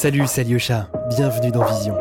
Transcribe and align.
Salut, 0.00 0.22
c'est 0.28 0.42
Alyosha. 0.42 0.88
Bienvenue 1.08 1.50
dans 1.50 1.64
Vision. 1.64 1.96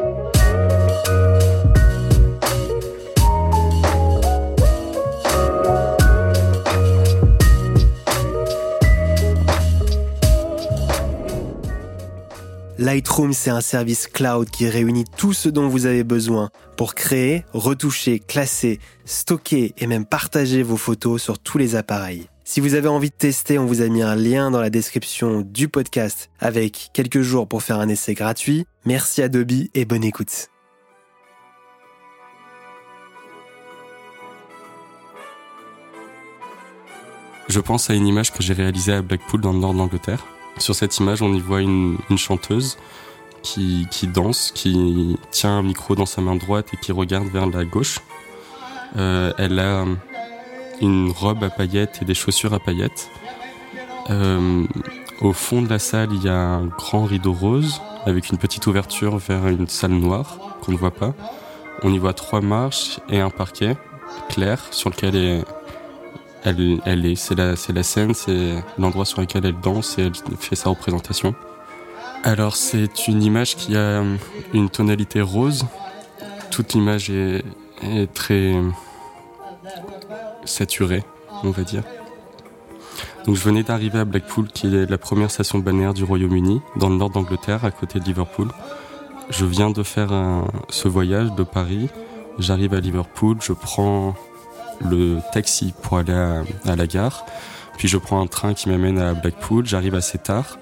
Lightroom, 12.77 13.33
c'est 13.33 13.49
un 13.49 13.61
service 13.61 14.05
cloud 14.05 14.47
qui 14.51 14.69
réunit 14.69 15.05
tout 15.17 15.33
ce 15.33 15.49
dont 15.49 15.67
vous 15.67 15.87
avez 15.87 16.03
besoin 16.03 16.51
pour 16.75 16.93
créer, 16.93 17.45
retoucher, 17.53 18.19
classer, 18.19 18.79
stocker 19.05 19.73
et 19.75 19.87
même 19.87 20.05
partager 20.05 20.61
vos 20.61 20.77
photos 20.77 21.19
sur 21.19 21.39
tous 21.39 21.57
les 21.57 21.75
appareils. 21.75 22.27
Si 22.49 22.61
vous 22.61 22.75
avez 22.75 22.87
envie 22.87 23.09
de 23.09 23.13
tester, 23.13 23.59
on 23.59 23.65
vous 23.65 23.81
a 23.81 23.89
mis 23.89 24.01
un 24.01 24.15
lien 24.15 24.51
dans 24.51 24.61
la 24.61 24.69
description 24.69 25.41
du 25.41 25.67
podcast 25.67 26.29
avec 26.39 26.91
quelques 26.93 27.19
jours 27.19 27.45
pour 27.45 27.61
faire 27.61 27.77
un 27.77 27.89
essai 27.89 28.13
gratuit. 28.13 28.65
Merci 28.85 29.21
Adobe 29.21 29.51
et 29.73 29.83
bonne 29.83 30.05
écoute. 30.05 30.47
Je 37.49 37.59
pense 37.59 37.89
à 37.89 37.95
une 37.95 38.07
image 38.07 38.31
que 38.31 38.41
j'ai 38.41 38.53
réalisée 38.53 38.93
à 38.93 39.01
Blackpool 39.01 39.41
dans 39.41 39.51
le 39.51 39.59
nord 39.59 39.73
de 39.73 39.79
l'Angleterre. 39.79 40.25
Sur 40.57 40.73
cette 40.73 40.97
image, 40.99 41.21
on 41.21 41.33
y 41.33 41.41
voit 41.41 41.59
une, 41.59 41.97
chanteuse 42.15 42.77
qui, 43.43 43.85
danse, 44.13 44.53
qui 44.55 45.17
tient 45.31 45.57
un 45.57 45.63
micro 45.63 45.95
dans 45.95 46.05
sa 46.05 46.21
main 46.21 46.37
droite 46.37 46.69
et 46.73 46.77
qui 46.77 46.93
regarde 46.93 47.27
vers 47.27 47.47
la 47.47 47.65
gauche. 47.65 47.99
Euh, 48.95 49.33
elle 49.37 49.59
a 49.59 49.83
une 50.81 51.11
robe 51.11 51.43
à 51.43 51.49
paillettes 51.49 51.99
et 52.01 52.05
des 52.05 52.13
chaussures 52.13 52.53
à 52.53 52.59
paillettes. 52.59 53.09
Euh, 54.09 54.65
au 55.21 55.33
fond 55.33 55.61
de 55.61 55.69
la 55.69 55.79
salle, 55.79 56.09
il 56.13 56.23
y 56.23 56.29
a 56.29 56.37
un 56.37 56.65
grand 56.65 57.05
rideau 57.05 57.33
rose 57.33 57.81
avec 58.05 58.29
une 58.29 58.37
petite 58.37 58.67
ouverture 58.67 59.17
vers 59.17 59.47
une 59.47 59.67
salle 59.67 59.91
noire 59.91 60.37
qu'on 60.61 60.71
ne 60.71 60.77
voit 60.77 60.91
pas. 60.91 61.13
On 61.83 61.93
y 61.93 61.97
voit 61.97 62.13
trois 62.13 62.41
marches 62.41 62.99
et 63.09 63.19
un 63.19 63.29
parquet 63.29 63.75
clair 64.29 64.61
sur 64.71 64.89
lequel 64.89 65.15
est 65.15 65.43
elle, 66.43 67.05
est. 67.05 67.15
C'est 67.15 67.35
la, 67.35 67.55
c'est 67.55 67.73
la 67.73 67.83
scène, 67.83 68.13
c'est 68.13 68.63
l'endroit 68.77 69.05
sur 69.05 69.21
lequel 69.21 69.45
elle 69.45 69.59
danse 69.59 69.97
et 69.97 70.03
elle 70.03 70.13
fait 70.39 70.55
sa 70.55 70.69
représentation. 70.69 71.35
Alors 72.23 72.55
c'est 72.55 73.07
une 73.07 73.21
image 73.21 73.55
qui 73.55 73.75
a 73.75 74.03
une 74.53 74.69
tonalité 74.69 75.21
rose. 75.21 75.65
Toute 76.51 76.73
l'image 76.73 77.09
est, 77.09 77.43
est 77.83 78.11
très 78.13 78.53
saturée, 80.47 81.03
on 81.43 81.51
va 81.51 81.63
dire. 81.63 81.83
Donc 83.25 83.35
je 83.35 83.41
venais 83.41 83.63
d'arriver 83.63 83.99
à 83.99 84.05
Blackpool, 84.05 84.47
qui 84.47 84.67
est 84.67 84.89
la 84.89 84.97
première 84.97 85.29
station 85.29 85.59
balnéaire 85.59 85.93
du 85.93 86.03
Royaume-Uni, 86.03 86.61
dans 86.77 86.89
le 86.89 86.95
nord 86.95 87.09
d'Angleterre, 87.09 87.65
à 87.65 87.71
côté 87.71 87.99
de 87.99 88.05
Liverpool. 88.05 88.47
Je 89.29 89.45
viens 89.45 89.69
de 89.69 89.83
faire 89.83 90.09
ce 90.69 90.87
voyage 90.87 91.33
de 91.33 91.43
Paris. 91.43 91.89
J'arrive 92.39 92.73
à 92.73 92.79
Liverpool, 92.79 93.37
je 93.41 93.51
prends 93.51 94.15
le 94.81 95.17
taxi 95.33 95.73
pour 95.81 95.97
aller 95.97 96.13
à, 96.13 96.75
la 96.75 96.87
gare. 96.87 97.25
Puis 97.77 97.87
je 97.87 97.97
prends 97.97 98.21
un 98.21 98.27
train 98.27 98.53
qui 98.53 98.69
m'amène 98.69 98.99
à 98.99 99.13
Blackpool. 99.13 99.65
J'arrive 99.65 99.95
assez 99.95 100.17
tard. 100.17 100.57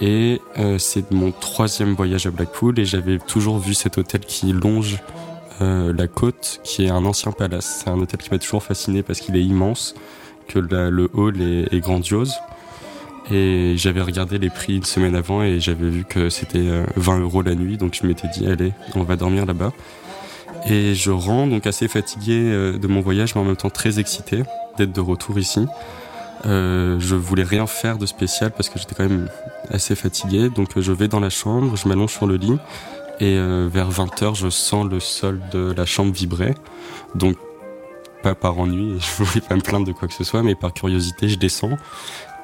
Et 0.00 0.40
euh, 0.58 0.78
c'est 0.78 1.10
mon 1.10 1.30
troisième 1.30 1.94
voyage 1.94 2.26
à 2.26 2.30
Blackpool 2.30 2.78
et 2.78 2.86
j'avais 2.86 3.18
toujours 3.18 3.58
vu 3.58 3.74
cet 3.74 3.98
hôtel 3.98 4.20
qui 4.20 4.52
longe 4.52 4.98
euh, 5.60 5.92
la 5.96 6.06
côte, 6.08 6.60
qui 6.64 6.84
est 6.86 6.90
un 6.90 7.04
ancien 7.04 7.32
palace. 7.32 7.82
C'est 7.82 7.90
un 7.90 7.98
hôtel 7.98 8.20
qui 8.20 8.30
m'a 8.30 8.38
toujours 8.38 8.62
fasciné 8.62 9.02
parce 9.02 9.20
qu'il 9.20 9.36
est 9.36 9.44
immense, 9.44 9.94
que 10.48 10.58
le 10.58 11.10
hall 11.14 11.40
est, 11.40 11.80
grandiose. 11.80 12.34
Et 13.30 13.74
j'avais 13.76 14.00
regardé 14.00 14.38
les 14.38 14.50
prix 14.50 14.76
une 14.76 14.84
semaine 14.84 15.14
avant 15.14 15.42
et 15.42 15.60
j'avais 15.60 15.88
vu 15.88 16.04
que 16.04 16.30
c'était 16.30 16.68
20 16.96 17.16
euh, 17.16 17.20
euros 17.20 17.42
la 17.42 17.54
nuit, 17.54 17.76
donc 17.76 17.94
je 18.00 18.06
m'étais 18.06 18.26
dit 18.28 18.46
allez, 18.46 18.72
on 18.96 19.04
va 19.04 19.16
dormir 19.16 19.46
là-bas. 19.46 19.72
Et 20.68 20.94
je 20.94 21.10
rentre 21.10 21.50
donc 21.50 21.66
assez 21.66 21.88
fatigué 21.88 22.40
euh, 22.42 22.78
de 22.78 22.86
mon 22.86 23.00
voyage, 23.00 23.34
mais 23.34 23.40
en 23.40 23.44
même 23.44 23.56
temps 23.56 23.70
très 23.70 23.98
excité 23.98 24.42
d'être 24.78 24.92
de 24.92 25.00
retour 25.00 25.38
ici. 25.38 25.66
Euh, 26.46 26.98
je 26.98 27.14
voulais 27.14 27.44
rien 27.44 27.66
faire 27.66 27.98
de 27.98 28.06
spécial 28.06 28.50
parce 28.50 28.68
que 28.68 28.78
j'étais 28.78 28.94
quand 28.94 29.08
même 29.08 29.28
assez 29.70 29.94
fatigué. 29.94 30.48
Donc 30.48 30.78
je 30.78 30.92
vais 30.92 31.08
dans 31.08 31.20
la 31.20 31.30
chambre, 31.30 31.76
je 31.76 31.88
m'allonge 31.88 32.12
sur 32.12 32.26
le 32.26 32.36
lit 32.36 32.58
et 33.20 33.36
euh, 33.36 33.68
vers 33.70 33.90
20h 33.90 34.34
je 34.34 34.48
sens 34.48 34.86
le 34.86 35.00
sol 35.00 35.40
de 35.52 35.72
la 35.76 35.86
chambre 35.86 36.12
vibrer. 36.12 36.54
Donc 37.14 37.36
pas 38.22 38.34
par 38.34 38.58
ennui, 38.58 38.98
je 39.00 39.22
voulais 39.22 39.40
pas 39.40 39.54
me 39.54 39.60
plaindre 39.60 39.86
de 39.86 39.92
quoi 39.92 40.08
que 40.08 40.14
ce 40.14 40.24
soit, 40.24 40.42
mais 40.42 40.54
par 40.54 40.72
curiosité 40.72 41.28
je 41.28 41.38
descends 41.38 41.76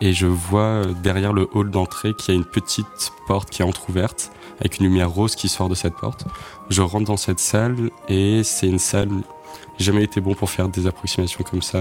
et 0.01 0.13
je 0.13 0.27
vois 0.27 0.83
derrière 1.03 1.33
le 1.33 1.49
hall 1.55 1.71
d'entrée 1.71 2.15
qu'il 2.15 2.35
y 2.35 2.37
a 2.37 2.39
une 2.39 2.45
petite 2.45 3.13
porte 3.27 3.51
qui 3.51 3.63
est 3.63 3.65
entr'ouverte 3.65 4.31
avec 4.61 4.79
une 4.79 4.87
lumière 4.87 5.11
rose 5.11 5.35
qui 5.37 5.49
sort 5.49 5.69
de 5.69 5.75
cette 5.75 5.95
porte. 5.95 6.25
Je 6.71 6.83
rentre 6.83 7.07
dans 7.07 7.17
cette 7.17 7.41
salle 7.41 7.91
et 8.09 8.43
c'est 8.43 8.67
une 8.67 8.79
salle. 8.79 9.11
Jamais 9.79 10.05
été 10.05 10.21
bon 10.21 10.35
pour 10.35 10.49
faire 10.49 10.69
des 10.69 10.87
approximations 10.87 11.45
comme 11.45 11.61
ça, 11.61 11.81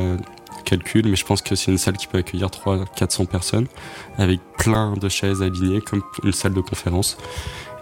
calcul, 0.66 1.08
mais 1.08 1.16
je 1.16 1.26
pense 1.26 1.42
que 1.42 1.56
c'est 1.56 1.72
une 1.72 1.78
salle 1.78 1.96
qui 1.96 2.08
peut 2.08 2.18
accueillir 2.18 2.48
300-400 2.48 3.28
personnes 3.28 3.68
avec 4.18 4.42
plein 4.58 4.94
de 4.94 5.08
chaises 5.08 5.42
alignées 5.42 5.80
comme 5.80 6.02
une 6.24 6.34
salle 6.34 6.54
de 6.54 6.62
conférence. 6.62 7.18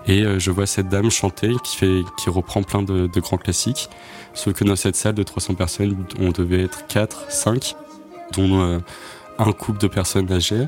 Et 0.07 0.23
euh, 0.23 0.39
je 0.39 0.51
vois 0.51 0.65
cette 0.65 0.89
dame 0.89 1.09
chanter 1.09 1.51
qui 1.63 1.77
fait, 1.77 2.01
qui 2.17 2.29
reprend 2.29 2.63
plein 2.63 2.83
de, 2.83 3.07
de 3.07 3.19
grands 3.19 3.37
classiques. 3.37 3.89
Sauf 4.33 4.53
que 4.53 4.63
dans 4.63 4.75
cette 4.75 4.95
salle 4.95 5.15
de 5.15 5.23
300 5.23 5.55
personnes, 5.55 6.05
on 6.19 6.31
devait 6.31 6.63
être 6.63 6.87
4, 6.87 7.31
5, 7.31 7.75
dont 8.33 8.61
euh, 8.61 8.79
un 9.37 9.51
couple 9.51 9.79
de 9.79 9.87
personnes 9.87 10.31
âgées 10.31 10.65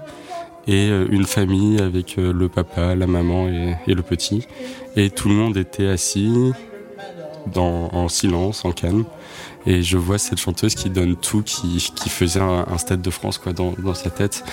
et 0.68 0.90
euh, 0.90 1.06
une 1.10 1.26
famille 1.26 1.80
avec 1.80 2.16
le 2.18 2.48
papa, 2.48 2.96
la 2.96 3.08
maman 3.08 3.48
et, 3.48 3.94
le 3.94 4.02
petit. 4.02 4.48
Et 4.96 5.10
tout 5.10 5.30
le 5.30 5.36
monde 5.36 5.58
était 5.58 5.88
assis 5.88 6.52
dans, 7.54 7.90
en 7.92 8.08
silence, 8.08 8.66
en 8.66 8.72
calme. 8.72 9.06
Et 9.66 9.82
je 9.82 9.98
vois 9.98 10.18
cette 10.18 10.40
chanteuse 10.40 10.76
qui 10.76 10.90
donne 10.90 11.16
tout, 11.16 11.42
qui, 11.42 11.80
faisait 12.10 12.40
un, 12.40 12.78
stade 12.78 13.02
de 13.02 13.10
France 13.10 13.38
quoi 13.38 13.54
dans, 13.54 13.94
sa 13.94 14.10
tête. 14.10 14.44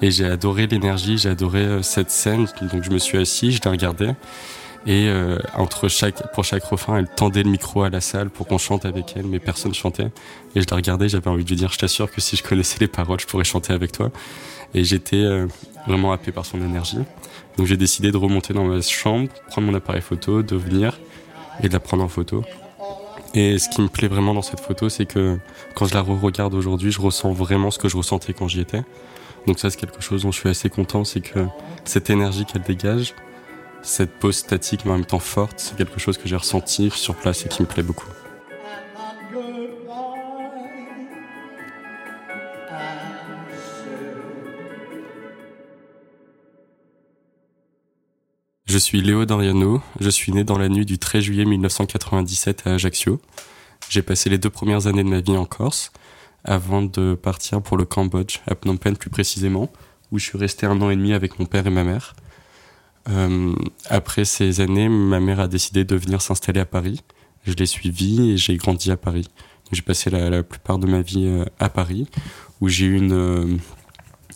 Et 0.00 0.10
j'ai 0.10 0.24
adoré 0.24 0.66
l'énergie, 0.66 1.18
j'ai 1.18 1.28
adoré 1.28 1.60
euh, 1.60 1.82
cette 1.82 2.10
scène. 2.10 2.46
Donc 2.72 2.82
je 2.82 2.90
me 2.90 2.98
suis 2.98 3.18
assis, 3.18 3.52
je 3.52 3.60
l'ai 3.62 3.70
regardé. 3.70 4.12
Et 4.84 5.08
entre 5.54 5.86
chaque, 5.86 6.32
pour 6.34 6.44
chaque 6.44 6.64
refrain, 6.64 6.98
elle 6.98 7.06
tendait 7.06 7.44
le 7.44 7.50
micro 7.50 7.84
à 7.84 7.90
la 7.90 8.00
salle 8.00 8.30
pour 8.30 8.48
qu'on 8.48 8.58
chante 8.58 8.84
avec 8.84 9.14
elle, 9.16 9.26
mais 9.26 9.38
personne 9.38 9.72
chantait. 9.74 10.10
Et 10.56 10.60
je 10.60 10.66
la 10.68 10.76
regardais, 10.76 11.08
j'avais 11.08 11.28
envie 11.28 11.44
de 11.44 11.48
lui 11.48 11.56
dire, 11.56 11.70
je 11.72 11.78
t'assure 11.78 12.10
que 12.10 12.20
si 12.20 12.34
je 12.34 12.42
connaissais 12.42 12.78
les 12.80 12.88
paroles, 12.88 13.20
je 13.20 13.26
pourrais 13.26 13.44
chanter 13.44 13.72
avec 13.72 13.92
toi. 13.92 14.10
Et 14.74 14.84
j'étais 14.84 15.16
euh, 15.16 15.46
vraiment 15.86 16.12
happé 16.12 16.32
par 16.32 16.46
son 16.46 16.60
énergie. 16.60 16.98
Donc 17.56 17.66
j'ai 17.66 17.76
décidé 17.76 18.10
de 18.10 18.16
remonter 18.16 18.54
dans 18.54 18.64
ma 18.64 18.80
chambre, 18.80 19.28
prendre 19.48 19.68
mon 19.68 19.74
appareil 19.74 20.02
photo, 20.02 20.42
de 20.42 20.56
venir 20.56 20.98
et 21.62 21.68
de 21.68 21.72
la 21.72 21.80
prendre 21.80 22.02
en 22.02 22.08
photo. 22.08 22.44
Et 23.34 23.58
ce 23.58 23.68
qui 23.68 23.80
me 23.80 23.88
plaît 23.88 24.08
vraiment 24.08 24.34
dans 24.34 24.42
cette 24.42 24.60
photo, 24.60 24.88
c'est 24.88 25.06
que 25.06 25.38
quand 25.74 25.86
je 25.86 25.94
la 25.94 26.02
re-regarde 26.02 26.54
aujourd'hui, 26.54 26.92
je 26.92 27.00
ressens 27.00 27.32
vraiment 27.32 27.70
ce 27.70 27.78
que 27.78 27.88
je 27.88 27.96
ressentais 27.96 28.34
quand 28.34 28.48
j'y 28.48 28.60
étais. 28.60 28.82
Donc 29.46 29.58
ça, 29.58 29.70
c'est 29.70 29.78
quelque 29.78 30.02
chose 30.02 30.22
dont 30.22 30.30
je 30.30 30.38
suis 30.38 30.48
assez 30.48 30.68
content, 30.68 31.04
c'est 31.04 31.20
que 31.20 31.46
cette 31.84 32.10
énergie 32.10 32.44
qu'elle 32.44 32.62
dégage, 32.62 33.14
cette 33.82 34.12
pose 34.18 34.36
statique 34.36 34.84
mais 34.84 34.92
en 34.92 34.96
même 34.96 35.06
temps 35.06 35.18
forte, 35.18 35.58
c'est 35.58 35.76
quelque 35.76 35.98
chose 35.98 36.18
que 36.18 36.28
j'ai 36.28 36.36
ressenti 36.36 36.90
sur 36.90 37.16
place 37.16 37.44
et 37.46 37.48
qui 37.48 37.62
me 37.62 37.66
plaît 37.66 37.82
beaucoup. 37.82 38.06
Je 48.72 48.78
suis 48.78 49.02
Léo 49.02 49.26
Doriano, 49.26 49.82
je 50.00 50.08
suis 50.08 50.32
né 50.32 50.44
dans 50.44 50.56
la 50.56 50.70
nuit 50.70 50.86
du 50.86 50.98
13 50.98 51.24
juillet 51.24 51.44
1997 51.44 52.62
à 52.64 52.70
Ajaccio. 52.72 53.20
J'ai 53.90 54.00
passé 54.00 54.30
les 54.30 54.38
deux 54.38 54.48
premières 54.48 54.86
années 54.86 55.04
de 55.04 55.10
ma 55.10 55.20
vie 55.20 55.36
en 55.36 55.44
Corse, 55.44 55.92
avant 56.42 56.80
de 56.80 57.14
partir 57.14 57.60
pour 57.60 57.76
le 57.76 57.84
Cambodge, 57.84 58.38
à 58.46 58.54
Phnom 58.54 58.78
Penh 58.78 58.96
plus 58.96 59.10
précisément, 59.10 59.70
où 60.10 60.18
je 60.18 60.24
suis 60.24 60.38
resté 60.38 60.64
un 60.64 60.80
an 60.80 60.88
et 60.88 60.96
demi 60.96 61.12
avec 61.12 61.38
mon 61.38 61.44
père 61.44 61.66
et 61.66 61.70
ma 61.70 61.84
mère. 61.84 62.16
Euh, 63.10 63.54
après 63.90 64.24
ces 64.24 64.62
années, 64.62 64.88
ma 64.88 65.20
mère 65.20 65.40
a 65.40 65.48
décidé 65.48 65.84
de 65.84 65.94
venir 65.94 66.22
s'installer 66.22 66.60
à 66.60 66.64
Paris. 66.64 67.02
Je 67.44 67.52
l'ai 67.52 67.66
suivie 67.66 68.30
et 68.30 68.36
j'ai 68.38 68.56
grandi 68.56 68.90
à 68.90 68.96
Paris. 68.96 69.28
J'ai 69.70 69.82
passé 69.82 70.08
la, 70.08 70.42
plupart 70.42 70.78
de 70.78 70.86
ma 70.86 71.02
vie 71.02 71.26
euh, 71.26 71.44
à 71.58 71.68
Paris, 71.68 72.06
où 72.62 72.70
j'ai 72.70 72.86
eu 72.86 72.96
une, 72.96 73.12
euh, 73.12 73.54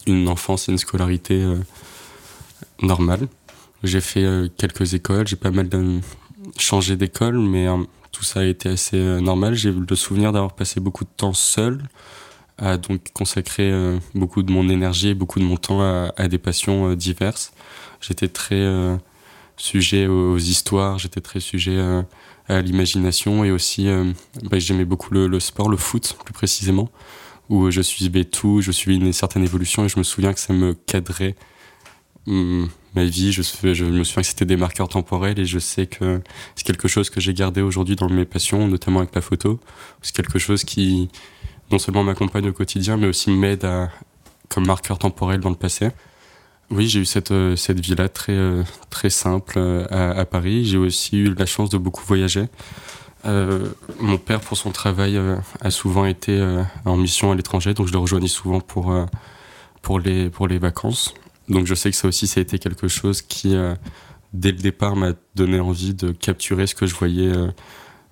une 0.07 0.29
enfance 0.29 0.69
et 0.69 0.73
une 0.73 0.79
scolarité 0.79 1.43
normale. 2.83 3.29
J'ai 3.83 4.01
fait 4.01 4.25
euh, 4.25 4.49
quelques 4.57 4.95
écoles, 4.95 5.27
j'ai 5.27 5.37
pas 5.37 5.51
mal 5.51 5.69
changé 6.59 6.97
d'école, 6.97 7.39
mais 7.39 7.69
euh, 7.69 7.77
tout 8.13 8.25
ça 8.25 8.41
a 8.41 8.45
été 8.45 8.69
assez 8.71 8.97
euh, 8.97 9.21
normal. 9.21 9.55
J'ai 9.55 9.73
le 9.73 9.97
souvenir 9.97 10.33
d'avoir 10.33 10.55
passé 10.55 10.81
beaucoup 10.81 11.05
de 11.05 11.11
temps 11.17 11.35
seul, 11.35 11.83
à 12.59 12.79
donc 12.79 13.13
consacrer 13.13 13.71
beaucoup 14.15 14.43
de 14.43 14.51
mon 14.51 14.71
énergie 14.71 15.09
et 15.09 15.15
beaucoup 15.15 15.41
de 15.41 15.45
mon 15.45 15.59
temps 15.59 15.83
à, 15.83 16.29
des 16.29 16.39
passions 16.39 16.95
diverses. 16.95 17.53
J'étais 18.01 18.29
très 18.29 18.67
sujet 19.59 20.07
aux, 20.07 20.39
histoires, 20.39 20.99
j'étais 20.99 21.21
très 21.21 21.41
sujet 21.41 21.79
à 22.49 22.63
l'imagination 22.63 23.45
et 23.45 23.51
aussi 23.51 23.89
bah, 24.45 24.59
j'aimais 24.59 24.87
beaucoup 24.87 25.13
le, 25.13 25.39
sport, 25.39 25.69
le 25.69 25.77
foot 25.77 26.17
plus 26.25 26.33
précisément, 26.33 26.89
où 27.51 27.71
je 27.71 27.83
suivais 27.83 28.25
tout, 28.25 28.63
je 28.63 28.73
suivais 28.73 28.97
une 28.97 29.13
certaine 29.13 29.45
évolution 29.45 29.85
et 29.85 29.91
je 29.91 29.99
me 29.99 30.03
souviens 30.03 30.33
que 30.33 30.41
ça 30.41 30.55
me 30.55 30.73
cadrait 30.73 31.35
hum, 32.27 32.71
ma 32.97 33.05
vie. 33.05 33.33
Je, 33.33 33.43
je 33.43 33.85
me 33.85 34.05
souviens 34.05 34.23
que 34.23 34.29
c'était 34.29 34.45
des 34.45 34.57
marqueurs 34.57 34.89
temporels 34.89 35.39
et 35.39 35.45
je 35.45 35.59
sais 35.59 35.87
que 35.87 36.21
c'est 36.55 36.67
quelque 36.67 36.89
chose 36.89 37.11
que 37.11 37.21
j'ai 37.21 37.35
gardé 37.35 37.61
aujourd'hui 37.61 37.97
dans 37.97 38.09
mes 38.09 38.25
passions, 38.25 38.67
notamment 38.67 39.01
avec 39.01 39.15
la 39.15 39.21
photo. 39.21 39.61
C'est 40.03 40.15
quelque 40.15 40.39
chose 40.39 40.65
qui 40.65 41.09
non 41.71 41.79
seulement 41.79 42.05
m'accompagne 42.05 42.49
au 42.49 42.53
quotidien, 42.53 42.97
mais 42.97 43.07
aussi 43.07 43.31
m'aide 43.31 43.67
comme 44.49 44.67
marqueur 44.67 44.99
temporel 44.99 45.41
dans 45.41 45.51
le 45.51 45.57
passé. 45.57 45.91
Oui, 46.71 46.89
j'ai 46.89 47.01
eu 47.01 47.05
cette, 47.05 47.31
euh, 47.31 47.55
vie-là 47.69 48.09
très, 48.09 48.33
euh, 48.33 48.65
simple 49.09 49.55
euh, 49.57 49.87
à, 49.91 50.25
Paris. 50.25 50.65
J'ai 50.65 50.79
aussi 50.79 51.19
eu 51.19 51.35
la 51.35 51.47
chance 51.47 51.71
de 51.71 51.79
beaucoup 51.79 52.05
voyager. 52.05 52.47
Mon 53.25 54.19
père, 54.19 54.41
pour 54.41 54.57
son 54.57 54.71
travail, 54.71 55.21
a 55.61 55.71
souvent 55.73 56.05
été 56.05 56.41
en 56.85 56.97
mission 56.97 57.33
à 57.33 57.35
l'étranger, 57.35 57.75
donc 57.75 57.89
je 57.89 57.93
le 57.93 57.99
rejoignais 57.99 58.29
souvent 58.29 58.61
pour 58.61 59.99
les 59.99 60.59
vacances. 60.61 61.13
Donc 61.49 61.67
je 61.67 61.75
sais 61.75 61.91
que 61.91 61.97
ça 61.97 62.09
aussi, 62.09 62.27
ça 62.27 62.41
a 62.41 62.43
été 62.43 62.59
quelque 62.59 62.89
chose 62.89 63.23
qui, 63.23 63.57
dès 64.33 64.51
le 64.51 64.59
départ, 64.59 64.97
m'a 64.97 65.13
donné 65.35 65.61
envie 65.61 65.95
de 65.95 66.11
capturer 66.11 66.67
ce 66.67 66.75
que 66.75 66.87
je 66.87 66.95
voyais 66.95 67.33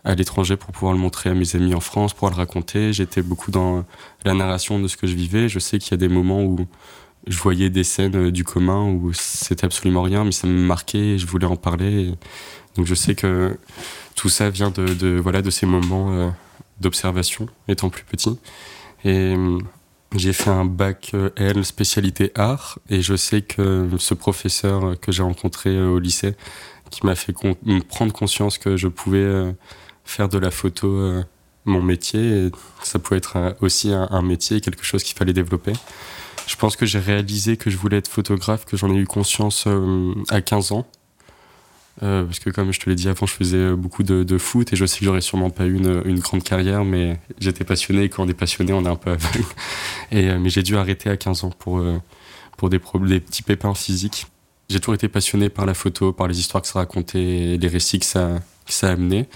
à 0.05 0.15
l'étranger 0.15 0.57
pour 0.57 0.71
pouvoir 0.71 0.93
le 0.93 0.99
montrer 0.99 1.31
à 1.31 1.35
mes 1.35 1.57
amis 1.57 1.75
en 1.75 1.81
France, 1.81 2.15
pour 2.15 2.31
le 2.31 2.37
raconter. 2.37 2.93
J'étais 2.93 3.23
beaucoup 3.23 3.51
dans 3.51 3.85
la 4.25 4.35
narration 4.35 4.79
de 4.79 4.87
ce 4.87 4.97
que 4.97 5.07
je 5.07 5.15
vivais. 5.15 5.49
Je 5.49 5.59
sais 5.59 5.79
qu'il 5.79 5.91
y 5.91 5.95
a 5.95 5.99
des 5.99 6.09
moments 6.09 6.45
où 6.45 6.67
je 7.27 7.39
voyais 7.39 7.71
des 7.71 7.85
scènes 7.85 8.17
euh, 8.17 8.31
du 8.31 8.45
commun 8.45 8.85
où 8.85 9.13
c'était 9.13 9.65
absolument 9.65 10.03
rien, 10.03 10.25
mais 10.25 10.33
ça 10.33 10.47
me 10.47 10.59
marquait 10.59 10.99
et 11.15 11.19
je 11.19 11.27
voulais 11.27 11.47
en 11.47 11.57
parler. 11.57 12.13
Donc 12.77 12.87
je 12.87 12.95
sais 12.95 13.15
que 13.15 13.57
tout 14.15 14.29
ça 14.29 14.51
vient 14.51 14.71
de, 14.71 15.19
voilà 15.19 15.43
de 15.43 15.51
ces 15.51 15.67
moments 15.67 16.13
euh, 16.13 16.31
d'observation 16.81 17.49
étant 17.69 17.89
plus 17.89 18.05
petit. 18.05 18.39
Et 19.05 19.35
euh, 19.35 19.59
j'ai 20.15 20.33
fait 20.33 20.51
un 20.51 20.65
bac 20.65 21.13
L 21.37 21.65
spécialité 21.65 22.33
art 22.35 22.79
et 22.89 23.03
je 23.03 23.17
sais 23.17 23.43
que 23.43 23.89
ce 23.99 24.15
professeur 24.15 24.99
que 25.01 25.13
j'ai 25.13 25.23
rencontré 25.23 25.81
au 25.81 25.99
lycée 25.99 26.35
qui 26.91 27.05
m'a 27.05 27.15
fait 27.15 27.35
prendre 27.89 28.13
conscience 28.13 28.59
que 28.59 28.77
je 28.77 28.89
pouvais 28.89 29.55
faire 30.05 30.29
de 30.29 30.39
la 30.39 30.51
photo 30.51 31.25
mon 31.65 31.83
métier 31.83 32.47
et 32.47 32.51
ça 32.83 32.99
pouvait 32.99 33.19
être 33.19 33.57
aussi 33.61 33.93
un, 33.93 34.23
métier 34.23 34.61
quelque 34.61 34.85
chose 34.85 35.03
qu'il 35.03 35.17
fallait 35.17 35.33
développer. 35.33 35.73
Je 36.47 36.57
pense 36.57 36.77
que 36.77 36.85
j'ai 36.85 36.99
réalisé 36.99 37.57
que 37.57 37.71
je 37.71 37.77
voulais 37.77 37.99
être 37.99 38.09
photographe, 38.09 38.65
que 38.67 38.77
j'en 38.77 38.93
ai 38.95 38.99
eu 38.99 39.07
conscience 39.07 39.65
euh, 39.67 40.13
à 40.29 40.43
15 40.43 40.73
ans. 40.73 40.87
Euh, 42.02 42.25
parce 42.25 42.41
que 42.41 42.50
comme 42.50 42.73
je 42.73 42.81
te 42.81 42.91
l'ai 42.91 42.96
dit 42.96 43.08
avant, 43.08 43.26
je 43.26 43.32
faisais 43.32 43.73
beaucoup 43.73 44.02
de, 44.02 44.38
foot 44.38 44.73
et 44.73 44.76
je 44.76 44.85
sais 44.85 44.99
que 44.99 45.05
j'aurais 45.05 45.20
sûrement 45.20 45.50
pas 45.50 45.64
eu 45.64 45.75
une, 45.75 46.02
une, 46.05 46.19
grande 46.19 46.43
carrière, 46.43 46.85
mais 46.85 47.19
j'étais 47.38 47.64
passionné 47.64 48.05
et 48.05 48.08
quand 48.08 48.25
on 48.25 48.29
est 48.29 48.35
passionné, 48.35 48.73
on 48.73 48.85
est 48.85 48.88
un 48.88 48.96
peu 48.96 49.11
aveugle. 49.11 49.44
Et, 50.11 50.29
euh, 50.29 50.38
mais 50.38 50.50
j'ai 50.50 50.62
dû 50.62 50.76
arrêter 50.76 51.08
à 51.08 51.17
15 51.17 51.44
ans 51.44 51.50
pour, 51.50 51.79
euh, 51.79 51.99
pour 52.56 52.69
des, 52.69 52.79
petits 52.79 53.43
pépins 53.43 53.75
physiques. 53.75 54.26
J'ai 54.69 54.81
toujours 54.81 54.94
été 54.94 55.08
passionné 55.08 55.49
par 55.49 55.67
la 55.67 55.75
photo, 55.75 56.12
par 56.12 56.26
les 56.26 56.41
histoires 56.41 56.62
que 56.62 56.69
ça 56.69 56.79
racontait, 56.79 57.56
les 57.61 57.69
récits 57.69 58.00
que 58.00 58.06
ça, 58.06 58.41
que 58.67 58.73
ça 58.73 58.91
amenait. 58.91 59.29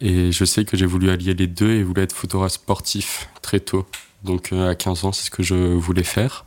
Et 0.00 0.32
je 0.32 0.44
sais 0.44 0.64
que 0.64 0.76
j'ai 0.76 0.86
voulu 0.86 1.10
allier 1.10 1.34
les 1.34 1.46
deux 1.46 1.70
et 1.70 1.82
voulu 1.82 2.00
être 2.02 2.14
photographe 2.14 2.52
sportif 2.52 3.28
très 3.42 3.60
tôt. 3.60 3.86
Donc 4.24 4.52
euh, 4.52 4.70
à 4.70 4.74
15 4.74 5.04
ans, 5.04 5.12
c'est 5.12 5.26
ce 5.26 5.30
que 5.30 5.42
je 5.42 5.54
voulais 5.54 6.04
faire. 6.04 6.44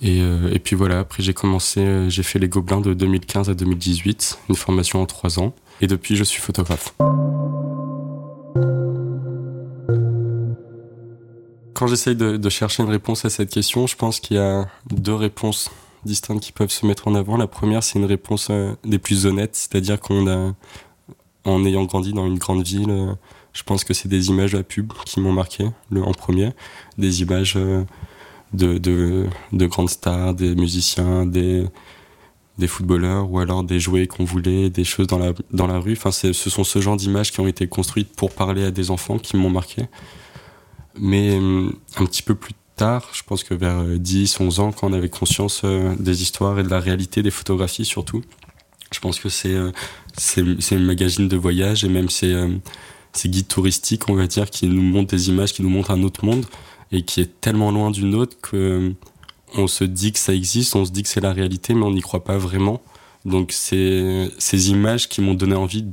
Et, 0.00 0.20
euh, 0.20 0.52
et 0.52 0.58
puis 0.58 0.76
voilà, 0.76 1.00
après 1.00 1.22
j'ai 1.22 1.34
commencé, 1.34 1.80
euh, 1.80 2.08
j'ai 2.08 2.22
fait 2.22 2.38
les 2.38 2.48
Gobelins 2.48 2.80
de 2.80 2.94
2015 2.94 3.50
à 3.50 3.54
2018, 3.54 4.38
une 4.48 4.54
formation 4.54 5.02
en 5.02 5.06
3 5.06 5.40
ans. 5.40 5.54
Et 5.80 5.86
depuis, 5.86 6.16
je 6.16 6.24
suis 6.24 6.40
photographe. 6.40 6.94
Quand 11.74 11.86
j'essaye 11.86 12.16
de, 12.16 12.48
chercher 12.48 12.82
une 12.82 12.88
réponse 12.88 13.24
à 13.24 13.30
cette 13.30 13.50
question, 13.50 13.86
je 13.86 13.94
pense 13.94 14.18
qu'il 14.18 14.36
y 14.36 14.40
a 14.40 14.68
deux 14.90 15.14
réponses 15.14 15.70
distinctes 16.04 16.42
qui 16.42 16.52
peuvent 16.52 16.70
se 16.70 16.84
mettre 16.86 17.06
en 17.06 17.14
avant. 17.14 17.36
La 17.36 17.46
première, 17.46 17.84
c'est 17.84 17.98
une 18.00 18.04
réponse 18.04 18.50
des 18.84 18.98
plus 18.98 19.26
honnêtes, 19.26 19.54
c'est-à-dire 19.54 20.00
qu'on 20.00 20.26
a, 20.26 20.54
en 21.44 21.64
ayant 21.64 21.84
grandi 21.84 22.12
dans 22.12 22.26
une 22.26 22.38
grande 22.38 22.64
ville, 22.66 23.16
je 23.58 23.64
pense 23.64 23.82
que 23.82 23.92
c'est 23.92 24.08
des 24.08 24.28
images 24.28 24.54
à 24.54 24.62
pub 24.62 24.92
qui 25.04 25.20
m'ont 25.20 25.32
marqué 25.32 25.68
en 25.94 26.12
premier, 26.12 26.52
des 26.96 27.22
images 27.22 27.54
euh, 27.56 27.84
de, 28.52 28.78
de, 28.78 29.26
de, 29.52 29.66
grandes 29.66 29.90
stars, 29.90 30.34
des 30.34 30.54
musiciens, 30.54 31.26
des, 31.26 31.64
des 32.58 32.66
footballeurs 32.66 33.30
ou 33.30 33.38
alors 33.38 33.62
des 33.64 33.80
jouets 33.80 34.06
qu'on 34.06 34.24
voulait, 34.24 34.70
des 34.70 34.84
choses 34.84 35.06
dans 35.06 35.18
la, 35.18 35.32
dans 35.52 35.66
la 35.66 35.78
rue. 35.78 35.92
Enfin, 35.92 36.10
ce 36.10 36.32
sont 36.32 36.64
ce 36.64 36.80
genre 36.80 36.96
d'images 36.96 37.32
qui 37.32 37.40
ont 37.40 37.46
été 37.46 37.66
construites 37.66 38.14
pour 38.14 38.32
parler 38.32 38.64
à 38.64 38.70
des 38.70 38.90
enfants 38.90 39.18
qui 39.18 39.36
m'ont 39.36 39.50
marqué. 39.50 39.82
Mais 40.98 41.38
euh, 41.38 41.70
un 41.96 42.06
petit 42.06 42.22
peu 42.22 42.34
plus 42.34 42.54
tard, 42.76 43.08
je 43.12 43.22
pense 43.22 43.44
que 43.44 43.54
vers 43.54 43.84
10, 43.84 44.40
euh, 44.40 44.44
11 44.44 44.60
ans, 44.60 44.72
quand 44.72 44.88
on 44.88 44.92
avait 44.92 45.08
conscience 45.08 45.64
des 45.98 46.22
histoires 46.22 46.58
et 46.58 46.62
de 46.62 46.68
la 46.68 46.80
réalité 46.80 47.22
des 47.22 47.30
photographies 47.30 47.84
surtout, 47.84 48.22
je 48.92 49.00
pense 49.00 49.20
que 49.20 49.28
c'est 49.28 49.56
c'est 50.16 50.40
une 50.40 50.84
magazine 50.84 51.28
de 51.28 51.36
voyage 51.36 51.84
et 51.84 51.88
même 51.88 52.08
ces 52.08 52.48
guides 53.26 53.46
touristiques, 53.46 54.08
on 54.08 54.14
va 54.14 54.26
dire, 54.26 54.50
qui 54.50 54.66
nous 54.66 54.82
montrent 54.82 55.10
des 55.10 55.28
images, 55.28 55.52
qui 55.52 55.62
nous 55.62 55.68
montrent 55.68 55.90
un 55.90 56.02
autre 56.02 56.24
monde 56.24 56.46
et 56.92 57.02
qui 57.02 57.20
est 57.20 57.40
tellement 57.40 57.70
loin 57.70 57.90
du 57.90 58.04
nôtre 58.04 58.36
que 58.40 58.94
on 59.54 59.66
se 59.66 59.84
dit 59.84 60.12
que 60.12 60.18
ça 60.18 60.34
existe, 60.34 60.76
on 60.76 60.84
se 60.84 60.90
dit 60.90 61.02
que 61.02 61.08
c'est 61.08 61.20
la 61.20 61.32
réalité, 61.32 61.74
mais 61.74 61.84
on 61.84 61.92
n'y 61.92 62.02
croit 62.02 62.24
pas 62.24 62.36
vraiment. 62.36 62.82
Donc 63.24 63.52
c'est 63.52 64.30
ces 64.38 64.70
images 64.70 65.08
qui 65.08 65.20
m'ont 65.20 65.34
donné 65.34 65.54
envie 65.54 65.86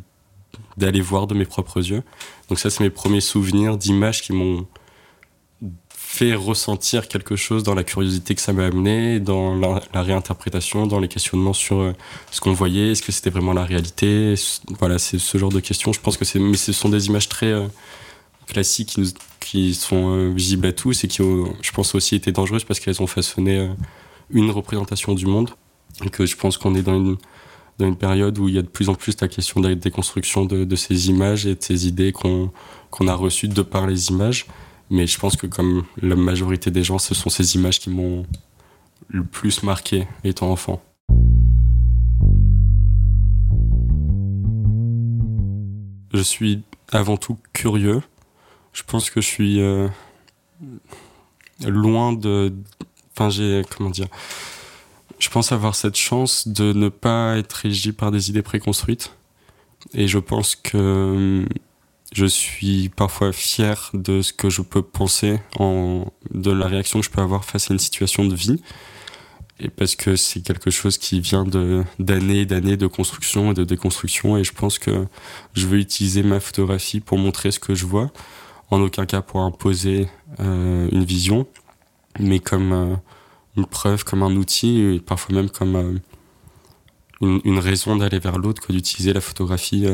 d'aller 0.78 1.02
voir 1.02 1.28
de 1.28 1.34
mes 1.34 1.46
propres 1.46 1.90
yeux. 1.90 2.04
Donc 2.50 2.60
ça, 2.60 2.70
c'est 2.70 2.84
mes 2.84 2.90
premiers 2.90 3.22
souvenirs 3.22 3.78
d'images 3.78 4.22
qui 4.22 4.34
m'ont 4.34 4.68
fait 5.90 6.34
ressentir 6.34 7.10
quelque 7.10 7.36
chose 7.36 7.64
dans 7.64 7.76
la 7.76 7.84
curiosité 7.84 8.36
que 8.36 8.42
ça 8.42 8.54
m'a 8.54 8.66
amené, 8.66 9.20
dans 9.20 9.56
la, 9.56 9.82
la, 9.94 10.02
réinterprétation, 10.02 10.88
dans 10.88 11.00
les 11.00 11.10
questionnements 11.10 11.52
sur 11.52 11.80
euh, 11.80 11.94
ce 12.32 12.40
qu'on 12.40 12.54
voyait, 12.54 12.92
est-ce 12.92 13.02
que 13.02 13.12
c'était 13.12 13.30
vraiment 13.30 13.52
la 13.52 13.66
réalité? 13.66 14.36
Voilà, 14.80 14.98
c'est 14.98 15.20
ce 15.20 15.38
genre 15.38 15.52
de 15.52 15.60
questions. 15.60 15.92
Je 15.92 16.00
pense 16.00 16.16
que 16.16 16.24
c'est, 16.24 16.40
mais 16.40 16.56
ce 16.56 16.72
sont 16.72 16.88
des 16.88 17.08
images 17.08 17.28
très 17.28 17.48
euh, 17.48 17.68
classiques 18.48 18.90
qui, 18.90 19.02
nous, 19.02 19.08
qui 19.40 19.74
sont 19.74 20.16
euh, 20.16 20.30
visibles 20.30 20.68
à 20.68 20.74
tous 20.74 21.04
et 21.04 21.08
qui, 21.08 21.22
ont, 21.22 21.54
je 21.62 21.72
pense, 21.72 21.96
aussi 21.96 22.16
été 22.16 22.32
dangereuses 22.32 22.64
parce 22.64 22.80
qu'elles 22.80 23.02
ont 23.02 23.08
façonné 23.08 23.70
une 24.30 24.52
représentation 24.52 25.14
du 25.14 25.26
monde. 25.26 25.52
Et 26.04 26.10
que 26.10 26.26
je 26.26 26.36
pense 26.36 26.58
qu'on 26.58 26.76
est 26.76 26.82
dans 26.82 26.98
une, 26.98 27.18
dans 27.80 27.88
une 27.88 27.96
période 27.96 28.38
où 28.38 28.50
il 28.50 28.56
y 28.56 28.58
a 28.58 28.62
de 28.62 28.68
plus 28.68 28.90
en 28.90 28.96
plus 28.96 29.16
la 29.22 29.28
question 29.28 29.62
de 29.62 29.70
la 29.70 29.76
déconstruction 29.76 30.46
de, 30.46 30.66
de 30.66 30.76
ces 30.76 31.10
images 31.10 31.46
et 31.46 31.56
de 31.56 31.62
ces 31.62 31.88
idées 31.88 32.12
qu'on, 32.12 32.52
qu'on 32.92 33.08
a 33.08 33.16
reçues 33.16 33.48
de 33.48 33.62
par 33.62 33.88
les 33.88 34.10
images. 34.10 34.46
Mais 34.90 35.08
je 35.08 35.18
pense 35.18 35.36
que 35.36 35.48
comme 35.48 35.84
la 36.02 36.16
majorité 36.16 36.70
des 36.70 36.84
gens, 36.84 37.00
ce 37.00 37.16
sont 37.16 37.30
ces 37.30 37.56
images 37.56 37.80
qui 37.80 37.90
m'ont 37.90 38.26
le 39.08 39.24
plus 39.24 39.64
marqué 39.64 40.08
étant 40.24 40.52
enfant. 40.52 40.82
Je 46.14 46.22
suis 46.22 46.62
avant 46.92 47.18
tout 47.18 47.38
curieux. 47.52 48.02
Je 48.76 48.84
pense 48.84 49.10
que 49.10 49.22
je 49.22 49.26
suis 49.26 49.62
euh, 49.62 49.88
loin 51.66 52.12
de... 52.12 52.54
Enfin, 53.14 53.30
j'ai... 53.30 53.62
Comment 53.76 53.90
dire 53.90 54.08
Je 55.18 55.30
pense 55.30 55.54
avoir 55.54 55.76
cette 55.76 55.96
chance 55.96 56.50
de 56.50 56.74
ne 56.74 56.90
pas 56.90 57.38
être 57.38 57.54
régi 57.54 57.94
par 57.94 58.12
des 58.12 58.30
idées 58.30 58.42
préconstruites. 58.42 59.14
Et 59.94 60.10
je 60.10 60.20
pense 60.20 60.56
que 60.56 61.48
je 62.12 62.26
suis 62.26 62.90
parfois 62.90 63.32
fier 63.32 63.92
de 63.94 64.22
ce 64.22 64.34
que 64.34 64.50
je 64.50 64.62
peux 64.62 64.82
penser, 64.82 65.40
en, 65.58 66.12
de 66.32 66.52
la 66.52 66.68
réaction 66.68 67.00
que 67.00 67.06
je 67.06 67.12
peux 67.12 67.22
avoir 67.22 67.46
face 67.46 67.72
à 67.72 67.74
une 67.74 67.80
situation 67.80 68.26
de 68.26 68.36
vie. 68.36 68.62
Et 69.62 69.70
parce 69.70 69.96
que 69.96 70.18
c'est 70.18 70.42
quelque 70.42 70.70
chose 70.70 70.98
qui 70.98 71.22
vient 71.22 71.46
d'années 71.98 72.42
et 72.42 72.46
d'années 72.46 72.76
de 72.76 72.88
construction 72.88 73.52
et 73.52 73.54
de 73.54 73.64
déconstruction. 73.64 74.36
Et 74.36 74.44
je 74.44 74.52
pense 74.52 74.80
que 74.80 75.08
je 75.54 75.66
veux 75.66 75.80
utiliser 75.80 76.24
ma 76.24 76.42
photographie 76.42 77.00
pour 77.00 77.18
montrer 77.18 77.52
ce 77.52 77.60
que 77.60 77.74
je 77.74 77.86
vois. 77.86 78.12
En 78.72 78.82
aucun 78.82 79.06
cas 79.06 79.22
pour 79.22 79.42
imposer 79.42 80.08
euh, 80.40 80.90
une 80.92 81.04
vision, 81.04 81.48
mais 82.20 82.40
comme 82.40 82.72
euh, 82.74 82.96
une 83.58 83.66
preuve, 83.66 84.04
comme 84.04 84.24
un 84.24 84.36
outil, 84.36 84.80
et 84.80 85.00
parfois 85.00 85.36
même 85.36 85.50
comme 85.50 85.76
euh, 85.76 85.94
une, 87.22 87.42
une, 87.44 87.60
raison 87.60 87.96
d'aller 87.96 88.20
vers 88.20 88.38
l'autre 88.38 88.62
que 88.62 88.74
d'utiliser 88.74 89.14
la 89.14 89.22
photographie 89.22 89.86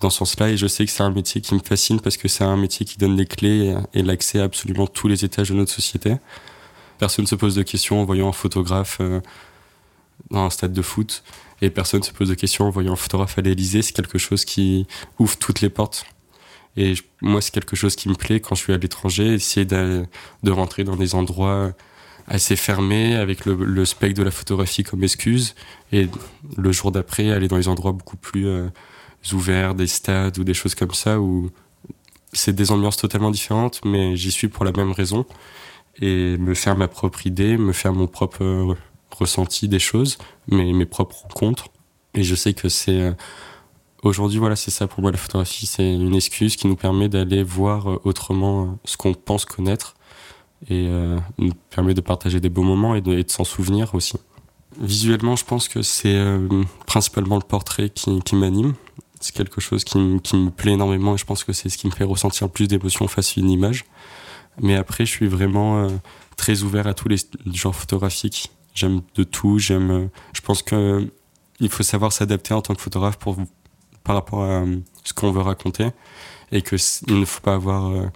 dans 0.00 0.10
ce 0.10 0.18
sens-là. 0.18 0.50
Et 0.50 0.56
je 0.56 0.66
sais 0.66 0.84
que 0.84 0.90
c'est 0.90 1.02
un 1.02 1.10
métier 1.10 1.40
qui 1.40 1.54
me 1.54 1.60
fascine 1.60 2.00
parce 2.00 2.16
que 2.16 2.28
c'est 2.28 2.44
un 2.44 2.56
métier 2.56 2.84
qui 2.86 2.98
donne 2.98 3.16
les 3.16 3.26
clés 3.26 3.76
et 3.94 4.02
l'accès 4.02 4.40
à 4.40 4.44
absolument 4.44 4.86
tous 4.86 5.06
les 5.06 5.24
étages 5.24 5.50
de 5.50 5.54
notre 5.54 5.72
société. 5.72 6.16
Personne 6.98 7.22
ne 7.22 7.28
se 7.28 7.36
pose 7.36 7.54
de 7.54 7.62
questions 7.62 8.00
en 8.00 8.04
voyant 8.04 8.28
un 8.28 8.32
photographe 8.32 8.98
euh, 9.00 9.20
dans 10.30 10.44
un 10.44 10.50
stade 10.50 10.72
de 10.72 10.82
foot. 10.82 11.22
Et 11.62 11.70
personne 11.70 12.00
ne 12.00 12.04
se 12.04 12.12
pose 12.12 12.28
de 12.28 12.34
questions 12.34 12.66
en 12.66 12.70
voyant 12.70 12.92
un 12.92 12.96
photographe 12.96 13.38
à 13.38 13.42
l'Elysée. 13.42 13.82
C'est 13.82 13.92
quelque 13.92 14.18
chose 14.18 14.44
qui 14.44 14.86
ouvre 15.18 15.36
toutes 15.38 15.60
les 15.60 15.70
portes. 15.70 16.04
Et 16.76 16.94
moi, 17.20 17.40
c'est 17.40 17.50
quelque 17.50 17.76
chose 17.76 17.96
qui 17.96 18.08
me 18.08 18.14
plaît 18.14 18.40
quand 18.40 18.54
je 18.54 18.62
suis 18.62 18.72
à 18.72 18.78
l'étranger, 18.78 19.34
essayer 19.34 19.66
de, 19.66 20.06
rentrer 20.46 20.84
dans 20.84 20.96
des 20.96 21.14
endroits 21.14 21.72
assez 22.26 22.56
fermés, 22.56 23.16
avec 23.16 23.46
le, 23.46 23.54
le, 23.54 23.84
spectre 23.84 24.18
de 24.18 24.22
la 24.22 24.30
photographie 24.30 24.84
comme 24.84 25.02
excuse, 25.02 25.54
et 25.92 26.08
le 26.56 26.72
jour 26.72 26.92
d'après, 26.92 27.30
aller 27.32 27.48
dans 27.48 27.56
des 27.56 27.68
endroits 27.68 27.92
beaucoup 27.92 28.18
plus 28.18 28.46
euh, 28.46 28.68
ouverts, 29.32 29.74
des 29.74 29.86
stades 29.86 30.38
ou 30.38 30.44
des 30.44 30.54
choses 30.54 30.74
comme 30.74 30.92
ça 30.92 31.20
où 31.20 31.50
c'est 32.32 32.54
des 32.54 32.70
ambiances 32.70 32.96
totalement 32.96 33.30
différentes, 33.30 33.80
mais 33.84 34.16
j'y 34.16 34.30
suis 34.30 34.48
pour 34.48 34.64
la 34.64 34.72
même 34.72 34.92
raison 34.92 35.24
et 36.00 36.36
me 36.38 36.54
faire 36.54 36.76
ma 36.76 36.88
propre 36.88 37.26
idée, 37.26 37.56
me 37.56 37.72
faire 37.72 37.92
mon 37.92 38.06
propre 38.06 38.76
ressenti 39.10 39.68
des 39.68 39.78
choses, 39.78 40.18
mais 40.46 40.72
mes 40.72 40.86
propres 40.86 41.22
rencontres. 41.22 41.68
Et 42.14 42.22
je 42.22 42.34
sais 42.34 42.54
que 42.54 42.68
c'est 42.68 43.00
euh, 43.00 43.12
aujourd'hui, 44.02 44.38
voilà, 44.38 44.56
c'est 44.56 44.70
ça 44.70 44.86
pour 44.86 45.00
moi 45.02 45.10
la 45.10 45.18
photographie, 45.18 45.66
c'est 45.66 45.94
une 45.94 46.14
excuse 46.14 46.56
qui 46.56 46.66
nous 46.66 46.76
permet 46.76 47.08
d'aller 47.08 47.42
voir 47.42 47.90
euh, 47.90 48.00
autrement 48.04 48.64
euh, 48.64 48.66
ce 48.84 48.96
qu'on 48.96 49.14
pense 49.14 49.44
connaître 49.44 49.94
et 50.68 50.88
nous 51.38 51.52
permet 51.70 51.94
de 51.94 52.00
partager 52.00 52.40
des 52.40 52.48
beaux 52.48 52.64
moments 52.64 52.96
et 52.96 53.00
de, 53.00 53.24
s'en 53.28 53.44
souvenir 53.44 53.94
aussi. 53.94 54.16
Visuellement, 54.80 55.36
je 55.36 55.44
pense 55.44 55.68
que 55.68 55.82
c'est 55.82 56.20
principalement 56.84 57.36
le 57.36 57.42
portrait 57.42 57.90
qui, 57.90 58.20
qui 58.22 58.34
m'anime. 58.34 58.74
C'est 59.20 59.32
quelque 59.32 59.60
chose 59.60 59.84
qui, 59.84 59.98
me 59.98 60.48
plaît 60.48 60.72
énormément 60.72 61.14
et 61.14 61.16
je 61.16 61.24
pense 61.24 61.44
que 61.44 61.52
c'est 61.52 61.68
ce 61.68 61.78
qui 61.78 61.86
me 61.86 61.92
fait 61.92 62.02
ressentir 62.02 62.50
plus 62.50 62.66
d'émotions 62.66 63.06
face 63.06 63.38
à 63.38 63.40
une 63.40 63.50
image. 63.50 63.84
Mais 64.60 64.74
après, 64.74 65.06
je 65.06 65.12
suis 65.12 65.28
vraiment 65.28 65.86
très 66.36 66.64
ouvert 66.64 66.88
à 66.88 66.94
tous 66.94 67.06
les 67.06 67.18
genres 67.54 67.76
photographiques 67.76 68.50
j'aime 68.78 69.02
de 69.14 69.24
tout. 69.24 69.58
J'aime. 69.58 69.90
Euh, 69.90 70.06
je 70.32 70.40
pense 70.40 70.62
que 70.62 71.10
il 71.60 71.68
faut 71.68 71.82
savoir 71.82 72.12
s'adapter 72.12 72.54
en 72.54 72.62
tant 72.62 72.74
que 72.74 72.80
photographe 72.80 73.18
pour 73.18 73.36
par 74.08 74.16
rapport 74.16 74.42
à 74.42 74.62
euh, 74.62 74.78
ce 75.04 75.12
qu'on 75.12 75.30
veut 75.32 75.42
raconter 75.42 75.90
et 76.50 76.62
que 76.62 76.76
il 77.08 77.20
ne 77.20 77.26
faut 77.26 77.42
pas 77.42 77.52
avoir 77.52 77.90
euh, 77.90 78.06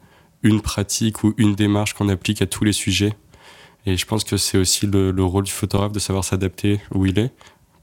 une 0.43 0.63
pratique 0.63 1.23
ou 1.23 1.35
une 1.37 1.55
démarche 1.55 1.93
qu'on 1.93 2.09
applique 2.09 2.41
à 2.41 2.47
tous 2.47 2.65
les 2.65 2.73
sujets. 2.73 3.13
Et 3.85 3.99
je 3.99 4.07
pense 4.07 4.25
que 4.25 4.39
c'est 4.39 4.57
aussi 4.57 4.87
le, 4.87 5.13
rôle 5.23 5.45
du 5.45 5.53
photographe 5.53 5.93
de 5.93 5.99
savoir 5.99 6.25
s'adapter 6.25 6.81
où 6.95 7.05
il 7.05 7.19
est 7.19 7.31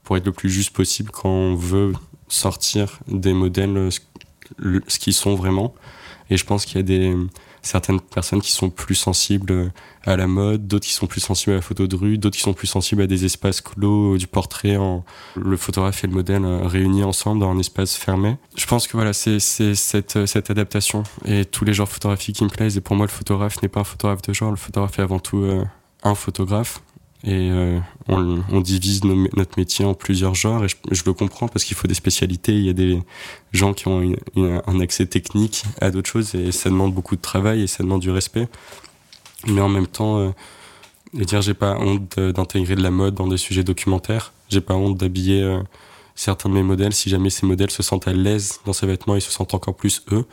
pour 0.02 0.16
être 0.16 0.26
le 0.26 0.32
plus 0.32 0.50
juste 0.50 0.70
possible 0.70 1.12
quand 1.12 1.28
on 1.28 1.54
veut 1.54 1.92
sortir 2.26 2.98
des 3.06 3.32
modèles 3.32 3.90
ce 3.92 4.98
qu'ils 4.98 5.14
sont 5.14 5.36
vraiment. 5.36 5.72
Et 6.30 6.36
je 6.36 6.44
pense 6.44 6.64
qu'il 6.64 6.78
y 6.78 6.80
a 6.80 6.82
des 6.82 7.14
certaines 7.62 8.00
personnes 8.00 8.40
qui 8.40 8.52
sont 8.52 8.70
plus 8.70 8.94
sensibles 8.94 9.70
à 10.04 10.16
la 10.16 10.26
mode, 10.26 10.66
d'autres 10.66 10.86
qui 10.86 10.92
sont 10.92 11.06
plus 11.06 11.20
sensibles 11.20 11.52
à 11.52 11.56
la 11.56 11.62
photo 11.62 11.86
de 11.86 11.96
rue, 11.96 12.18
d'autres 12.18 12.36
qui 12.36 12.42
sont 12.42 12.54
plus 12.54 12.66
sensibles 12.66 13.02
à 13.02 13.06
des 13.06 13.24
espaces 13.24 13.60
clos, 13.60 14.16
du 14.16 14.26
portrait, 14.26 14.76
en, 14.76 15.04
le 15.36 15.56
photographe 15.56 16.04
et 16.04 16.06
le 16.06 16.14
modèle 16.14 16.44
euh, 16.44 16.66
réunis 16.66 17.04
ensemble 17.04 17.40
dans 17.40 17.50
un 17.50 17.58
espace 17.58 17.96
fermé. 17.96 18.36
Je 18.56 18.66
pense 18.66 18.86
que 18.86 18.96
voilà, 18.96 19.12
c'est 19.12 19.40
cette, 19.40 20.16
euh, 20.16 20.26
cette 20.26 20.50
adaptation 20.50 21.02
et 21.24 21.44
tous 21.44 21.64
les 21.64 21.74
genres 21.74 21.88
photographiques 21.88 22.36
qui 22.36 22.44
me 22.44 22.48
plaisent. 22.48 22.76
Et 22.76 22.80
pour 22.80 22.96
moi, 22.96 23.06
le 23.06 23.10
photographe 23.10 23.60
n'est 23.62 23.68
pas 23.68 23.80
un 23.80 23.84
photographe 23.84 24.22
de 24.22 24.32
genre, 24.32 24.50
le 24.50 24.56
photographe 24.56 24.98
est 24.98 25.02
avant 25.02 25.18
tout 25.18 25.38
euh, 25.38 25.64
un 26.02 26.14
photographe 26.14 26.80
et 27.22 27.50
euh, 27.50 27.78
on, 28.08 28.42
on, 28.50 28.60
divise 28.60 29.04
notre 29.04 29.58
métier 29.58 29.84
en 29.84 29.92
plusieurs 29.92 30.34
genres 30.34 30.64
et 30.64 30.68
je, 30.68 31.02
le 31.04 31.12
comprends 31.12 31.48
parce 31.48 31.64
qu'il 31.64 31.76
faut 31.76 31.86
des 31.86 31.94
spécialités. 31.94 32.52
Il 32.52 32.64
y 32.64 32.70
a 32.70 32.72
des 32.72 32.98
gens 33.52 33.74
qui 33.74 33.88
ont 33.88 34.14
un 34.36 34.80
accès 34.80 35.04
technique 35.04 35.64
à 35.82 35.90
d'autres 35.90 36.08
choses 36.08 36.34
et 36.34 36.50
ça 36.50 36.70
demande 36.70 36.94
beaucoup 36.94 37.16
de 37.16 37.20
travail 37.20 37.62
et 37.62 37.66
ça 37.66 37.82
demande 37.82 38.00
du 38.00 38.10
respect. 38.10 38.48
Mais 39.46 39.60
en 39.60 39.68
même 39.68 39.86
temps, 39.86 40.18
euh, 40.18 40.30
dire 41.12 41.42
j'ai 41.42 41.54
pas 41.54 41.76
honte 41.78 42.18
d'intégrer 42.18 42.74
de 42.74 42.82
la 42.82 42.90
mode 42.90 43.14
dans 43.14 43.28
des 43.28 43.36
sujets 43.36 43.64
documentaires. 43.64 44.32
J'ai 44.48 44.62
pas 44.62 44.74
honte 44.74 44.96
d'habiller 44.96 45.42
euh, 45.42 45.60
certains 46.14 46.48
de 46.48 46.54
mes 46.54 46.62
modèles 46.62 46.94
si 46.94 47.10
jamais 47.10 47.28
ces 47.28 47.44
modèles 47.44 47.70
se 47.70 47.82
sentent 47.82 48.08
à 48.08 48.14
l'aise 48.14 48.60
dans 48.64 48.72
ces 48.72 48.86
vêtements, 48.86 49.14
ils 49.14 49.20
se 49.20 49.30
sentent 49.30 49.52
encore 49.52 49.76
plus 49.76 50.02
eux. 50.12 50.24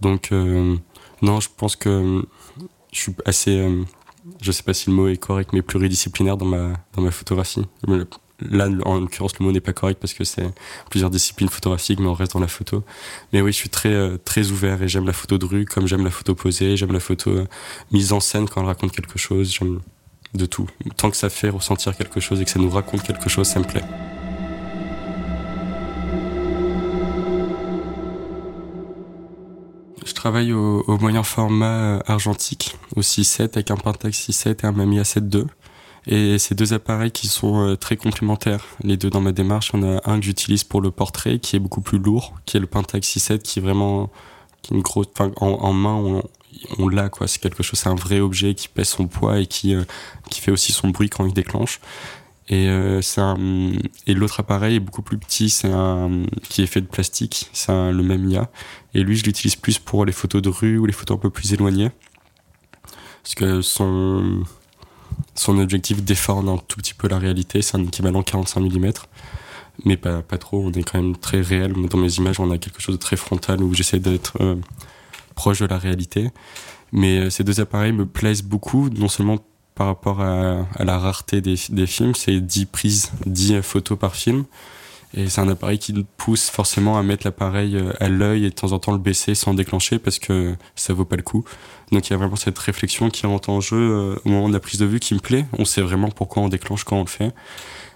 Donc 0.00 0.30
euh, 0.30 0.76
non, 1.20 1.40
je 1.40 1.48
pense 1.56 1.74
que 1.74 2.24
je 2.92 3.00
suis 3.00 3.14
assez 3.24 3.68
je 4.40 4.52
sais 4.52 4.62
pas 4.62 4.74
si 4.74 4.90
le 4.90 4.96
mot 4.96 5.08
est 5.08 5.16
correct, 5.16 5.50
mais 5.52 5.62
pluridisciplinaire 5.62 6.36
dans 6.36 6.46
ma, 6.46 6.72
dans 6.94 7.02
ma 7.02 7.10
photographie. 7.10 7.62
Là, 8.50 8.68
en 8.84 8.98
l'occurrence, 8.98 9.38
le 9.38 9.44
mot 9.44 9.52
n'est 9.52 9.60
pas 9.60 9.72
correct 9.72 9.98
parce 10.00 10.14
que 10.14 10.24
c'est 10.24 10.46
plusieurs 10.90 11.10
disciplines 11.10 11.48
photographiques, 11.48 12.00
mais 12.00 12.08
on 12.08 12.14
reste 12.14 12.32
dans 12.32 12.40
la 12.40 12.48
photo. 12.48 12.82
Mais 13.32 13.40
oui, 13.40 13.52
je 13.52 13.56
suis 13.56 13.68
très, 13.68 13.92
euh, 13.92 14.16
très 14.24 14.50
ouvert 14.50 14.82
et 14.82 14.88
j'aime 14.88 15.06
la 15.06 15.12
photo 15.12 15.38
de 15.38 15.44
rue 15.44 15.64
comme 15.64 15.86
j'aime 15.86 16.02
la 16.02 16.10
photo 16.10 16.34
posée, 16.34 16.76
j'aime 16.76 16.92
la 16.92 17.00
photo 17.00 17.30
euh, 17.30 17.46
mise 17.92 18.12
en 18.12 18.20
scène 18.20 18.48
quand 18.48 18.60
elle 18.60 18.66
raconte 18.66 18.92
quelque 18.92 19.18
chose, 19.18 19.52
j'aime 19.52 19.80
de 20.34 20.46
tout. 20.46 20.66
Tant 20.96 21.10
que 21.10 21.16
ça 21.16 21.30
fait 21.30 21.50
ressentir 21.50 21.96
quelque 21.96 22.20
chose 22.20 22.40
et 22.40 22.44
que 22.44 22.50
ça 22.50 22.58
nous 22.58 22.70
raconte 22.70 23.02
quelque 23.02 23.28
chose, 23.28 23.46
ça 23.46 23.60
me 23.60 23.64
plaît. 23.64 23.84
Je 30.04 30.14
travaille 30.14 30.52
au, 30.52 30.98
moyen 30.98 31.22
format 31.22 31.66
euh, 31.66 32.00
argentique, 32.06 32.76
au 32.96 33.00
6.7 33.00 33.42
avec 33.54 33.70
un 33.70 33.76
Pentax 33.76 34.28
6.7 34.28 34.62
et 34.62 34.66
un 34.66 34.72
Mamiya 34.72 35.02
7.2. 35.02 35.46
Et 36.06 36.38
ces 36.38 36.56
deux 36.56 36.72
appareils 36.72 37.12
qui 37.12 37.28
sont 37.28 37.64
euh, 37.64 37.76
très 37.76 37.96
complémentaires. 37.96 38.64
Les 38.82 38.96
deux 38.96 39.10
dans 39.10 39.20
ma 39.20 39.30
démarche, 39.30 39.70
on 39.74 39.82
a 39.82 40.00
un 40.10 40.18
que 40.18 40.24
j'utilise 40.24 40.64
pour 40.64 40.80
le 40.80 40.90
portrait 40.90 41.38
qui 41.38 41.54
est 41.54 41.60
beaucoup 41.60 41.80
plus 41.80 41.98
lourd, 41.98 42.34
qui 42.46 42.56
est 42.56 42.60
le 42.60 42.66
Pentax 42.66 43.06
6.7 43.16 43.38
qui 43.38 43.60
est 43.60 43.62
vraiment 43.62 44.10
qui 44.62 44.74
est 44.74 44.76
une 44.76 44.82
grosse, 44.82 45.08
en, 45.18 45.30
en 45.40 45.72
main 45.72 46.22
on, 46.78 46.88
l'a 46.88 47.08
quoi. 47.08 47.28
C'est 47.28 47.40
quelque 47.40 47.62
chose, 47.62 47.78
c'est 47.78 47.88
un 47.88 47.94
vrai 47.94 48.20
objet 48.20 48.54
qui 48.54 48.68
pèse 48.68 48.88
son 48.88 49.06
poids 49.06 49.40
et 49.40 49.46
qui 49.46 49.74
euh, 49.74 49.84
qui 50.30 50.40
fait 50.40 50.50
aussi 50.50 50.72
son 50.72 50.88
bruit 50.88 51.08
quand 51.08 51.24
il 51.24 51.32
déclenche. 51.32 51.80
Et, 52.48 52.68
euh, 52.68 53.00
et 54.06 54.14
l'autre 54.14 54.40
appareil 54.40 54.76
est 54.76 54.80
beaucoup 54.80 55.02
plus 55.02 55.16
petit, 55.16 55.48
c'est 55.48 55.70
un 55.70 56.24
qui 56.42 56.62
est 56.62 56.66
fait 56.66 56.80
de 56.80 56.86
plastique, 56.86 57.48
c'est 57.52 57.72
le 57.72 58.02
même 58.02 58.28
IA. 58.28 58.50
Et 58.94 59.02
lui, 59.02 59.16
je 59.16 59.24
l'utilise 59.24 59.56
plus 59.56 59.78
pour 59.78 60.04
les 60.04 60.12
photos 60.12 60.42
de 60.42 60.48
rue 60.48 60.78
ou 60.78 60.86
les 60.86 60.92
photos 60.92 61.16
un 61.16 61.20
peu 61.20 61.30
plus 61.30 61.52
éloignées. 61.52 61.90
Parce 63.22 63.34
que 63.36 63.62
son, 63.62 64.42
son 65.34 65.58
objectif 65.58 66.02
déforme 66.02 66.48
un 66.48 66.58
tout 66.58 66.78
petit 66.78 66.94
peu 66.94 67.08
la 67.08 67.18
réalité, 67.18 67.62
c'est 67.62 67.76
un 67.76 67.84
équivalent 67.84 68.22
45 68.22 68.60
mm. 68.60 68.92
Mais 69.84 69.96
pas, 69.96 70.22
pas 70.22 70.38
trop, 70.38 70.62
on 70.64 70.72
est 70.72 70.82
quand 70.82 71.00
même 71.00 71.16
très 71.16 71.40
réel. 71.40 71.72
Dans 71.88 71.98
mes 71.98 72.12
images, 72.14 72.40
on 72.40 72.50
a 72.50 72.58
quelque 72.58 72.80
chose 72.80 72.96
de 72.96 73.00
très 73.00 73.16
frontal 73.16 73.62
où 73.62 73.72
j'essaie 73.72 74.00
d'être 74.00 74.36
euh, 74.40 74.56
proche 75.34 75.60
de 75.60 75.66
la 75.66 75.78
réalité. 75.78 76.30
Mais 76.92 77.18
euh, 77.18 77.30
ces 77.30 77.42
deux 77.44 77.60
appareils 77.60 77.92
me 77.92 78.04
plaisent 78.04 78.42
beaucoup, 78.42 78.90
non 78.90 79.08
seulement 79.08 79.38
par 79.74 79.86
rapport 79.86 80.20
à, 80.20 80.66
la 80.78 80.98
rareté 80.98 81.40
des, 81.40 81.56
films, 81.86 82.14
c'est 82.14 82.40
10 82.40 82.66
prises, 82.66 83.12
10 83.26 83.62
photos 83.62 83.98
par 83.98 84.14
film. 84.14 84.44
Et 85.14 85.28
c'est 85.28 85.40
un 85.40 85.48
appareil 85.48 85.78
qui 85.78 85.92
pousse 86.16 86.48
forcément 86.48 86.98
à 86.98 87.02
mettre 87.02 87.26
l'appareil 87.26 87.76
euh, 87.76 87.92
à 88.00 88.08
l'œil 88.08 88.46
et 88.46 88.48
de 88.48 88.54
temps 88.54 88.72
en 88.72 88.78
temps 88.78 88.92
le 88.92 88.98
baisser 88.98 89.34
sans 89.34 89.52
déclencher 89.52 89.98
parce 89.98 90.18
que 90.18 90.56
ça 90.74 90.94
vaut 90.94 91.04
pas 91.04 91.16
le 91.16 91.22
coup. 91.22 91.44
Donc 91.90 92.08
il 92.08 92.12
y 92.12 92.14
a 92.14 92.16
vraiment 92.16 92.36
cette 92.36 92.58
réflexion 92.58 93.10
qui 93.10 93.26
rentre 93.26 93.50
en 93.50 93.60
jeu 93.60 93.76
euh, 93.76 94.16
au 94.24 94.30
moment 94.30 94.48
de 94.48 94.54
la 94.54 94.60
prise 94.60 94.80
de 94.80 94.86
vue 94.86 95.00
qui 95.00 95.12
me 95.12 95.18
plaît. 95.18 95.44
On 95.58 95.66
sait 95.66 95.82
vraiment 95.82 96.08
pourquoi 96.08 96.42
on 96.42 96.48
déclenche 96.48 96.84
quand 96.84 96.96
on 96.96 97.02
le 97.02 97.08
fait. 97.08 97.34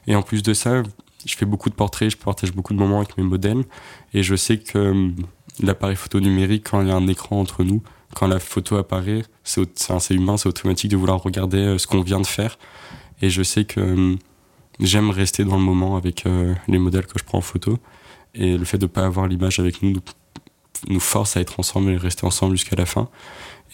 Et 0.06 0.14
en 0.14 0.20
plus 0.20 0.42
de 0.42 0.52
ça, 0.52 0.82
je 1.24 1.34
fais 1.36 1.46
beaucoup 1.46 1.70
de 1.70 1.74
portraits, 1.74 2.10
je 2.10 2.18
partage 2.18 2.52
beaucoup 2.52 2.74
de 2.74 2.78
moments 2.78 2.98
avec 2.98 3.16
mes 3.16 3.24
modèles. 3.24 3.64
Et 4.12 4.22
je 4.22 4.36
sais 4.36 4.58
que 4.58 4.78
euh, 4.78 5.10
l'appareil 5.60 5.96
photo 5.96 6.20
numérique, 6.20 6.68
quand 6.70 6.82
il 6.82 6.88
y 6.88 6.90
a 6.90 6.96
un 6.96 7.08
écran 7.08 7.40
entre 7.40 7.64
nous, 7.64 7.82
quand 8.16 8.28
la 8.28 8.40
photo 8.40 8.76
apparaît, 8.76 9.24
c'est 9.44 10.10
humain, 10.10 10.38
c'est 10.38 10.48
automatique 10.48 10.90
de 10.90 10.96
vouloir 10.96 11.22
regarder 11.22 11.58
euh, 11.58 11.78
ce 11.78 11.86
qu'on 11.86 12.00
vient 12.00 12.18
de 12.20 12.26
faire. 12.26 12.58
Et 13.20 13.28
je 13.28 13.42
sais 13.42 13.66
que 13.66 13.78
euh, 13.78 14.16
j'aime 14.80 15.10
rester 15.10 15.44
dans 15.44 15.58
le 15.58 15.62
moment 15.62 15.98
avec 15.98 16.24
euh, 16.24 16.54
les 16.66 16.78
modèles 16.78 17.04
que 17.04 17.18
je 17.18 17.24
prends 17.24 17.38
en 17.38 17.42
photo. 17.42 17.78
Et 18.32 18.56
le 18.56 18.64
fait 18.64 18.78
de 18.78 18.86
ne 18.86 18.90
pas 18.90 19.04
avoir 19.04 19.26
l'image 19.26 19.58
avec 19.58 19.82
nous, 19.82 19.92
nous 20.88 21.00
force 21.00 21.36
à 21.36 21.42
être 21.42 21.60
ensemble 21.60 21.90
et 21.90 21.98
rester 21.98 22.24
ensemble 22.24 22.56
jusqu'à 22.56 22.74
la 22.76 22.86
fin. 22.86 23.10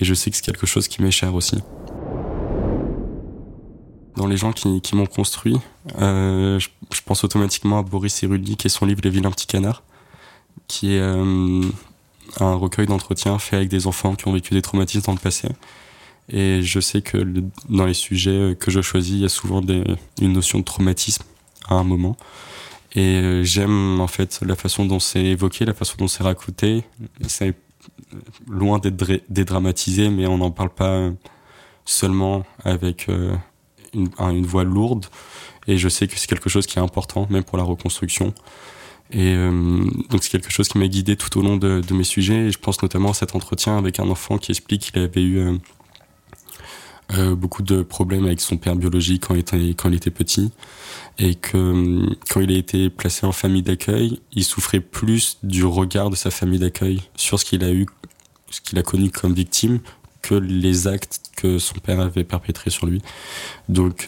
Et 0.00 0.04
je 0.04 0.12
sais 0.12 0.28
que 0.28 0.36
c'est 0.36 0.44
quelque 0.44 0.66
chose 0.66 0.88
qui 0.88 1.02
m'est 1.02 1.12
cher 1.12 1.36
aussi. 1.36 1.62
Dans 4.16 4.26
les 4.26 4.36
gens 4.36 4.52
qui, 4.52 4.82
m'ont 4.94 5.06
construit, 5.06 5.56
je, 5.96 6.68
pense 7.06 7.22
automatiquement 7.22 7.78
à 7.78 7.82
Boris 7.82 8.12
Cyrulnik 8.12 8.66
et 8.66 8.68
son 8.68 8.86
livre 8.86 9.00
Les 9.04 9.10
vilains 9.10 9.30
petits 9.30 9.46
canards, 9.46 9.84
qui 10.66 10.94
est 10.94 11.00
un 12.40 12.54
recueil 12.54 12.86
d'entretiens 12.86 13.38
fait 13.38 13.56
avec 13.56 13.68
des 13.68 13.86
enfants 13.86 14.14
qui 14.14 14.28
ont 14.28 14.32
vécu 14.32 14.54
des 14.54 14.62
traumatismes 14.62 15.06
dans 15.06 15.12
le 15.12 15.18
passé. 15.18 15.48
Et 16.28 16.62
je 16.62 16.80
sais 16.80 17.02
que 17.02 17.18
dans 17.68 17.86
les 17.86 17.94
sujets 17.94 18.56
que 18.58 18.70
je 18.70 18.80
choisis, 18.80 19.14
il 19.14 19.20
y 19.20 19.24
a 19.24 19.28
souvent 19.28 19.60
une 20.20 20.32
notion 20.32 20.58
de 20.58 20.64
traumatisme 20.64 21.24
à 21.68 21.74
un 21.74 21.84
moment. 21.84 22.16
Et 22.94 23.16
euh, 23.16 23.42
j'aime 23.42 24.00
en 24.00 24.06
fait 24.06 24.40
la 24.42 24.54
façon 24.54 24.84
dont 24.84 25.00
c'est 25.00 25.24
évoqué, 25.24 25.64
la 25.64 25.74
façon 25.74 25.94
dont 25.98 26.08
c'est 26.08 26.22
raconté. 26.22 26.84
C'est 27.26 27.54
loin 28.48 28.78
d'être 28.78 29.22
dédramatisé, 29.30 30.10
mais 30.10 30.26
on 30.26 30.38
n'en 30.38 30.50
parle 30.50 30.70
pas 30.70 31.10
seulement 31.84 32.44
avec 32.64 33.08
euh, 33.08 33.34
une 33.94 34.46
voix 34.46 34.64
lourde. 34.64 35.06
Et 35.66 35.78
je 35.78 35.88
sais 35.88 36.06
que 36.06 36.18
c'est 36.18 36.26
quelque 36.26 36.50
chose 36.50 36.66
qui 36.66 36.78
est 36.78 36.82
important, 36.82 37.26
même 37.30 37.44
pour 37.44 37.56
la 37.56 37.64
reconstruction. 37.64 38.34
Et 39.12 39.34
euh, 39.34 39.84
donc 40.08 40.24
c'est 40.24 40.30
quelque 40.30 40.50
chose 40.50 40.68
qui 40.68 40.78
m'a 40.78 40.88
guidé 40.88 41.16
tout 41.16 41.38
au 41.38 41.42
long 41.42 41.56
de, 41.56 41.82
mes 41.92 42.04
sujets. 42.04 42.46
Et 42.46 42.50
je 42.50 42.58
pense 42.58 42.82
notamment 42.82 43.10
à 43.10 43.14
cet 43.14 43.34
entretien 43.34 43.76
avec 43.76 44.00
un 44.00 44.08
enfant 44.08 44.38
qui 44.38 44.52
explique 44.52 44.82
qu'il 44.82 44.98
avait 44.98 45.22
eu 45.22 45.38
euh, 45.38 45.52
euh, 47.12 47.34
beaucoup 47.34 47.62
de 47.62 47.82
problèmes 47.82 48.24
avec 48.24 48.40
son 48.40 48.56
père 48.56 48.74
biologique 48.74 49.26
quand 49.26 49.34
il 49.34 49.40
était, 49.40 49.68
quand 49.74 49.90
il 49.90 49.94
était 49.94 50.10
petit. 50.10 50.50
Et 51.18 51.34
que 51.34 52.06
quand 52.30 52.40
il 52.40 52.50
a 52.52 52.56
été 52.56 52.88
placé 52.88 53.26
en 53.26 53.32
famille 53.32 53.62
d'accueil, 53.62 54.20
il 54.32 54.44
souffrait 54.44 54.80
plus 54.80 55.38
du 55.42 55.64
regard 55.64 56.08
de 56.08 56.16
sa 56.16 56.30
famille 56.30 56.58
d'accueil 56.58 57.02
sur 57.14 57.38
ce 57.38 57.44
qu'il 57.44 57.64
a 57.64 57.70
eu, 57.70 57.86
ce 58.50 58.62
qu'il 58.62 58.78
a 58.78 58.82
connu 58.82 59.10
comme 59.10 59.34
victime, 59.34 59.80
que 60.22 60.34
les 60.34 60.86
actes 60.86 61.20
que 61.36 61.58
son 61.58 61.74
père 61.74 62.00
avait 62.00 62.24
perpétrés 62.24 62.70
sur 62.70 62.86
lui. 62.86 63.02
Donc 63.68 64.06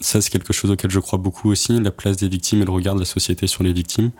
ça, 0.00 0.20
c'est 0.20 0.30
quelque 0.30 0.52
chose 0.52 0.70
auquel 0.70 0.90
je 0.90 0.98
crois 0.98 1.18
beaucoup 1.18 1.50
aussi, 1.50 1.78
la 1.78 1.90
place 1.90 2.16
des 2.16 2.28
victimes 2.28 2.62
et 2.62 2.64
le 2.64 2.72
regard 2.72 2.94
de 2.94 3.00
la 3.00 3.06
société 3.06 3.46
sur 3.46 3.62
les 3.62 3.72
victimes. 3.72 4.10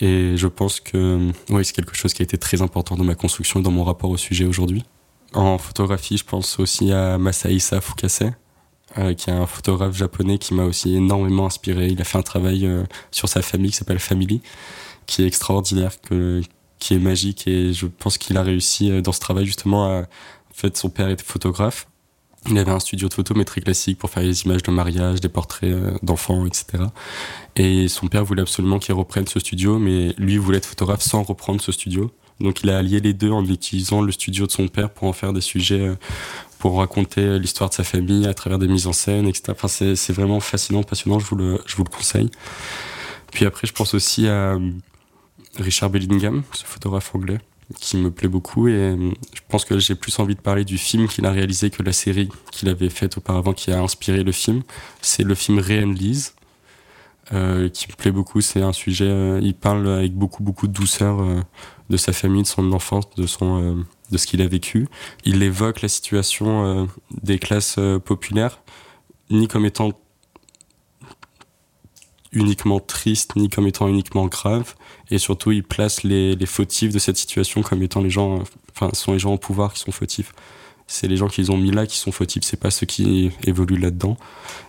Et 0.00 0.36
je 0.36 0.48
pense 0.48 0.80
que 0.80 1.30
oui, 1.50 1.64
c'est 1.64 1.74
quelque 1.74 1.94
chose 1.94 2.14
qui 2.14 2.22
a 2.22 2.24
été 2.24 2.38
très 2.38 2.62
important 2.62 2.96
dans 2.96 3.04
ma 3.04 3.14
construction 3.14 3.60
et 3.60 3.62
dans 3.62 3.70
mon 3.70 3.84
rapport 3.84 4.10
au 4.10 4.16
sujet 4.16 4.44
aujourd'hui. 4.44 4.82
En 5.34 5.58
photographie, 5.58 6.16
je 6.16 6.24
pense 6.24 6.58
aussi 6.58 6.90
à 6.92 7.18
Masaïsa 7.18 7.80
Fukase, 7.80 8.32
qui 9.16 9.30
est 9.30 9.32
un 9.32 9.46
photographe 9.46 9.96
japonais 9.96 10.38
qui 10.38 10.54
m'a 10.54 10.64
aussi 10.64 10.96
énormément 10.96 11.46
inspiré. 11.46 11.88
Il 11.88 12.00
a 12.00 12.04
fait 12.04 12.18
un 12.18 12.22
travail 12.22 12.68
sur 13.10 13.28
sa 13.28 13.42
famille 13.42 13.70
qui 13.70 13.76
s'appelle 13.76 13.98
Family, 13.98 14.40
qui 15.06 15.22
est 15.22 15.26
extraordinaire, 15.26 16.00
que, 16.00 16.40
qui 16.78 16.94
est 16.94 16.98
magique 16.98 17.46
et 17.46 17.72
je 17.72 17.86
pense 17.86 18.18
qu'il 18.18 18.36
a 18.36 18.42
réussi 18.42 19.02
dans 19.02 19.12
ce 19.12 19.20
travail 19.20 19.46
justement 19.46 19.86
à, 19.86 20.00
en 20.00 20.54
fait, 20.54 20.76
son 20.76 20.88
père 20.88 21.08
était 21.08 21.24
photographe 21.24 21.86
il 22.48 22.58
avait 22.58 22.70
un 22.70 22.80
studio 22.80 23.08
de 23.08 23.14
photo 23.14 23.34
mais 23.34 23.44
très 23.44 23.60
classique 23.60 23.98
pour 23.98 24.10
faire 24.10 24.22
des 24.22 24.42
images 24.42 24.62
de 24.62 24.70
mariage, 24.70 25.20
des 25.20 25.28
portraits 25.28 25.72
euh, 25.72 25.96
d'enfants, 26.02 26.46
etc. 26.46 26.84
Et 27.56 27.88
son 27.88 28.08
père 28.08 28.24
voulait 28.24 28.42
absolument 28.42 28.78
qu'il 28.78 28.94
reprenne 28.94 29.26
ce 29.26 29.40
studio, 29.40 29.78
mais 29.78 30.14
lui 30.18 30.36
voulait 30.36 30.58
être 30.58 30.66
photographe 30.66 31.02
sans 31.02 31.22
reprendre 31.22 31.60
ce 31.60 31.72
studio. 31.72 32.10
Donc 32.40 32.62
il 32.62 32.70
a 32.70 32.78
allié 32.78 33.00
les 33.00 33.14
deux 33.14 33.30
en 33.30 33.44
utilisant 33.44 34.02
le 34.02 34.12
studio 34.12 34.46
de 34.46 34.52
son 34.52 34.68
père 34.68 34.90
pour 34.90 35.08
en 35.08 35.12
faire 35.12 35.32
des 35.32 35.40
sujets, 35.40 35.80
euh, 35.80 35.94
pour 36.58 36.78
raconter 36.78 37.38
l'histoire 37.38 37.70
de 37.70 37.74
sa 37.74 37.84
famille 37.84 38.26
à 38.26 38.34
travers 38.34 38.58
des 38.58 38.68
mises 38.68 38.86
en 38.86 38.92
scène, 38.92 39.26
etc. 39.26 39.52
Enfin, 39.52 39.68
c'est 39.68 40.12
vraiment 40.12 40.40
fascinant, 40.40 40.82
passionnant, 40.82 41.18
je 41.18 41.26
vous, 41.26 41.36
le, 41.36 41.60
je 41.66 41.76
vous 41.76 41.84
le 41.84 41.90
conseille. 41.90 42.30
Puis 43.32 43.44
après, 43.46 43.66
je 43.66 43.72
pense 43.72 43.94
aussi 43.94 44.26
à 44.28 44.54
euh, 44.54 44.70
Richard 45.58 45.90
Bellingham, 45.90 46.42
ce 46.52 46.64
photographe 46.64 47.14
anglais, 47.14 47.38
qui 47.80 47.96
me 47.96 48.10
plaît 48.10 48.28
beaucoup 48.28 48.68
et 48.68 48.72
euh, 48.72 49.10
je 49.32 49.40
pense 49.48 49.64
que 49.64 49.78
j'ai 49.78 49.94
plus 49.94 50.18
envie 50.18 50.34
de 50.34 50.40
parler 50.40 50.64
du 50.64 50.78
film 50.78 51.08
qu'il 51.08 51.26
a 51.26 51.30
réalisé 51.30 51.70
que 51.70 51.82
la 51.82 51.92
série 51.92 52.28
qu'il 52.52 52.68
avait 52.68 52.90
faite 52.90 53.16
auparavant 53.16 53.52
qui 53.52 53.72
a 53.72 53.80
inspiré 53.80 54.22
le 54.22 54.32
film. 54.32 54.62
C'est 55.00 55.22
le 55.22 55.34
film 55.34 55.58
Ray 55.58 55.84
Lise 55.84 56.34
euh, 57.32 57.70
qui 57.70 57.86
me 57.88 57.94
plaît 57.94 58.10
beaucoup. 58.10 58.42
C'est 58.42 58.60
un 58.60 58.74
sujet, 58.74 59.08
euh, 59.08 59.40
il 59.42 59.54
parle 59.54 59.88
avec 59.88 60.12
beaucoup 60.14 60.42
beaucoup 60.42 60.66
de 60.66 60.72
douceur 60.72 61.22
euh, 61.22 61.40
de 61.88 61.96
sa 61.96 62.12
famille, 62.12 62.42
de 62.42 62.46
son 62.46 62.70
enfance, 62.72 63.08
de 63.16 63.26
son 63.26 63.84
de 64.10 64.18
ce 64.18 64.26
qu'il 64.26 64.42
a 64.42 64.46
vécu. 64.46 64.88
Il 65.24 65.42
évoque 65.42 65.80
la 65.80 65.88
situation 65.88 66.86
des 67.22 67.38
classes 67.38 67.78
populaires 68.04 68.60
ni 69.30 69.48
comme 69.48 69.64
étant 69.64 69.92
uniquement 72.34 72.80
triste 72.80 73.36
ni 73.36 73.48
comme 73.48 73.66
étant 73.66 73.88
uniquement 73.88 74.26
grave. 74.26 74.74
Et 75.10 75.18
surtout 75.18 75.52
il 75.52 75.62
place 75.62 76.02
les, 76.02 76.34
les 76.34 76.46
fautifs 76.46 76.92
de 76.92 76.98
cette 76.98 77.16
situation 77.16 77.62
comme 77.62 77.82
étant 77.82 78.00
les 78.00 78.10
gens 78.10 78.42
enfin 78.74 78.90
ce 78.92 79.02
sont 79.02 79.12
les 79.12 79.18
gens 79.18 79.32
au 79.32 79.38
pouvoir 79.38 79.72
qui 79.72 79.80
sont 79.80 79.92
fautifs. 79.92 80.32
C'est 80.86 81.08
les 81.08 81.16
gens 81.16 81.28
qu'ils 81.28 81.50
ont 81.50 81.56
mis 81.56 81.70
là 81.70 81.86
qui 81.86 81.96
sont 81.96 82.12
fautifs. 82.12 82.42
C'est 82.44 82.60
pas 82.60 82.70
ceux 82.70 82.86
qui 82.86 83.30
évoluent 83.44 83.78
là-dedans. 83.78 84.18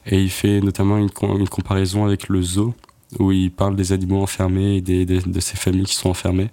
Et 0.05 0.21
il 0.21 0.29
fait 0.29 0.61
notamment 0.61 0.97
une, 0.97 1.09
comparaison 1.09 2.05
avec 2.05 2.29
le 2.29 2.41
zoo 2.41 2.73
où 3.19 3.31
il 3.31 3.51
parle 3.51 3.75
des 3.75 3.91
animaux 3.91 4.21
enfermés 4.21 4.77
et 4.77 4.81
des, 4.81 5.05
de 5.05 5.39
ces 5.39 5.57
familles 5.57 5.85
qui 5.85 5.95
sont 5.95 6.09
enfermées. 6.09 6.49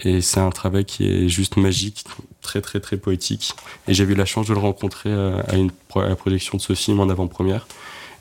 Et 0.00 0.20
c'est 0.20 0.40
un 0.40 0.50
travail 0.50 0.84
qui 0.84 1.06
est 1.06 1.28
juste 1.28 1.56
magique 1.56 2.04
très 2.40 2.60
très 2.60 2.80
très 2.80 2.96
poétique. 2.96 3.52
Et 3.88 3.94
j'ai 3.94 4.04
eu 4.04 4.14
la 4.14 4.24
chance 4.24 4.46
de 4.46 4.54
le 4.54 4.60
rencontrer 4.60 5.10
euh, 5.10 5.42
à, 5.48 5.56
une, 5.56 5.70
à 5.96 6.08
la 6.08 6.16
projection 6.16 6.56
de 6.56 6.62
ce 6.62 6.74
film 6.74 7.00
en 7.00 7.08
avant-première 7.08 7.66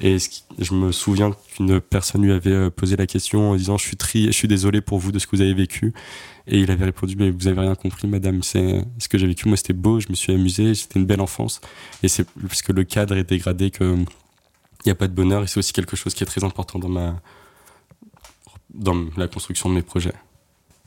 et 0.01 0.17
je 0.59 0.73
me 0.73 0.91
souviens 0.91 1.35
qu'une 1.55 1.79
personne 1.81 2.23
lui 2.23 2.31
avait 2.31 2.51
euh, 2.51 2.69
posé 2.69 2.95
la 2.95 3.07
question 3.07 3.51
en 3.51 3.55
disant 3.55 3.77
je 3.77 3.85
suis 3.85 3.97
tri, 3.97 4.25
je 4.27 4.31
suis 4.31 4.47
désolé 4.47 4.81
pour 4.81 4.99
vous 4.99 5.11
de 5.11 5.19
ce 5.19 5.27
que 5.27 5.35
vous 5.35 5.41
avez 5.41 5.53
vécu. 5.53 5.93
Et 6.47 6.59
il 6.59 6.71
avait 6.71 6.85
répondu 6.85 7.15
mais 7.17 7.29
vous 7.29 7.47
avez 7.47 7.59
rien 7.59 7.75
compris 7.75 8.07
madame, 8.07 8.41
c'est 8.43 8.85
ce 8.99 9.09
que 9.09 9.17
j'ai 9.17 9.27
vécu 9.27 9.47
moi 9.47 9.57
c'était 9.57 9.73
beau, 9.73 9.99
je 9.99 10.07
me 10.09 10.15
suis 10.15 10.33
amusé, 10.33 10.75
c'était 10.75 10.99
une 10.99 11.05
belle 11.05 11.21
enfance. 11.21 11.59
Et 12.03 12.07
c'est 12.07 12.25
parce 12.41 12.61
que 12.61 12.71
le 12.71 12.83
cadre 12.83 13.15
est 13.17 13.27
dégradé 13.27 13.71
que 13.71 13.95
il 14.85 14.87
n'y 14.87 14.91
a 14.91 14.95
pas 14.95 15.07
de 15.07 15.13
bonheur 15.13 15.43
et 15.43 15.47
c'est 15.47 15.57
aussi 15.57 15.73
quelque 15.73 15.95
chose 15.95 16.13
qui 16.13 16.23
est 16.23 16.27
très 16.27 16.43
important 16.43 16.79
dans 16.79 17.19
la 19.17 19.27
construction 19.27 19.69
de 19.69 19.75
mes 19.75 19.81
projets. 19.81 20.13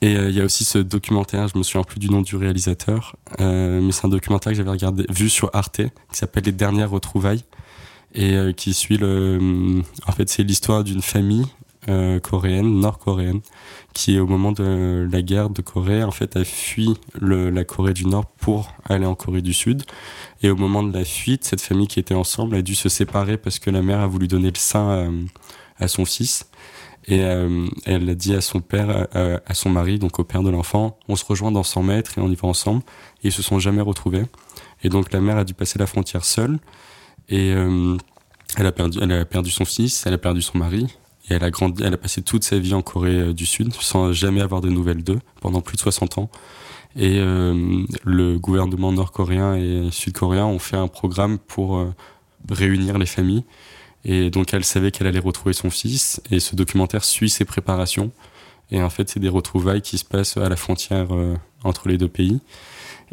Et 0.03 0.17
euh, 0.17 0.31
il 0.31 0.37
y 0.37 0.41
a 0.41 0.45
aussi 0.45 0.65
ce 0.65 0.79
documentaire, 0.79 1.49
je 1.49 1.59
me 1.59 1.63
souviens 1.63 1.83
plus 1.83 1.99
du 1.99 2.09
nom 2.09 2.23
du 2.23 2.37
réalisateur, 2.37 3.17
euh, 3.41 3.81
mais 3.83 3.93
c'est 3.93 4.07
un 4.07 4.09
documentaire 4.09 4.53
que 4.53 4.57
j'avais 4.57 4.71
regardé, 4.71 5.05
vu 5.11 5.29
sur 5.29 5.51
Arte, 5.53 5.83
qui 5.83 6.19
s'appelle 6.19 6.45
Les 6.45 6.53
dernières 6.53 6.91
retrouvailles, 6.91 7.45
et 8.15 8.35
euh, 8.35 8.53
qui 8.53 8.75
suit 8.75 8.97
le. 8.97 9.83
En 10.07 10.13
fait, 10.13 10.29
c'est 10.29 10.43
l'histoire 10.43 10.85
d'une 10.85 11.03
famille 11.03 11.47
euh, 11.89 12.21
coréenne, 12.21 12.81
nord-coréenne, 12.81 13.41
qui 13.95 14.19
au 14.19 14.27
moment 14.27 14.53
de 14.53 15.09
la 15.11 15.23
guerre 15.23 15.51
de 15.51 15.63
Corée, 15.63 16.03
en 16.03 16.11
fait, 16.11 16.37
a 16.37 16.45
fui 16.45 16.95
le, 17.21 17.51
la 17.51 17.65
Corée 17.65 17.95
du 17.95 18.07
Nord 18.07 18.27
pour 18.27 18.73
aller 18.89 19.07
en 19.07 19.15
Corée 19.15 19.43
du 19.43 19.55
Sud. 19.55 19.83
Et 20.43 20.51
au 20.51 20.57
moment 20.57 20.83
de 20.83 20.97
la 20.97 21.05
fuite, 21.05 21.45
cette 21.45 21.61
famille 21.61 21.89
qui 21.89 22.01
était 22.01 22.15
ensemble 22.15 22.57
a 22.57 22.63
dû 22.63 22.75
se 22.75 22.89
séparer 22.89 23.37
parce 23.37 23.59
que 23.59 23.71
la 23.71 23.83
mère 23.83 24.01
a 24.01 24.07
voulu 24.07 24.29
donner 24.29 24.51
le 24.51 24.59
sein 24.59 25.11
à, 25.79 25.85
à 25.85 25.89
son 25.89 26.05
fils. 26.05 26.47
Et 27.07 27.25
euh, 27.25 27.67
elle 27.87 28.09
a 28.11 28.15
dit 28.15 28.35
à 28.35 28.43
son 28.43 28.61
père, 28.61 29.09
à, 29.15 29.55
son 29.55 29.71
mari, 29.71 29.99
donc 29.99 30.19
au 30.19 30.25
père 30.25 30.43
de 30.43 30.51
l'enfant, 30.51 30.99
on 31.09 31.17
se 31.17 31.25
rejoint 31.25 31.51
dans 31.51 31.63
100 31.63 31.83
mètres 31.83 32.19
et 32.19 32.21
on 32.21 32.31
y 32.31 32.35
va 32.35 32.47
ensemble. 32.47 32.83
Et 33.23 33.29
ils 33.29 33.33
se 33.33 33.43
sont 33.43 33.59
jamais 33.59 33.81
retrouvés. 33.81 34.25
Et 34.83 34.91
donc 34.91 35.13
la 35.13 35.21
mère 35.21 35.39
a 35.39 35.45
dû 35.45 35.55
passer 35.55 35.79
la 35.79 35.87
frontière 35.87 36.25
seule. 36.25 36.59
Et 37.31 37.53
euh, 37.53 37.97
elle, 38.57 38.67
a 38.67 38.73
perdu, 38.73 38.99
elle 39.01 39.13
a 39.13 39.25
perdu 39.25 39.51
son 39.51 39.65
fils, 39.65 40.05
elle 40.07 40.15
a 40.15 40.19
perdu 40.19 40.43
son 40.43 40.59
mari. 40.59 40.87
Et 41.29 41.35
elle 41.35 41.45
a, 41.45 41.51
grandi, 41.51 41.83
elle 41.85 41.95
a 41.95 41.97
passé 41.97 42.23
toute 42.23 42.43
sa 42.43 42.59
vie 42.59 42.75
en 42.75 42.83
Corée 42.83 43.21
euh, 43.21 43.33
du 43.33 43.47
Sud 43.47 43.73
sans 43.75 44.13
jamais 44.13 44.41
avoir 44.41 44.61
de 44.61 44.69
nouvelles 44.69 45.05
d'eux 45.05 45.21
pendant 45.41 45.61
plus 45.61 45.77
de 45.77 45.81
60 45.81 46.19
ans. 46.19 46.31
Et 46.97 47.19
euh, 47.21 47.85
le 48.05 48.39
gouvernement 48.39 48.91
nord-coréen 48.91 49.55
et 49.55 49.91
sud-coréen 49.93 50.45
ont 50.45 50.59
fait 50.59 50.77
un 50.77 50.89
programme 50.89 51.39
pour 51.39 51.87
réunir 52.51 52.99
les 52.99 53.07
familles. 53.07 53.45
Et 54.05 54.31
donc 54.31 54.53
elle 54.53 54.65
savait 54.65 54.91
qu'elle 54.91 55.07
allait 55.07 55.21
retrouver 55.21 55.53
son 55.53 55.71
fils. 55.71 56.21
Et 56.33 56.41
ce 56.41 56.57
documentaire 56.57 57.05
suit 57.05 57.31
ses 57.31 57.45
préparations. 57.45 58.11
Et 58.71 58.83
en 58.83 58.91
fait, 58.91 59.09
c'est 59.09 59.21
des 59.21 59.29
retrouvailles 59.29 59.83
qui 59.83 59.99
se 59.99 60.05
passent 60.05 60.37
à 60.37 60.49
la 60.49 60.57
frontière 60.57 61.09
euh, 61.13 61.35
entre 61.65 61.89
les 61.89 61.99
deux 61.99 62.09
pays. 62.09 62.41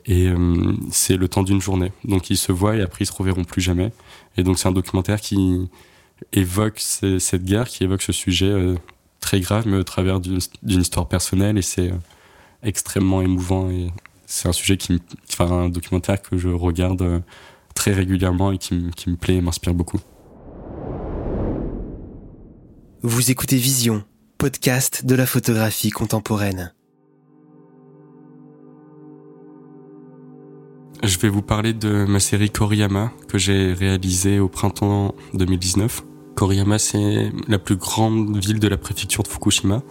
Et 0.06 0.28
euh, 0.28 0.74
c'est 0.92 1.18
le 1.18 1.28
temps 1.28 1.44
d'une 1.44 1.62
journée. 1.62 1.92
Donc 2.04 2.30
ils 2.30 2.38
se 2.38 2.52
voient 2.52 2.76
et 2.76 2.82
après 2.82 3.04
ils 3.04 3.08
se 3.08 3.14
reverront 3.14 3.44
plus 3.44 3.62
jamais. 3.62 3.92
Et 4.38 4.44
donc 4.44 4.60
c'est 4.60 4.68
un 4.68 4.72
documentaire 4.72 5.20
qui 5.20 5.68
évoque 6.34 6.80
cette 6.80 7.44
guerre, 7.44 7.68
qui 7.68 7.84
évoque 7.84 8.04
ce 8.04 8.12
sujet 8.12 8.50
euh, 8.50 8.76
très 9.20 9.40
grave, 9.40 9.68
mais 9.68 9.78
au 9.78 9.84
travers 9.84 10.20
d'une 10.20 10.40
histoire 10.64 11.08
personnelle. 11.08 11.58
Et 11.58 11.64
c'est 11.64 11.92
extrêmement 12.62 13.22
émouvant. 13.22 13.72
Et 13.72 13.92
c'est 14.28 14.48
un 14.48 14.54
sujet 14.54 14.78
qui, 14.78 15.02
enfin 15.32 15.52
un 15.52 15.70
documentaire 15.70 16.22
que 16.22 16.38
je 16.38 16.50
regarde 16.50 17.24
très 17.74 17.94
régulièrement 17.94 18.52
et 18.52 18.60
qui, 18.60 18.92
qui 18.96 19.10
me 19.10 19.16
plaît 19.16 19.36
et 19.36 19.42
m'inspire 19.42 19.74
beaucoup. 19.74 20.00
Vous 23.04 23.32
écoutez 23.32 23.58
Vision, 23.58 24.04
podcast 24.38 25.04
de 25.06 25.16
la 25.16 25.26
photographie 25.26 25.90
contemporaine. 25.90 26.72
Je 31.04 31.18
vais 31.18 31.30
vous 31.30 31.42
parler 31.42 31.74
de 31.74 32.06
ma 32.06 32.20
série 32.20 32.50
Koriyama 32.50 33.12
que 33.28 33.38
j'ai 33.38 33.74
réalisée 33.74 34.40
au 34.40 34.48
printemps 34.48 35.16
2019. 35.34 36.04
Koriyama, 36.36 36.78
c'est 36.78 37.32
la 37.48 37.58
plus 37.58 37.78
grande 37.78 38.38
ville 38.38 38.60
de 38.60 38.68
la 38.68 38.78
préfecture 38.78 39.24
de 39.24 39.28
Fukushima. 39.28 39.82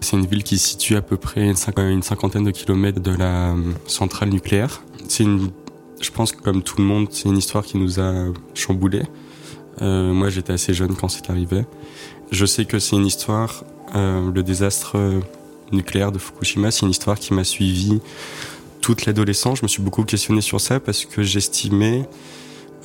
C'est 0.00 0.16
une 0.16 0.26
ville 0.26 0.44
qui 0.44 0.58
se 0.58 0.68
situe 0.68 0.96
à 0.96 1.02
peu 1.02 1.16
près 1.16 1.48
une 1.48 2.02
cinquantaine 2.02 2.44
de 2.44 2.50
kilomètres 2.50 3.00
de 3.00 3.14
la 3.14 3.52
euh, 3.52 3.72
centrale 3.86 4.28
nucléaire. 4.28 4.82
C'est 5.08 5.24
une, 5.24 5.50
je 6.00 6.10
pense 6.10 6.32
que 6.32 6.42
comme 6.42 6.62
tout 6.62 6.76
le 6.78 6.84
monde, 6.84 7.08
c'est 7.10 7.28
une 7.28 7.38
histoire 7.38 7.64
qui 7.64 7.78
nous 7.78 7.98
a 7.98 8.26
chamboulés. 8.54 9.04
Euh, 9.80 10.12
moi, 10.12 10.28
j'étais 10.28 10.52
assez 10.52 10.74
jeune 10.74 10.94
quand 10.94 11.08
c'est 11.08 11.30
arrivé. 11.30 11.64
Je 12.30 12.46
sais 12.46 12.64
que 12.64 12.78
c'est 12.78 12.96
une 12.96 13.06
histoire, 13.06 13.64
euh, 13.94 14.30
le 14.30 14.42
désastre 14.42 14.96
euh, 14.96 15.20
nucléaire 15.72 16.12
de 16.12 16.18
Fukushima, 16.18 16.70
c'est 16.70 16.84
une 16.84 16.90
histoire 16.90 17.18
qui 17.18 17.32
m'a 17.34 17.44
suivi 17.44 18.00
toute 18.80 19.06
l'adolescence, 19.06 19.58
je 19.58 19.64
me 19.64 19.68
suis 19.68 19.82
beaucoup 19.82 20.04
questionné 20.04 20.40
sur 20.40 20.60
ça 20.60 20.80
parce 20.80 21.04
que 21.04 21.22
j'estimais 21.22 22.08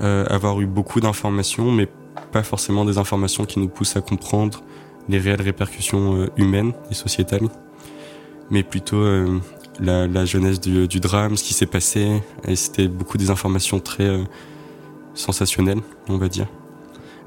euh, 0.02 0.26
avoir 0.28 0.60
eu 0.60 0.66
beaucoup 0.66 1.00
d'informations, 1.00 1.72
mais 1.72 1.88
pas 2.32 2.44
forcément 2.44 2.84
des 2.84 2.98
informations 2.98 3.46
qui 3.46 3.60
nous 3.60 3.70
poussent 3.70 3.96
à 3.96 4.02
comprendre 4.02 4.64
les 5.10 5.20
réelles 5.20 5.42
répercussions 5.42 6.16
euh, 6.16 6.30
humaines 6.38 6.74
et 6.90 6.94
sociétales, 6.94 7.48
mais 8.50 8.64
plutôt 8.64 8.98
euh, 8.98 9.40
la, 9.80 10.08
la, 10.08 10.26
jeunesse 10.26 10.60
du, 10.60 10.88
du, 10.88 11.00
drame, 11.00 11.38
ce 11.38 11.44
qui 11.44 11.54
s'est 11.54 11.66
passé, 11.66 12.22
et 12.48 12.56
c'était 12.56 12.88
beaucoup 12.88 13.18
des 13.18 13.30
informations 13.30 13.80
très 13.80 14.06
euh, 14.06 14.24
sensationnelles, 15.14 15.82
on 16.10 16.18
va 16.18 16.28
dire, 16.28 16.48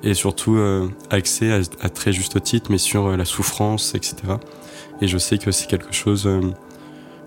et 0.02 0.14
surtout 0.14 0.56
euh, 0.56 0.88
axées 1.10 1.52
à, 1.52 1.60
à, 1.80 1.88
très 1.88 2.12
juste 2.12 2.42
titre, 2.42 2.70
mais 2.70 2.78
sur 2.78 3.16
la 3.16 3.24
souffrance, 3.24 3.94
etc. 3.94 4.16
Et 5.00 5.08
je 5.08 5.18
sais 5.18 5.38
que 5.38 5.50
c'est 5.50 5.66
quelque 5.66 5.92
chose 5.92 6.28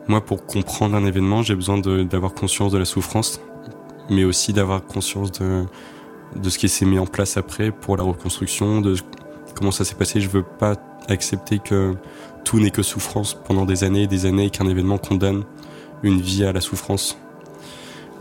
moi, 0.10 0.26
pour 0.26 0.44
comprendre 0.48 0.96
un 0.96 1.06
événement, 1.06 1.44
j'ai 1.44 1.54
besoin 1.54 1.78
d'avoir 1.78 2.34
conscience 2.34 2.72
de 2.72 2.80
la 2.80 2.86
souffrance, 2.86 3.40
mais 4.10 4.24
aussi 4.24 4.54
d'avoir 4.54 4.84
conscience 4.84 5.32
de, 5.34 5.66
de 6.36 6.50
ce 6.50 6.58
qui 6.58 6.68
s'est 6.68 6.86
mis 6.86 6.98
en 6.98 7.06
place 7.06 7.38
après 7.38 7.70
pour 7.70 7.96
la 7.96 8.02
reconstruction, 8.02 8.82
de 8.82 8.96
comment 9.54 9.70
ça 9.70 9.86
s'est 9.86 9.94
passé. 9.94 10.20
Je 10.20 10.28
veux 10.28 10.42
pas 10.42 10.74
accepter 11.10 11.60
que 11.60 11.94
tout 12.44 12.60
n'est 12.60 12.72
que 12.72 12.82
souffrance 12.82 13.36
pendant 13.36 13.66
des 13.66 13.84
années 13.84 14.02
et 14.02 14.08
des 14.08 14.26
années 14.26 14.46
et 14.46 14.50
qu'un 14.50 14.68
événement 14.68 14.98
condamne 14.98 15.44
une 16.02 16.20
vie 16.20 16.44
à 16.44 16.54
la 16.54 16.62
souffrance. 16.62 17.16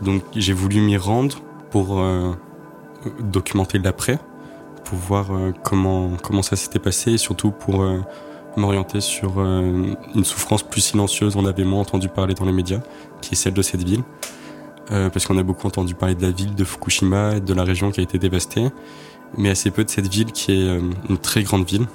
Donc 0.03 0.21
j'ai 0.35 0.53
voulu 0.53 0.81
m'y 0.81 0.95
rendre 0.95 1.39
pour 1.71 1.99
euh, 1.99 2.33
documenter 3.19 3.79
l'après, 3.79 4.19
pour 4.89 4.97
voir 4.97 5.31
euh, 5.31 5.51
comment, 5.63 6.09
comment 6.23 6.41
ça 6.41 6.55
s'était 6.55 6.79
passé 6.79 7.11
et 7.11 7.17
surtout 7.17 7.51
pour 7.51 7.83
euh, 7.83 7.99
m'orienter 8.57 9.01
sur 9.01 9.35
euh, 9.37 9.93
une 10.15 10.23
souffrance 10.23 10.63
plus 10.63 10.81
silencieuse, 10.81 11.35
on 11.35 11.45
avait 11.45 11.63
moins 11.63 11.81
entendu 11.81 12.09
parler 12.09 12.33
dans 12.33 12.45
les 12.45 12.51
médias, 12.51 12.79
qui 13.21 13.33
est 13.33 13.35
celle 13.35 13.53
de 13.53 13.61
cette 13.61 13.83
ville. 13.83 14.03
parce 14.89 15.27
qu'on 15.27 15.37
a 15.37 15.43
beaucoup 15.43 15.67
entendu 15.67 15.93
parler 15.93 16.15
de 16.15 16.23
la 16.23 16.31
ville 16.31 16.55
de 16.55 16.63
Fukushima 16.63 17.35
et 17.35 17.41
de 17.41 17.53
la 17.53 17.63
région 17.63 17.91
qui 17.91 17.99
a 17.99 18.03
été 18.03 18.17
dévastée, 18.17 18.69
mais 19.37 19.51
assez 19.51 19.69
peu 19.69 19.83
de 19.83 19.89
cette 19.91 20.07
ville 20.07 20.31
qui 20.31 20.51
est 20.53 20.79
une 21.09 21.19
très 21.19 21.43
grande 21.43 21.67
ville. 21.67 21.85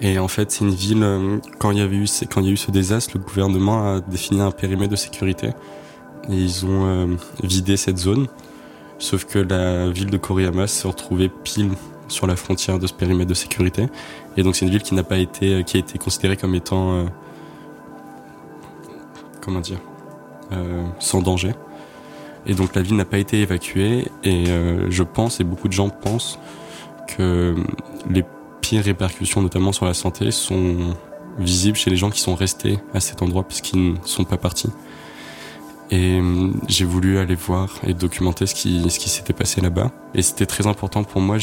Et 0.00 0.18
en 0.18 0.26
fait, 0.26 0.50
c'est 0.50 0.64
une 0.64 0.74
ville, 0.74 1.06
quand 1.60 1.70
il 1.70 1.78
y 1.78 1.80
avait 1.80 1.96
eu, 1.96 2.06
quand 2.28 2.40
il 2.40 2.46
y 2.46 2.50
a 2.50 2.52
eu 2.52 2.56
ce 2.56 2.72
désastre, 2.72 3.12
le 3.14 3.22
gouvernement 3.22 3.94
a 3.94 4.00
défini 4.00 4.40
un 4.40 4.50
périmètre 4.50 4.90
de 4.90 4.96
sécurité. 4.96 5.50
Et 6.28 6.34
ils 6.34 6.66
ont 6.66 7.16
vidé 7.44 7.76
cette 7.76 7.98
zone. 7.98 8.26
Sauf 8.98 9.24
que 9.24 9.38
la 9.38 9.90
ville 9.90 10.10
de 10.10 10.16
Koriyama 10.16 10.66
s'est 10.66 10.88
retrouvée 10.88 11.28
pile 11.28 11.70
sur 12.08 12.26
la 12.26 12.36
frontière 12.36 12.78
de 12.78 12.86
ce 12.86 12.92
périmètre 12.92 13.28
de 13.28 13.34
sécurité. 13.34 13.86
Et 14.36 14.42
donc 14.42 14.56
c'est 14.56 14.64
une 14.64 14.70
ville 14.70 14.82
qui 14.82 14.94
n'a 14.94 15.04
pas 15.04 15.18
été, 15.18 15.64
qui 15.64 15.76
a 15.76 15.80
été 15.80 15.98
considérée 15.98 16.36
comme 16.36 16.54
étant, 16.54 16.94
euh, 16.94 17.04
comment 19.40 19.60
dire, 19.60 19.78
euh, 20.52 20.84
sans 20.98 21.22
danger. 21.22 21.52
Et 22.46 22.54
donc 22.54 22.74
la 22.74 22.82
ville 22.82 22.96
n'a 22.96 23.04
pas 23.04 23.18
été 23.18 23.40
évacuée. 23.40 24.08
Et 24.22 24.48
euh, 24.48 24.90
je 24.90 25.02
pense, 25.02 25.40
et 25.40 25.44
beaucoup 25.44 25.68
de 25.68 25.72
gens 25.72 25.88
pensent, 25.88 26.38
que 27.08 27.54
les 28.10 28.24
pires 28.60 28.84
répercussions, 28.84 29.42
notamment 29.42 29.72
sur 29.72 29.86
la 29.86 29.94
santé, 29.94 30.30
sont 30.30 30.94
visibles 31.38 31.76
chez 31.76 31.90
les 31.90 31.96
gens 31.96 32.10
qui 32.10 32.20
sont 32.20 32.34
restés 32.34 32.78
à 32.92 33.00
cet 33.00 33.22
endroit 33.22 33.42
puisqu'ils 33.42 33.92
ne 33.92 33.96
sont 34.04 34.24
pas 34.24 34.36
partis. 34.36 34.70
Et 35.90 36.18
euh, 36.18 36.50
j'ai 36.68 36.84
voulu 36.84 37.18
aller 37.18 37.34
voir 37.34 37.68
et 37.86 37.94
documenter 37.94 38.46
ce 38.46 38.54
qui, 38.54 38.88
ce 38.88 38.98
qui 38.98 39.08
s'était 39.10 39.32
passé 39.32 39.60
là-bas. 39.60 39.90
Et 40.14 40.22
c'était 40.22 40.46
très 40.46 40.66
important 40.66 41.04
pour 41.04 41.20
moi. 41.20 41.36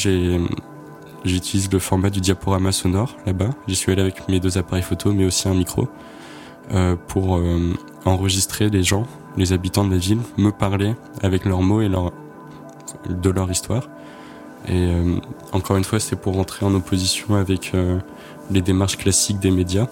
J'utilise 1.23 1.71
le 1.71 1.79
format 1.79 2.09
du 2.09 2.19
diaporama 2.19 2.71
sonore 2.71 3.15
là-bas. 3.25 3.49
J'y 3.67 3.75
suis 3.75 3.91
allé 3.91 4.01
avec 4.01 4.27
mes 4.27 4.39
deux 4.39 4.57
appareils 4.57 4.83
photo, 4.83 5.13
mais 5.13 5.25
aussi 5.25 5.47
un 5.47 5.53
micro, 5.53 5.87
euh, 6.71 6.95
pour 7.07 7.37
euh, 7.37 7.73
enregistrer 8.05 8.69
les 8.69 8.83
gens, 8.83 9.05
les 9.37 9.53
habitants 9.53 9.85
de 9.85 9.91
la 9.91 9.97
ville, 9.97 10.19
me 10.37 10.51
parler 10.51 10.95
avec 11.21 11.45
leurs 11.45 11.61
mots 11.61 11.81
et 11.81 11.89
leur, 11.89 12.11
de 13.07 13.29
leur 13.29 13.51
histoire. 13.51 13.87
Et 14.67 14.73
euh, 14.73 15.17
encore 15.53 15.77
une 15.77 15.83
fois, 15.83 15.99
c'était 15.99 16.15
pour 16.15 16.35
rentrer 16.35 16.65
en 16.65 16.73
opposition 16.73 17.35
avec 17.35 17.71
euh, 17.73 17.99
les 18.49 18.61
démarches 18.61 18.97
classiques 18.97 19.39
des 19.39 19.51
médias, 19.51 19.87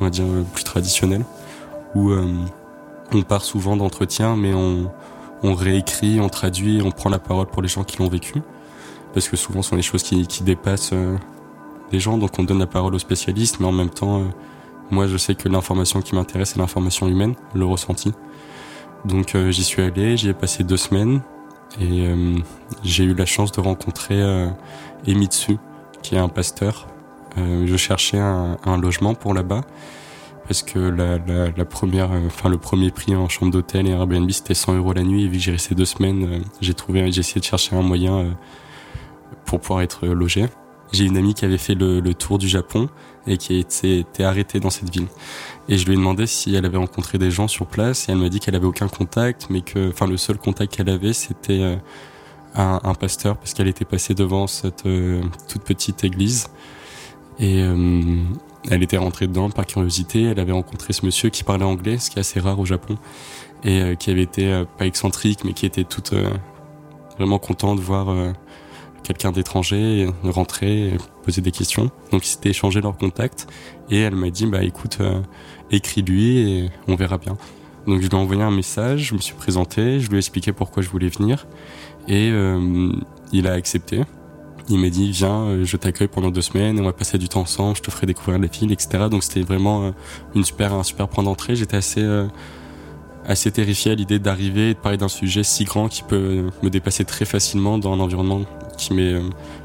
on 0.00 0.04
va 0.04 0.10
dire 0.10 0.24
plus 0.52 0.64
traditionnelles, 0.64 1.24
où 1.94 2.10
on 3.14 3.22
part 3.22 3.42
souvent 3.42 3.76
d'entretien, 3.76 4.36
mais 4.36 4.52
on, 4.52 5.54
réécrit, 5.54 6.20
on 6.20 6.28
traduit, 6.28 6.80
on 6.82 6.90
prend 6.90 7.10
la 7.10 7.18
parole 7.18 7.46
pour 7.46 7.62
les 7.62 7.68
gens 7.68 7.84
qui 7.84 7.98
l'ont 7.98 8.08
vécu. 8.08 8.42
Parce 9.12 9.28
que 9.28 9.36
souvent, 9.36 9.62
ce 9.62 9.70
sont 9.70 9.76
des 9.76 9.82
choses 9.82 10.02
qui, 10.02 10.26
qui 10.26 10.42
dépassent 10.42 10.90
euh, 10.92 11.16
les 11.92 12.00
gens, 12.00 12.18
donc 12.18 12.38
on 12.38 12.42
donne 12.42 12.58
la 12.58 12.66
parole 12.66 12.94
aux 12.94 12.98
spécialistes, 12.98 13.60
mais 13.60 13.66
en 13.66 13.72
même 13.72 13.90
temps, 13.90 14.20
euh, 14.20 14.24
moi, 14.90 15.06
je 15.06 15.16
sais 15.16 15.34
que 15.34 15.48
l'information 15.48 16.00
qui 16.02 16.14
m'intéresse, 16.14 16.50
c'est 16.50 16.58
l'information 16.58 17.06
humaine, 17.06 17.34
le 17.54 17.64
ressenti. 17.64 18.12
Donc 19.04 19.34
euh, 19.34 19.50
j'y 19.50 19.64
suis 19.64 19.82
allé, 19.82 20.16
j'y 20.16 20.30
ai 20.30 20.34
passé 20.34 20.64
deux 20.64 20.76
semaines, 20.76 21.20
et 21.80 22.08
j'ai 22.84 23.02
eu 23.02 23.14
la 23.14 23.26
chance 23.26 23.50
de 23.50 23.60
rencontrer 23.60 24.22
Emitsu, 25.08 25.58
qui 26.02 26.14
est 26.14 26.18
un 26.18 26.28
pasteur. 26.28 26.86
je 27.36 27.76
cherchais 27.76 28.20
un, 28.20 28.58
un 28.64 28.78
logement 28.78 29.14
pour 29.14 29.34
là-bas 29.34 29.62
parce 30.46 30.62
que 30.62 30.78
la, 30.78 31.64
première, 31.64 32.12
euh, 32.12 32.26
enfin 32.26 32.48
le 32.48 32.58
premier 32.58 32.90
prix 32.90 33.14
en 33.14 33.28
chambre 33.28 33.52
d'hôtel 33.52 33.86
et 33.86 33.90
Airbnb 33.90 34.30
c'était 34.30 34.54
100 34.54 34.76
euros 34.76 34.92
la 34.92 35.02
nuit 35.02 35.24
et 35.24 35.28
vu 35.28 35.38
que 35.38 35.42
j'ai 35.42 35.52
resté 35.52 35.74
deux 35.74 35.84
semaines, 35.84 36.24
euh, 36.24 36.38
j'ai 36.60 36.74
trouvé, 36.74 37.10
j'ai 37.12 37.20
essayé 37.20 37.40
de 37.40 37.46
chercher 37.46 37.76
un 37.76 37.82
moyen 37.82 38.18
euh, 38.18 38.30
pour 39.46 39.60
pouvoir 39.60 39.82
être 39.82 40.06
logé. 40.06 40.46
J'ai 40.92 41.04
une 41.04 41.16
amie 41.16 41.34
qui 41.34 41.44
avait 41.44 41.58
fait 41.58 41.74
le, 41.74 42.00
tour 42.14 42.38
du 42.38 42.46
Japon 42.46 42.88
et 43.26 43.36
qui 43.36 43.58
était, 43.58 44.00
été 44.00 44.22
arrêtée 44.22 44.60
dans 44.60 44.70
cette 44.70 44.90
ville. 44.90 45.08
Et 45.68 45.76
je 45.76 45.86
lui 45.86 45.94
ai 45.94 45.96
demandé 45.96 46.26
si 46.26 46.54
elle 46.54 46.64
avait 46.66 46.76
rencontré 46.76 47.18
des 47.18 47.32
gens 47.32 47.48
sur 47.48 47.66
place 47.66 48.08
et 48.08 48.12
elle 48.12 48.18
m'a 48.18 48.28
dit 48.28 48.38
qu'elle 48.38 48.54
avait 48.54 48.66
aucun 48.66 48.86
contact, 48.86 49.48
mais 49.50 49.62
que, 49.62 49.88
enfin 49.88 50.06
le 50.06 50.16
seul 50.16 50.38
contact 50.38 50.76
qu'elle 50.76 50.90
avait 50.90 51.14
c'était 51.14 51.78
un, 52.54 52.80
un, 52.84 52.94
pasteur 52.94 53.36
parce 53.36 53.54
qu'elle 53.54 53.66
était 53.66 53.84
passée 53.84 54.14
devant 54.14 54.46
cette 54.46 54.84
toute 55.48 55.62
petite 55.62 56.04
église 56.04 56.46
et 57.40 57.64
elle 58.70 58.82
était 58.82 58.96
rentrée 58.96 59.26
dedans 59.26 59.50
par 59.50 59.66
curiosité. 59.66 60.22
Elle 60.22 60.40
avait 60.40 60.52
rencontré 60.52 60.92
ce 60.92 61.04
monsieur 61.04 61.30
qui 61.30 61.44
parlait 61.44 61.64
anglais, 61.64 61.98
ce 61.98 62.10
qui 62.10 62.18
est 62.18 62.20
assez 62.20 62.40
rare 62.40 62.58
au 62.58 62.64
Japon, 62.64 62.96
et 63.64 63.80
euh, 63.80 63.94
qui 63.94 64.10
avait 64.10 64.22
été 64.22 64.52
euh, 64.52 64.64
pas 64.64 64.86
excentrique, 64.86 65.44
mais 65.44 65.52
qui 65.52 65.66
était 65.66 65.84
toute 65.84 66.12
euh, 66.12 66.30
vraiment 67.18 67.38
content 67.38 67.74
de 67.74 67.80
voir 67.80 68.14
quelqu'un 69.04 69.30
d'étranger 69.30 70.08
rentrer, 70.24 70.96
poser 71.22 71.42
des 71.42 71.52
questions. 71.52 71.90
Donc 72.10 72.24
ils 72.26 72.30
s'étaient 72.30 72.50
échangé 72.50 72.80
leur 72.80 72.96
contact, 72.96 73.46
et 73.90 74.00
elle 74.00 74.16
m'a 74.16 74.30
dit 74.30 74.46
bah 74.46 74.64
écoute, 74.64 74.98
écris-lui 75.70 76.38
et 76.38 76.70
on 76.88 76.96
verra 76.96 77.18
bien. 77.18 77.36
Donc 77.86 78.00
je 78.00 78.08
lui 78.08 78.16
ai 78.16 78.18
envoyé 78.18 78.42
un 78.42 78.50
message, 78.50 79.08
je 79.08 79.14
me 79.14 79.20
suis 79.20 79.34
présenté, 79.34 80.00
je 80.00 80.08
lui 80.08 80.16
ai 80.16 80.18
expliqué 80.18 80.52
pourquoi 80.52 80.82
je 80.82 80.88
voulais 80.88 81.08
venir, 81.08 81.46
et 82.08 82.32
il 83.32 83.46
a 83.46 83.52
accepté. 83.52 84.00
Il 84.70 84.78
m'a 84.78 84.88
dit 84.88 85.10
viens, 85.10 85.42
euh, 85.42 85.64
je 85.64 85.76
t'accueille 85.76 86.08
pendant 86.08 86.30
deux 86.30 86.40
semaines, 86.40 86.80
on 86.80 86.84
va 86.84 86.94
passer 86.94 87.18
du 87.18 87.28
temps 87.28 87.42
ensemble, 87.42 87.76
je 87.76 87.82
te 87.82 87.90
ferai 87.90 88.06
découvrir 88.06 88.38
la 88.38 88.46
ville, 88.46 88.72
etc. 88.72 89.08
Donc 89.10 89.22
c'était 89.22 89.42
vraiment 89.42 89.84
euh, 89.84 89.90
une 90.34 90.44
super, 90.44 90.72
un 90.72 90.82
super 90.82 91.06
point 91.08 91.22
d'entrée. 91.22 91.54
J'étais 91.54 91.76
assez, 91.76 92.02
euh, 92.02 92.26
assez 93.26 93.50
terrifié 93.50 93.92
à 93.92 93.94
l'idée 93.94 94.18
d'arriver 94.18 94.70
et 94.70 94.74
de 94.74 94.78
parler 94.78 94.96
d'un 94.96 95.08
sujet 95.08 95.42
si 95.42 95.64
grand 95.64 95.88
qui 95.88 96.02
peut 96.02 96.46
me 96.62 96.70
dépasser 96.70 97.04
très 97.04 97.26
facilement 97.26 97.76
dans 97.76 97.92
un 97.92 98.00
environnement 98.00 98.40
qui 98.78 98.94
m'est 98.94 99.20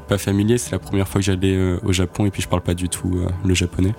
pas 0.06 0.18
familier. 0.18 0.58
C'est 0.58 0.72
la 0.72 0.78
première 0.78 1.08
fois 1.08 1.22
que 1.22 1.24
j'allais 1.24 1.58
au 1.82 1.92
Japon 1.92 2.26
et 2.26 2.30
puis 2.30 2.42
je 2.42 2.48
parle 2.48 2.62
pas 2.62 2.74
du 2.74 2.88
tout 2.88 3.20
le 3.44 3.54
japonais. 3.54 3.94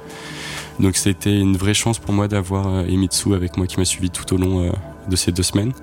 Donc 0.79 0.95
c'était 0.95 1.37
une 1.37 1.57
vraie 1.57 1.73
chance 1.73 1.99
pour 1.99 2.13
moi 2.13 2.29
d'avoir 2.29 2.85
Emitsu 2.85 3.33
avec 3.33 3.57
moi 3.57 3.67
qui 3.67 3.77
m'a 3.77 3.85
suivi 3.85 4.09
tout 4.09 4.33
au 4.33 4.37
long 4.37 4.71
de 5.09 5.15
ces 5.17 5.33
deux 5.33 5.43
semaines. 5.43 5.73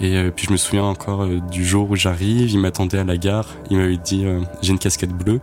Et 0.00 0.16
euh, 0.16 0.30
puis 0.34 0.46
je 0.46 0.52
me 0.52 0.56
souviens 0.56 0.84
encore 0.84 1.22
euh, 1.22 1.40
du 1.50 1.64
jour 1.64 1.90
où 1.90 1.96
j'arrive, 1.96 2.50
il 2.50 2.58
m'attendait 2.58 2.98
à 2.98 3.04
la 3.04 3.16
gare, 3.16 3.48
il 3.70 3.78
m'avait 3.78 3.96
dit 3.96 4.24
euh, 4.24 4.40
j'ai 4.62 4.72
une 4.72 4.78
casquette 4.78 5.12
bleue. 5.12 5.40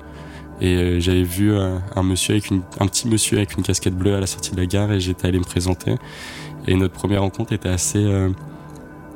Et 0.63 1.01
j'avais 1.01 1.23
vu 1.23 1.57
un 1.57 2.03
monsieur 2.03 2.33
avec 2.33 2.51
une, 2.51 2.61
un 2.79 2.85
petit 2.85 3.07
monsieur 3.07 3.37
avec 3.37 3.57
une 3.57 3.63
casquette 3.63 3.95
bleue 3.95 4.13
à 4.13 4.19
la 4.19 4.27
sortie 4.27 4.51
de 4.51 4.57
la 4.57 4.67
gare 4.67 4.91
et 4.91 4.99
j'étais 4.99 5.27
allé 5.27 5.39
me 5.39 5.43
présenter. 5.43 5.95
Et 6.67 6.75
notre 6.75 6.93
première 6.93 7.21
rencontre 7.21 7.53
était 7.53 7.67
assez 7.67 8.07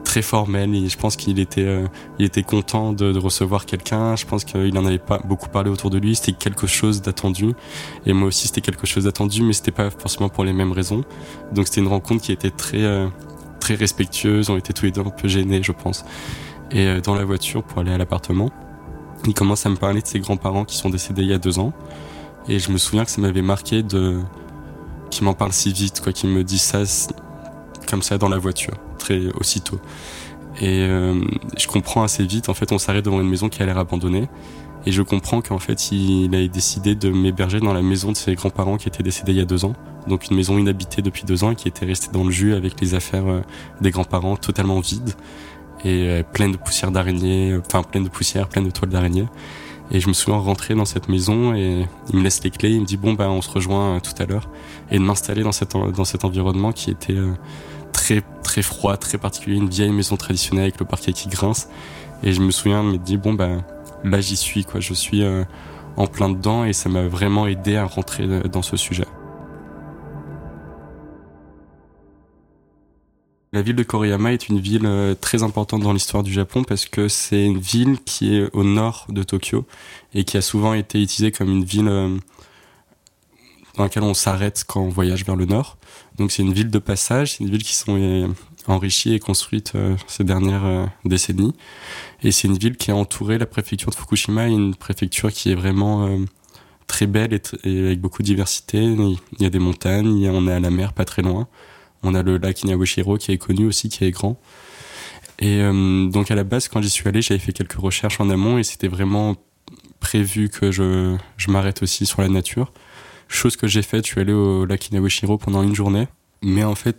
très 0.03 0.23
formelle 0.23 0.73
et 0.73 0.89
je 0.89 0.97
pense 0.97 1.15
qu'il 1.17 1.39
était 1.39 1.67
il 2.17 2.25
était 2.25 2.41
content 2.41 2.93
de, 2.93 3.11
de 3.11 3.19
recevoir 3.19 3.67
quelqu'un 3.67 4.15
je 4.15 4.25
pense 4.25 4.43
qu'il 4.43 4.75
en 4.75 4.85
avait 4.87 4.97
pas 4.97 5.19
beaucoup 5.19 5.49
parlé 5.49 5.69
autour 5.69 5.91
de 5.91 5.99
lui 5.99 6.15
c'était 6.15 6.31
quelque 6.31 6.65
chose 6.65 7.03
d'attendu 7.03 7.53
et 8.07 8.13
moi 8.13 8.29
aussi 8.29 8.47
c'était 8.47 8.61
quelque 8.61 8.87
chose 8.87 9.03
d'attendu 9.03 9.43
mais 9.43 9.53
c'était 9.53 9.69
pas 9.69 9.91
forcément 9.91 10.29
pour 10.29 10.45
les 10.45 10.53
mêmes 10.53 10.71
raisons 10.71 11.03
donc 11.51 11.67
c'était 11.67 11.81
une 11.81 11.89
rencontre 11.89 12.23
qui 12.23 12.31
était 12.31 12.49
très 12.49 12.83
très 13.65 13.73
respectueuses, 13.73 14.51
on 14.51 14.57
était 14.57 14.73
tous 14.73 14.85
les 14.85 14.91
deux 14.91 15.01
un 15.01 15.09
peu 15.09 15.27
gênés, 15.27 15.63
je 15.63 15.71
pense. 15.71 16.05
Et 16.69 16.85
euh, 16.85 17.01
dans 17.01 17.15
la 17.15 17.25
voiture 17.25 17.63
pour 17.63 17.79
aller 17.79 17.91
à 17.91 17.97
l'appartement, 17.97 18.51
il 19.25 19.33
commence 19.33 19.65
à 19.65 19.69
me 19.69 19.75
parler 19.75 20.03
de 20.03 20.07
ses 20.07 20.19
grands-parents 20.19 20.65
qui 20.65 20.77
sont 20.77 20.91
décédés 20.91 21.23
il 21.23 21.29
y 21.29 21.33
a 21.33 21.39
deux 21.39 21.57
ans. 21.57 21.73
Et 22.47 22.59
je 22.59 22.71
me 22.71 22.77
souviens 22.77 23.05
que 23.05 23.09
ça 23.09 23.21
m'avait 23.21 23.41
marqué 23.41 23.81
de 23.81 24.19
qu'il 25.09 25.23
m'en 25.23 25.33
parle 25.33 25.51
si 25.51 25.73
vite, 25.73 25.99
quoi, 25.99 26.13
qu'il 26.13 26.29
me 26.29 26.43
dit 26.43 26.59
ça 26.59 26.83
comme 27.89 28.03
ça 28.03 28.19
dans 28.19 28.29
la 28.29 28.37
voiture, 28.37 28.75
très 28.99 29.29
aussitôt. 29.39 29.79
Et 30.61 30.83
euh, 30.83 31.19
je 31.57 31.65
comprends 31.65 32.03
assez 32.03 32.23
vite. 32.23 32.49
En 32.49 32.53
fait, 32.53 32.71
on 32.71 32.77
s'arrête 32.77 33.05
devant 33.05 33.19
une 33.19 33.29
maison 33.29 33.49
qui 33.49 33.63
a 33.63 33.65
l'air 33.65 33.79
abandonnée. 33.79 34.29
Et 34.85 34.91
je 34.91 35.01
comprends 35.01 35.41
qu'en 35.41 35.57
fait, 35.57 35.91
il 35.91 36.33
a 36.35 36.47
décidé 36.47 36.93
de 36.93 37.09
m'héberger 37.09 37.59
dans 37.59 37.73
la 37.73 37.81
maison 37.81 38.11
de 38.11 38.17
ses 38.17 38.35
grands-parents 38.35 38.77
qui 38.77 38.87
étaient 38.87 39.03
décédés 39.03 39.31
il 39.31 39.39
y 39.39 39.41
a 39.41 39.45
deux 39.45 39.65
ans. 39.65 39.73
Donc 40.07 40.29
une 40.29 40.35
maison 40.35 40.57
inhabitée 40.59 41.01
depuis 41.01 41.23
deux 41.23 41.43
ans 41.43 41.51
et 41.51 41.55
qui 41.55 41.67
était 41.67 41.85
restée 41.85 42.11
dans 42.11 42.23
le 42.23 42.29
jus 42.29 42.53
avec 42.53 42.79
les 42.79 42.93
affaires 42.93 43.27
euh, 43.27 43.41
des 43.81 43.89
grands-parents 43.89 44.35
totalement 44.35 44.79
vides 44.79 45.13
et 45.83 46.07
euh, 46.07 46.23
pleine 46.23 46.51
de 46.51 46.57
poussière 46.57 46.91
d'araignée, 46.91 47.51
euh, 47.51 47.61
enfin 47.65 47.81
pleine 47.81 48.03
de 48.03 48.09
poussière, 48.09 48.47
pleine 48.47 48.65
de 48.65 48.69
toiles 48.69 48.91
d'araignée. 48.91 49.25
Et 49.89 49.99
je 49.99 50.07
me 50.07 50.13
souviens 50.13 50.39
rentrer 50.39 50.75
dans 50.75 50.85
cette 50.85 51.09
maison 51.09 51.55
et 51.55 51.87
il 52.09 52.19
me 52.19 52.23
laisse 52.23 52.43
les 52.43 52.51
clés, 52.51 52.71
il 52.71 52.81
me 52.81 52.85
dit 52.85 52.97
bon 52.97 53.13
bah 53.13 53.29
on 53.29 53.41
se 53.41 53.49
rejoint 53.49 53.99
tout 53.99 54.13
à 54.21 54.25
l'heure 54.25 54.49
et 54.89 54.97
de 54.97 55.03
m'installer 55.03 55.43
dans 55.43 55.51
cet 55.51 55.73
dans 55.73 56.05
cet 56.05 56.25
environnement 56.25 56.71
qui 56.71 56.89
était 56.89 57.17
très 57.91 58.23
très 58.41 58.63
froid, 58.63 58.97
très 58.97 59.19
particulier, 59.19 59.57
une 59.57 59.69
vieille 59.69 59.91
maison 59.91 60.17
traditionnelle 60.17 60.63
avec 60.63 60.79
le 60.79 60.87
parquet 60.87 61.13
qui 61.13 61.29
grince. 61.29 61.69
Et 62.23 62.33
je 62.33 62.41
me 62.41 62.49
souviens 62.49 62.83
de 62.83 62.89
me 62.89 62.97
dire 62.97 63.19
bon 63.19 63.35
bah 63.35 63.57
là 64.05 64.21
j'y 64.21 64.37
suis 64.37 64.63
quoi, 64.63 64.79
je 64.79 64.93
suis 64.93 65.23
euh, 65.23 65.43
en 65.97 66.07
plein 66.07 66.29
dedans 66.29 66.63
et 66.65 66.73
ça 66.73 66.89
m'a 66.89 67.07
vraiment 67.07 67.47
aidé 67.47 67.75
à 67.75 67.85
rentrer 67.85 68.23
euh, 68.23 68.43
dans 68.43 68.61
ce 68.61 68.77
sujet. 68.77 69.05
La 73.51 73.61
ville 73.61 73.75
de 73.75 73.83
Koriyama 73.83 74.33
est 74.33 74.49
une 74.49 74.59
ville 74.59 74.85
euh, 74.85 75.15
très 75.15 75.41
importante 75.43 75.81
dans 75.81 75.93
l'histoire 75.93 76.23
du 76.23 76.33
Japon 76.33 76.63
parce 76.63 76.85
que 76.85 77.07
c'est 77.07 77.45
une 77.45 77.57
ville 77.57 77.99
qui 78.03 78.35
est 78.35 78.49
au 78.53 78.63
nord 78.63 79.07
de 79.09 79.23
Tokyo 79.23 79.65
et 80.13 80.23
qui 80.23 80.37
a 80.37 80.41
souvent 80.41 80.73
été 80.73 81.01
utilisée 81.01 81.31
comme 81.31 81.49
une 81.49 81.63
ville 81.63 81.85
dans 83.77 83.83
laquelle 83.83 84.03
on 84.03 84.13
s'arrête 84.13 84.65
quand 84.67 84.81
on 84.81 84.89
voyage 84.89 85.25
vers 85.25 85.37
le 85.37 85.45
nord. 85.45 85.77
Donc 86.17 86.31
c'est 86.31 86.43
une 86.43 86.53
ville 86.53 86.69
de 86.69 86.79
passage, 86.79 87.33
c'est 87.33 87.43
une 87.45 87.49
ville 87.49 87.63
qui 87.63 87.75
sont 87.75 88.33
enrichie 88.67 89.13
et 89.13 89.19
construite 89.19 89.73
ces 90.07 90.23
dernières 90.23 90.89
décennies. 91.03 91.53
Et 92.23 92.31
c'est 92.31 92.47
une 92.47 92.57
ville 92.57 92.75
qui 92.75 92.91
a 92.91 92.95
entouré 92.95 93.37
la 93.37 93.45
préfecture 93.45 93.91
de 93.91 93.95
Fukushima, 93.95 94.47
une 94.47 94.75
préfecture 94.75 95.31
qui 95.31 95.51
est 95.51 95.55
vraiment 95.55 96.07
euh, 96.07 96.17
très 96.87 97.07
belle 97.07 97.39
et, 97.63 97.79
avec 97.85 98.01
beaucoup 98.01 98.21
de 98.21 98.27
diversité. 98.27 98.81
Il 98.81 99.17
y 99.39 99.45
a 99.45 99.49
des 99.49 99.59
montagnes, 99.59 100.27
on 100.29 100.47
est 100.47 100.53
à 100.53 100.59
la 100.59 100.71
mer 100.71 100.93
pas 100.93 101.05
très 101.05 101.21
loin. 101.21 101.47
On 102.03 102.15
a 102.15 102.23
le 102.23 102.37
lac 102.37 102.63
Inawashiro 102.63 103.17
qui 103.17 103.31
est 103.31 103.37
connu 103.37 103.67
aussi, 103.67 103.89
qui 103.89 104.05
est 104.05 104.11
grand. 104.11 104.39
Et 105.39 105.61
donc 105.61 106.31
à 106.31 106.35
la 106.35 106.43
base, 106.43 106.67
quand 106.67 106.81
j'y 106.81 106.89
suis 106.89 107.07
allé, 107.07 107.21
j'avais 107.21 107.39
fait 107.39 107.51
quelques 107.51 107.73
recherches 107.73 108.21
en 108.21 108.29
amont 108.29 108.57
et 108.57 108.63
c'était 108.63 108.87
vraiment 108.87 109.35
prévu 109.99 110.49
que 110.49 110.71
je, 110.71 111.17
je 111.35 111.51
m'arrête 111.51 111.83
aussi 111.83 112.05
sur 112.05 112.21
la 112.21 112.29
nature. 112.29 112.71
Chose 113.27 113.57
que 113.57 113.67
j'ai 113.67 113.81
faite, 113.81 114.05
je 114.05 114.11
suis 114.11 114.21
allé 114.21 114.33
au 114.33 114.65
lac 114.65 114.89
Inawashiro 114.89 115.37
pendant 115.37 115.61
une 115.61 115.75
journée. 115.75 116.07
Mais 116.41 116.63
en 116.63 116.75
fait, 116.75 116.97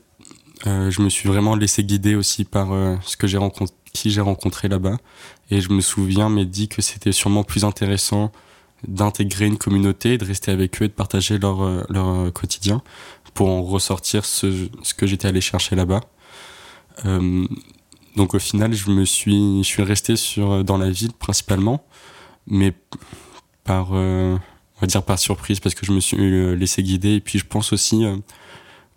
euh, 0.66 0.90
je 0.90 1.02
me 1.02 1.10
suis 1.10 1.28
vraiment 1.28 1.54
laissé 1.54 1.84
guider 1.84 2.14
aussi 2.14 2.44
par 2.44 2.72
euh, 2.72 2.96
ce 3.02 3.16
que 3.16 3.26
j'ai 3.26 3.36
rencontré, 3.36 3.74
qui 3.92 4.10
j'ai 4.10 4.20
rencontré 4.20 4.68
là-bas. 4.68 4.96
Et 5.50 5.60
je 5.60 5.70
me 5.70 5.80
souviens, 5.80 6.28
mais 6.28 6.46
dit 6.46 6.68
que 6.68 6.80
c'était 6.80 7.12
sûrement 7.12 7.44
plus 7.44 7.64
intéressant 7.64 8.32
d'intégrer 8.86 9.46
une 9.46 9.58
communauté, 9.58 10.18
de 10.18 10.24
rester 10.24 10.50
avec 10.50 10.80
eux 10.80 10.86
et 10.86 10.88
de 10.88 10.92
partager 10.92 11.38
leur, 11.38 11.62
euh, 11.62 12.30
quotidien 12.30 12.82
pour 13.34 13.48
en 13.48 13.62
ressortir 13.62 14.24
ce, 14.24 14.68
ce 14.82 14.94
que 14.94 15.06
j'étais 15.06 15.28
allé 15.28 15.40
chercher 15.40 15.76
là-bas. 15.76 16.00
donc 18.16 18.34
au 18.34 18.38
final, 18.38 18.72
je 18.72 18.90
me 18.90 19.04
suis, 19.04 19.62
je 19.62 19.68
suis 19.68 19.82
resté 19.82 20.16
sur, 20.16 20.64
dans 20.64 20.78
la 20.78 20.88
ville 20.88 21.12
principalement, 21.12 21.84
mais 22.46 22.72
par, 23.64 23.92
on 23.92 24.38
va 24.80 24.86
dire 24.86 25.02
par 25.02 25.18
surprise 25.18 25.60
parce 25.60 25.74
que 25.74 25.84
je 25.84 25.92
me 25.92 26.00
suis 26.00 26.56
laissé 26.56 26.82
guider 26.82 27.16
et 27.16 27.20
puis 27.20 27.38
je 27.38 27.44
pense 27.44 27.74
aussi 27.74 28.06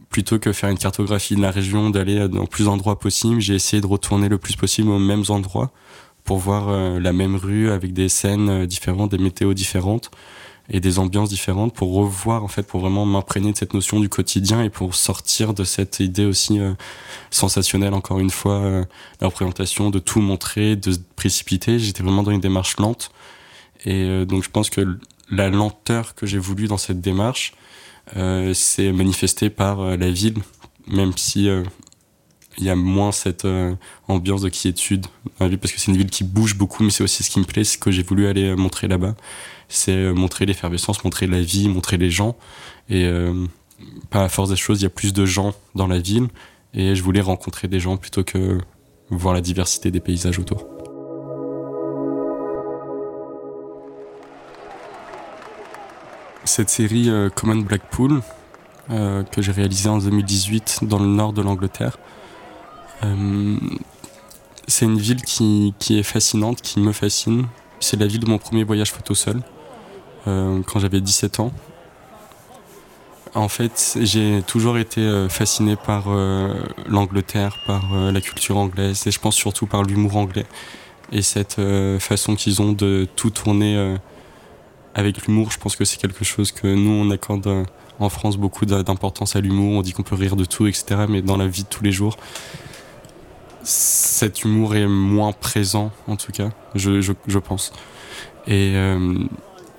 plutôt 0.09 0.39
que 0.39 0.51
faire 0.53 0.69
une 0.69 0.77
cartographie 0.77 1.35
de 1.35 1.41
la 1.41 1.51
région, 1.51 1.89
d'aller 1.89 2.27
dans 2.27 2.45
plus 2.45 2.65
d'endroits 2.65 2.99
possibles, 2.99 3.39
j'ai 3.39 3.55
essayé 3.55 3.81
de 3.81 3.87
retourner 3.87 4.27
le 4.27 4.37
plus 4.37 4.55
possible 4.55 4.89
aux 4.89 4.99
mêmes 4.99 5.23
endroits 5.29 5.71
pour 6.23 6.37
voir 6.37 6.69
euh, 6.69 6.99
la 6.99 7.13
même 7.13 7.35
rue 7.35 7.71
avec 7.71 7.93
des 7.93 8.09
scènes 8.09 8.49
euh, 8.49 8.65
différentes, 8.65 9.11
des 9.11 9.17
météos 9.17 9.53
différentes 9.53 10.11
et 10.71 10.79
des 10.79 10.99
ambiances 10.99 11.29
différentes 11.29 11.73
pour 11.73 11.93
revoir 11.93 12.43
en 12.43 12.47
fait 12.47 12.63
pour 12.63 12.81
vraiment 12.81 13.03
m'imprégner 13.05 13.51
de 13.51 13.57
cette 13.57 13.73
notion 13.73 13.99
du 13.99 14.09
quotidien 14.09 14.61
et 14.61 14.69
pour 14.69 14.93
sortir 14.93 15.55
de 15.55 15.63
cette 15.63 15.99
idée 15.99 16.25
aussi 16.25 16.59
euh, 16.59 16.73
sensationnelle 17.31 17.95
encore 17.95 18.19
une 18.19 18.29
fois 18.29 18.85
la 19.19 19.27
représentation 19.27 19.89
de 19.89 19.97
tout 19.97 20.21
montrer 20.21 20.75
de 20.75 20.91
se 20.91 20.99
précipiter. 21.15 21.79
J'étais 21.79 22.03
vraiment 22.03 22.21
dans 22.21 22.31
une 22.31 22.41
démarche 22.41 22.77
lente 22.77 23.09
et 23.85 24.25
donc 24.25 24.43
je 24.43 24.49
pense 24.49 24.69
que 24.69 24.99
la 25.31 25.49
lenteur 25.49 26.13
que 26.13 26.27
j'ai 26.27 26.37
voulu 26.37 26.67
dans 26.67 26.77
cette 26.77 27.01
démarche 27.01 27.53
euh, 27.53 27.68
c'est 28.53 28.91
manifesté 28.91 29.49
par 29.49 29.81
euh, 29.81 29.97
la 29.97 30.09
ville, 30.09 30.37
même 30.87 31.13
si 31.15 31.49
euh, 31.49 31.63
il 32.57 32.65
y 32.65 32.69
a 32.69 32.75
moins 32.75 33.11
cette 33.11 33.47
ambiance 34.09 34.41
de 34.41 34.49
quiétude 34.49 35.05
parce 35.37 35.71
que 35.71 35.79
c'est 35.79 35.91
une 35.91 35.97
ville 35.97 36.09
qui 36.09 36.25
bouge 36.25 36.57
beaucoup, 36.57 36.83
mais 36.83 36.89
c'est 36.89 37.03
aussi 37.03 37.23
ce 37.23 37.29
qui 37.29 37.39
me 37.39 37.45
plaît, 37.45 37.63
ce 37.63 37.77
que 37.77 37.89
j'ai 37.89 38.03
voulu 38.03 38.27
aller 38.27 38.53
montrer 38.53 38.89
là-bas. 38.89 39.15
C'est 39.69 40.11
montrer 40.11 40.45
l'effervescence, 40.45 41.01
montrer 41.05 41.25
la 41.25 41.41
vie, 41.41 41.69
montrer 41.69 41.95
les 41.95 42.09
gens. 42.09 42.35
Et 42.89 43.09
pas 44.09 44.25
à 44.25 44.29
force 44.29 44.49
des 44.49 44.57
choses, 44.57 44.81
il 44.81 44.83
y 44.83 44.87
a 44.87 44.89
plus 44.89 45.13
de 45.13 45.25
gens 45.25 45.53
dans 45.73 45.87
la 45.87 45.99
ville. 45.99 46.27
Et 46.73 46.95
je 46.95 47.03
voulais 47.03 47.21
rencontrer 47.21 47.69
des 47.69 47.79
gens 47.79 47.95
plutôt 47.95 48.25
que 48.25 48.57
voir 49.09 49.33
la 49.33 49.41
diversité 49.41 49.89
des 49.89 50.01
paysages 50.01 50.37
autour. 50.37 50.78
Cette 56.49 56.69
série 56.69 57.09
euh, 57.09 57.29
Common 57.29 57.57
Blackpool 57.57 58.21
euh, 58.89 59.23
que 59.23 59.41
j'ai 59.41 59.51
réalisée 59.51 59.88
en 59.88 59.99
2018 59.99 60.79
dans 60.81 60.97
le 60.97 61.05
nord 61.05 61.31
de 61.31 61.41
l'Angleterre. 61.41 61.97
Euh, 63.03 63.55
c'est 64.67 64.85
une 64.85 64.97
ville 64.97 65.21
qui, 65.21 65.73
est 65.91 66.03
fascinante, 66.03 66.62
qui 66.62 66.79
me 66.79 66.91
fascine. 66.91 67.45
C'est 67.79 67.97
la 67.97 68.07
ville 68.07 68.19
de 68.19 68.25
mon 68.25 68.39
premier 68.39 68.63
voyage 68.63 68.91
photo 68.91 69.15
seul, 69.15 69.41
quand 70.25 70.79
j'avais 70.79 71.01
17 71.01 71.39
ans. 71.39 71.51
En 73.33 73.47
fait, 73.47 73.97
j'ai 74.01 74.43
toujours 74.45 74.77
été 74.77 75.27
fasciné 75.27 75.75
par 75.75 76.09
l'Angleterre, 76.88 77.57
par 77.65 78.12
la 78.12 78.21
culture 78.21 78.57
anglaise, 78.57 79.07
et 79.07 79.12
je 79.12 79.19
pense 79.19 79.35
surtout 79.35 79.65
par 79.65 79.81
l'humour 79.81 80.17
anglais. 80.17 80.45
Et 81.12 81.23
cette 81.23 81.59
façon 81.99 82.35
qu'ils 82.35 82.62
ont 82.62 82.73
de 82.73 83.07
tout 83.15 83.31
tourner 83.31 83.97
avec 84.95 85.25
l'humour, 85.25 85.52
je 85.52 85.60
pense 85.60 85.75
que 85.75 85.86
c'est 85.86 85.99
quelque 85.99 86.23
chose 86.25 86.52
que 86.52 86.67
nous, 86.67 86.91
on 86.91 87.10
accorde 87.12 87.47
euh, 87.47 87.63
en 87.99 88.10
France 88.10 88.38
beaucoup 88.38 88.65
d'importance 88.65 89.36
à 89.36 89.41
l'humour. 89.41 89.78
On 89.78 89.82
dit 89.82 89.93
qu'on 89.93 90.04
peut 90.04 90.15
rire 90.15 90.36
de 90.36 90.45
tout, 90.45 90.67
etc. 90.67 91.06
Mais 91.08 91.21
dans 91.21 91.38
la 91.38 91.47
vie 91.47 91.63
de 91.63 91.69
tous 91.69 91.84
les 91.84 91.91
jours, 91.91 92.17
cet 93.63 94.43
humour 94.43 94.75
est 94.75 94.88
moins 94.88 95.32
présent, 95.32 95.91
en 96.08 96.15
tout 96.15 96.32
cas, 96.32 96.49
je, 96.75 97.39
pense. 97.39 97.71
Et 98.47 98.73
euh, 98.75 99.15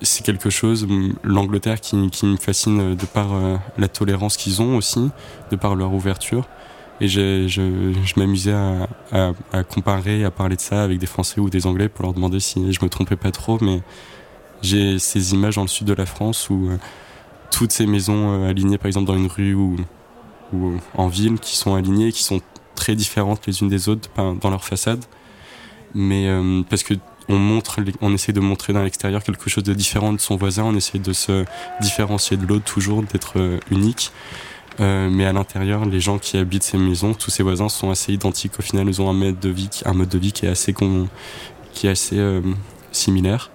c'est 0.01 0.23
quelque 0.23 0.49
chose, 0.49 0.87
l'Angleterre, 1.23 1.81
qui, 1.81 1.95
me 1.95 2.37
fascine 2.37 2.95
de 2.95 3.05
par 3.05 3.33
euh, 3.33 3.57
la 3.77 3.87
tolérance 3.87 4.37
qu'ils 4.37 4.61
ont 4.61 4.77
aussi, 4.77 5.09
de 5.51 5.55
par 5.55 5.75
leur 5.75 5.93
ouverture. 5.93 6.47
Et 7.01 7.07
je, 7.07 8.19
m'amusais 8.19 8.53
à, 8.53 8.87
à, 9.51 9.63
comparer, 9.63 10.23
à 10.23 10.29
parler 10.29 10.55
de 10.55 10.61
ça 10.61 10.83
avec 10.83 10.99
des 10.99 11.07
Français 11.07 11.41
ou 11.41 11.49
des 11.49 11.65
Anglais 11.65 11.89
pour 11.89 12.03
leur 12.03 12.13
demander 12.13 12.39
si 12.39 12.71
je 12.71 12.79
me 12.83 12.89
trompais 12.89 13.15
pas 13.15 13.31
trop. 13.31 13.57
Mais 13.59 13.81
j'ai 14.61 14.99
ces 14.99 15.33
images 15.33 15.55
dans 15.55 15.63
le 15.63 15.67
sud 15.67 15.87
de 15.87 15.93
la 15.93 16.05
France 16.05 16.49
où 16.49 16.69
euh, 16.69 16.77
toutes 17.49 17.71
ces 17.71 17.85
maisons 17.85 18.43
euh, 18.43 18.49
alignées, 18.49 18.77
par 18.77 18.87
exemple 18.87 19.07
dans 19.07 19.17
une 19.17 19.27
rue 19.27 19.53
ou, 19.53 19.77
ou 20.53 20.73
en 20.95 21.07
ville, 21.07 21.39
qui 21.39 21.55
sont 21.55 21.75
alignées, 21.75 22.11
qui 22.11 22.23
sont 22.23 22.41
très 22.75 22.95
différentes 22.95 23.45
les 23.47 23.61
unes 23.61 23.69
des 23.69 23.89
autres 23.89 24.09
dans 24.15 24.49
leur 24.49 24.63
façade. 24.63 25.03
Mais 25.93 26.27
euh, 26.27 26.61
parce 26.69 26.83
que 26.83 26.93
on 27.29 27.37
montre, 27.37 27.79
on 28.01 28.13
essaie 28.13 28.33
de 28.33 28.39
montrer 28.39 28.73
dans 28.73 28.83
l'extérieur 28.83 29.23
quelque 29.23 29.49
chose 29.49 29.63
de 29.63 29.73
différent 29.73 30.11
de 30.11 30.19
son 30.19 30.35
voisin, 30.35 30.63
on 30.63 30.75
essaie 30.75 30.99
de 30.99 31.13
se 31.13 31.45
différencier 31.79 32.35
de 32.35 32.45
l'autre 32.45 32.65
toujours, 32.65 33.03
d'être 33.03 33.59
unique. 33.69 34.11
mais 34.79 35.25
à 35.25 35.31
l'intérieur, 35.31 35.85
les 35.85 36.01
gens 36.01 36.17
qui 36.17 36.37
habitent 36.37 36.63
ces 36.63 36.77
maisons, 36.77 37.13
tous 37.13 37.31
ces 37.31 37.43
voisins 37.43 37.69
sont 37.69 37.89
assez 37.89 38.11
identiques. 38.11 38.53
Au 38.59 38.61
final, 38.61 38.87
ils 38.87 39.01
ont 39.01 39.09
un 39.09 39.13
mode 39.13 39.39
de 39.39 39.49
vie, 39.49 39.69
qui 39.69 40.45
est 40.45 40.49
assez, 40.49 40.73
qui 41.73 41.87
est 41.87 41.91
assez 41.91 42.41
similaire. 42.91 43.51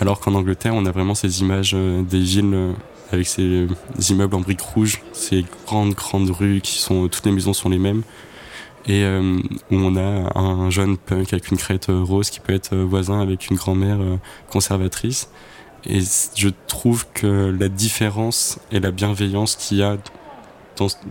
Alors 0.00 0.20
qu'en 0.20 0.34
Angleterre, 0.34 0.74
on 0.74 0.86
a 0.86 0.90
vraiment 0.90 1.14
ces 1.14 1.40
images 1.40 1.72
euh, 1.74 2.02
des 2.02 2.20
villes 2.20 2.54
euh, 2.54 2.72
avec 3.12 3.26
ces 3.26 3.42
euh, 3.42 3.68
immeubles 4.10 4.34
en 4.34 4.40
briques 4.40 4.60
rouges, 4.60 5.00
ces 5.12 5.44
grandes, 5.66 5.94
grandes 5.94 6.30
rues 6.30 6.60
qui 6.60 6.78
sont, 6.78 7.08
toutes 7.08 7.24
les 7.24 7.32
maisons 7.32 7.52
sont 7.52 7.68
les 7.68 7.78
mêmes. 7.78 8.02
Et 8.86 9.02
où 9.02 9.76
on 9.76 9.96
a 9.96 10.38
un 10.38 10.68
jeune 10.68 10.98
punk 10.98 11.32
avec 11.32 11.50
une 11.50 11.56
crête 11.56 11.86
rose 11.88 12.28
qui 12.28 12.38
peut 12.38 12.52
être 12.52 12.76
voisin 12.76 13.18
avec 13.18 13.48
une 13.48 13.56
grand-mère 13.56 13.98
conservatrice. 14.50 15.30
Et 15.86 16.00
je 16.36 16.50
trouve 16.66 17.06
que 17.14 17.56
la 17.58 17.70
différence 17.70 18.58
et 18.70 18.80
la 18.80 18.90
bienveillance 18.90 19.56
qu'il 19.56 19.78
y 19.78 19.82
a 19.82 19.96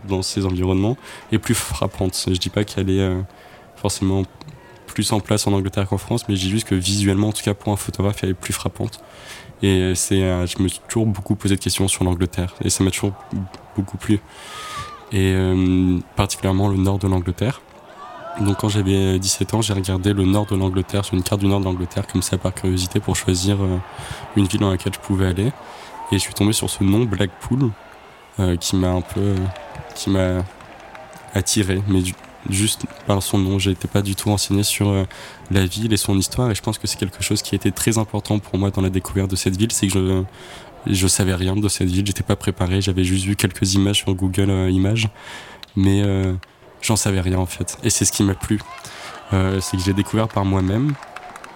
dans, 0.07 0.21
ces 0.21 0.45
environnements 0.45 0.97
est 1.31 1.39
plus 1.39 1.55
frappante. 1.55 2.25
Je 2.27 2.37
dis 2.37 2.49
pas 2.49 2.63
qu'elle 2.63 2.91
est 2.91 3.11
forcément 3.75 4.21
plus 4.93 5.11
en 5.11 5.19
place 5.19 5.47
en 5.47 5.53
Angleterre 5.53 5.87
qu'en 5.87 5.97
France, 5.97 6.27
mais 6.29 6.35
j'ai 6.35 6.49
juste 6.49 6.67
que 6.67 6.75
visuellement, 6.75 7.29
en 7.29 7.31
tout 7.31 7.43
cas 7.43 7.53
pour 7.53 7.73
un 7.73 7.75
photographe, 7.75 8.19
elle 8.23 8.29
est 8.29 8.33
plus 8.33 8.53
frappante. 8.53 9.03
Et 9.61 9.95
c'est, 9.95 10.21
euh, 10.21 10.45
je 10.45 10.61
me 10.61 10.67
suis 10.67 10.81
toujours 10.87 11.05
beaucoup 11.05 11.35
posé 11.35 11.55
de 11.55 11.61
questions 11.61 11.87
sur 11.87 12.03
l'Angleterre, 12.03 12.53
et 12.63 12.69
ça 12.69 12.83
m'a 12.83 12.91
toujours 12.91 13.13
beaucoup 13.75 13.97
plu. 13.97 14.19
Et 15.11 15.33
euh, 15.33 15.99
particulièrement 16.15 16.67
le 16.67 16.77
nord 16.77 16.99
de 16.99 17.07
l'Angleterre. 17.07 17.61
Donc 18.41 18.57
quand 18.57 18.69
j'avais 18.69 19.19
17 19.19 19.53
ans, 19.53 19.61
j'ai 19.61 19.73
regardé 19.73 20.11
le 20.11 20.25
nord 20.25 20.47
de 20.47 20.55
l'Angleterre 20.55 21.05
sur 21.05 21.13
une 21.13 21.23
carte 21.23 21.41
du 21.41 21.47
nord 21.47 21.59
de 21.59 21.65
l'Angleterre 21.65 22.07
comme 22.07 22.23
ça 22.23 22.37
par 22.37 22.53
curiosité 22.53 22.99
pour 22.99 23.15
choisir 23.15 23.61
euh, 23.61 23.77
une 24.35 24.47
ville 24.47 24.59
dans 24.59 24.71
laquelle 24.71 24.93
je 24.93 24.99
pouvais 24.99 25.27
aller. 25.27 25.51
Et 26.11 26.15
je 26.15 26.17
suis 26.17 26.33
tombé 26.33 26.51
sur 26.51 26.69
ce 26.69 26.83
nom 26.83 27.05
Blackpool 27.05 27.69
qui 28.59 28.75
m'a 28.75 28.89
un 28.89 29.01
peu, 29.01 29.35
qui 29.95 30.09
m'a 30.09 30.43
attiré. 31.33 31.81
Mais 31.87 32.01
du, 32.01 32.13
juste 32.49 32.85
par 33.07 33.21
son 33.23 33.37
nom. 33.37 33.59
J'étais 33.59 33.87
pas 33.87 34.01
du 34.01 34.15
tout 34.15 34.29
renseigné 34.29 34.63
sur 34.63 34.89
euh, 34.89 35.05
la 35.51 35.65
ville 35.65 35.93
et 35.93 35.97
son 35.97 36.17
histoire 36.17 36.51
et 36.51 36.55
je 36.55 36.61
pense 36.61 36.77
que 36.77 36.87
c'est 36.87 36.97
quelque 36.97 37.23
chose 37.23 37.41
qui 37.41 37.55
a 37.55 37.57
été 37.57 37.71
très 37.71 37.97
important 37.97 38.39
pour 38.39 38.57
moi 38.57 38.71
dans 38.71 38.81
la 38.81 38.89
découverte 38.89 39.29
de 39.31 39.35
cette 39.35 39.57
ville, 39.57 39.71
c'est 39.71 39.87
que 39.87 39.93
je 39.93 40.23
je 40.85 41.07
savais 41.07 41.33
rien 41.33 41.55
de 41.55 41.69
cette 41.69 41.87
ville, 41.87 42.05
j'étais 42.05 42.23
pas 42.23 42.35
préparé, 42.35 42.81
j'avais 42.81 43.05
juste 43.05 43.23
vu 43.23 43.37
quelques 43.37 43.73
images 43.73 43.99
sur 43.99 44.13
Google 44.13 44.49
euh, 44.49 44.69
Images, 44.69 45.07
mais 45.77 46.01
euh, 46.03 46.33
j'en 46.81 46.97
savais 46.97 47.21
rien 47.21 47.37
en 47.37 47.45
fait. 47.45 47.77
Et 47.83 47.89
c'est 47.89 48.03
ce 48.03 48.11
qui 48.11 48.21
m'a 48.21 48.33
plu, 48.33 48.59
c'est 49.31 49.77
que 49.77 49.83
j'ai 49.83 49.93
découvert 49.93 50.27
par 50.27 50.43
moi-même. 50.43 50.93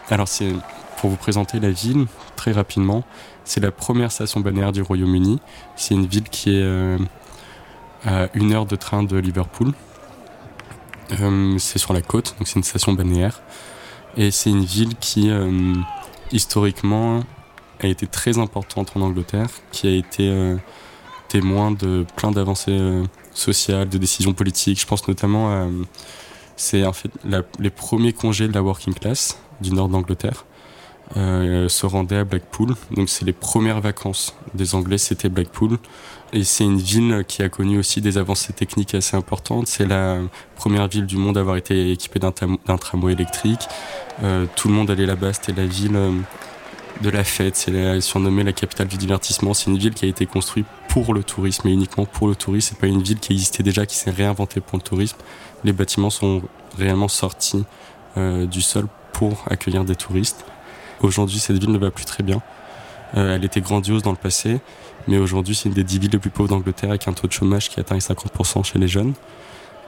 Alors 0.10 0.30
c'est 0.30 0.50
pour 0.96 1.10
vous 1.10 1.18
présenter 1.18 1.60
la 1.60 1.72
ville 1.72 2.06
très 2.38 2.54
rapidement, 2.54 3.04
c'est 3.44 3.60
la 3.60 3.72
première 3.72 4.14
station 4.14 4.40
balnéaire 4.40 4.72
du 4.72 4.82
Royaume-Uni. 4.82 5.40
C'est 5.76 5.94
une 5.94 6.08
ville 6.08 6.30
qui 6.30 6.56
est 6.56 6.98
à 8.06 8.30
une 8.34 8.54
heure 8.54 8.66
de 8.66 8.78
train 8.78 9.04
de 9.04 9.18
Liverpool. 9.18 9.74
Euh, 11.12 11.58
c'est 11.58 11.80
sur 11.80 11.94
la 11.94 12.02
côte, 12.02 12.36
donc 12.38 12.48
c'est 12.48 12.56
une 12.56 12.64
station 12.64 12.94
balnéaire. 12.94 13.42
Et 14.16 14.32
c'est 14.32 14.50
une 14.50 14.66
ville 14.66 14.96
qui, 14.96 15.30
euh, 15.30 15.74
historiquement, 16.32 17.24
a 17.80 17.88
été 17.88 18.08
très 18.08 18.40
importante 18.40 18.92
en 18.96 19.02
Angleterre, 19.02 19.50
qui 19.72 19.88
a 19.88 19.92
été 19.92 20.28
euh, 20.28 20.58
témoin 21.28 21.72
de 21.72 22.06
plein 22.16 22.32
d'avancées 22.32 23.04
sociales, 23.32 23.90
de 23.90 23.98
décisions 23.98 24.34
politiques. 24.34 24.82
Je 24.82 24.88
pense 24.88 25.08
notamment 25.08 25.52
à. 25.52 25.68
c'est 26.56 26.86
en 26.86 26.94
fait 26.94 27.12
les 27.60 27.70
premiers 27.70 28.14
congés 28.14 28.48
de 28.48 28.54
la 28.54 28.64
working 28.64 28.94
class 28.94 29.40
du 29.62 29.72
nord 29.72 29.90
d'Angleterre. 29.90 30.47
Se 31.16 31.86
rendaient 31.86 32.18
à 32.18 32.24
Blackpool. 32.24 32.76
Donc 32.92 33.10
c'est 33.10 33.26
les 33.26 33.34
premières 33.34 33.82
vacances 33.82 34.36
des 34.54 34.76
Anglais, 34.76 34.98
c'était 34.98 35.30
Blackpool. 35.30 35.78
Et 36.34 36.44
c'est 36.44 36.66
une 36.66 36.78
ville 36.78 37.24
qui 37.28 37.42
a 37.42 37.50
connu 37.50 37.78
aussi 37.80 38.02
des 38.02 38.18
avancées 38.18 38.54
techniques 38.54 38.94
assez 38.94 39.16
importantes. 39.16 39.68
C'est 39.68 39.86
la 39.86 40.20
première 40.56 40.88
ville 40.88 41.06
du 41.06 41.18
monde 41.18 41.38
à 41.38 41.42
avoir 41.42 41.56
été 41.56 41.92
équipée 41.92 42.20
d'un, 42.20 42.32
tramway 42.78 43.14
électrique. 43.14 43.68
tout 44.56 44.68
le 44.68 44.74
monde 44.74 44.92
allait 44.92 45.06
là-bas, 45.06 45.34
c'était 45.34 45.54
la 45.54 45.66
ville 45.66 45.98
de 47.02 47.10
la 47.10 47.24
fête, 47.24 47.56
c'est 47.56 48.02
surnommée 48.02 48.44
la 48.44 48.54
capitale 48.54 48.88
du 48.88 48.98
divertissement. 48.98 49.54
C'est 49.54 49.70
une 49.70 49.78
ville 49.78 49.94
qui 49.94 50.06
a 50.06 50.08
été 50.08 50.26
construite 50.26 50.66
pour 50.90 51.14
le 51.14 51.24
tourisme 51.24 51.68
et 51.68 51.72
uniquement 51.72 52.06
pour 52.06 52.28
le 52.28 52.36
tourisme. 52.36 52.70
C'est 52.70 52.80
pas 52.80 52.88
une 52.88 53.02
ville 53.02 53.20
qui 53.20 53.34
existait 53.34 53.64
déjà, 53.64 53.86
qui 53.86 53.96
s'est 53.96 54.12
réinventée 54.12 54.62
pour 54.62 54.78
le 54.78 54.84
tourisme. 54.84 55.18
Les 55.64 55.74
bâtiments 55.74 56.10
sont 56.10 56.42
réellement 56.78 57.08
sortis 57.08 57.64
euh, 58.18 58.46
du 58.46 58.62
sol 58.62 58.88
pour 59.14 59.44
accueillir 59.50 59.86
des 59.86 59.96
touristes. 59.96 60.46
Aujourd'hui, 61.02 61.40
cette 61.40 61.58
ville 61.58 61.72
ne 61.72 61.78
va 61.78 61.92
plus 61.92 62.06
très 62.06 62.24
bien. 62.24 62.42
Euh, 63.16 63.36
elle 63.36 63.46
était 63.46 63.62
grandiose 63.62 64.02
dans 64.04 64.12
le 64.12 64.18
passé, 64.18 64.60
mais 65.08 65.18
aujourd'hui, 65.18 65.56
c'est 65.56 65.70
une 65.70 65.76
des 65.76 65.84
dix 65.84 66.00
villes 66.00 66.12
les 66.12 66.20
plus 66.20 66.30
pauvres 66.30 66.50
d'Angleterre 66.50 66.90
avec 66.90 67.08
un 67.08 67.14
taux 67.14 67.28
de 67.28 67.32
chômage 67.32 67.70
qui 67.70 67.80
atteint 67.80 67.96
les 67.96 68.02
50% 68.02 68.64
chez 68.64 68.80
les 68.80 68.88
jeunes. 68.88 69.14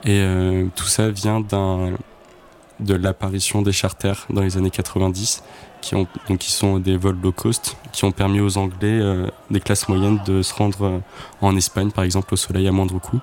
Et 0.04 0.20
euh, 0.20 0.66
tout 0.74 0.86
ça 0.86 1.10
vient 1.10 1.40
de 1.40 2.94
l'apparition 2.94 3.60
des 3.60 3.72
charters 3.72 4.26
dans 4.30 4.40
les 4.40 4.56
années 4.56 4.70
90, 4.70 5.42
qui, 5.82 6.50
sont 6.50 6.78
des 6.78 6.96
vols 6.96 7.18
low 7.22 7.32
cost, 7.32 7.76
qui 7.92 8.04
ont 8.04 8.12
permis 8.12 8.40
aux 8.40 8.56
Anglais 8.56 8.98
euh, 9.00 9.26
des 9.50 9.60
classes 9.60 9.88
moyennes 9.88 10.20
de 10.24 10.40
se 10.42 10.54
rendre 10.54 11.02
en 11.42 11.56
Espagne, 11.56 11.90
par 11.90 12.04
exemple, 12.04 12.32
au 12.32 12.36
soleil 12.36 12.66
à 12.68 12.72
moindre 12.72 12.98
coût, 12.98 13.20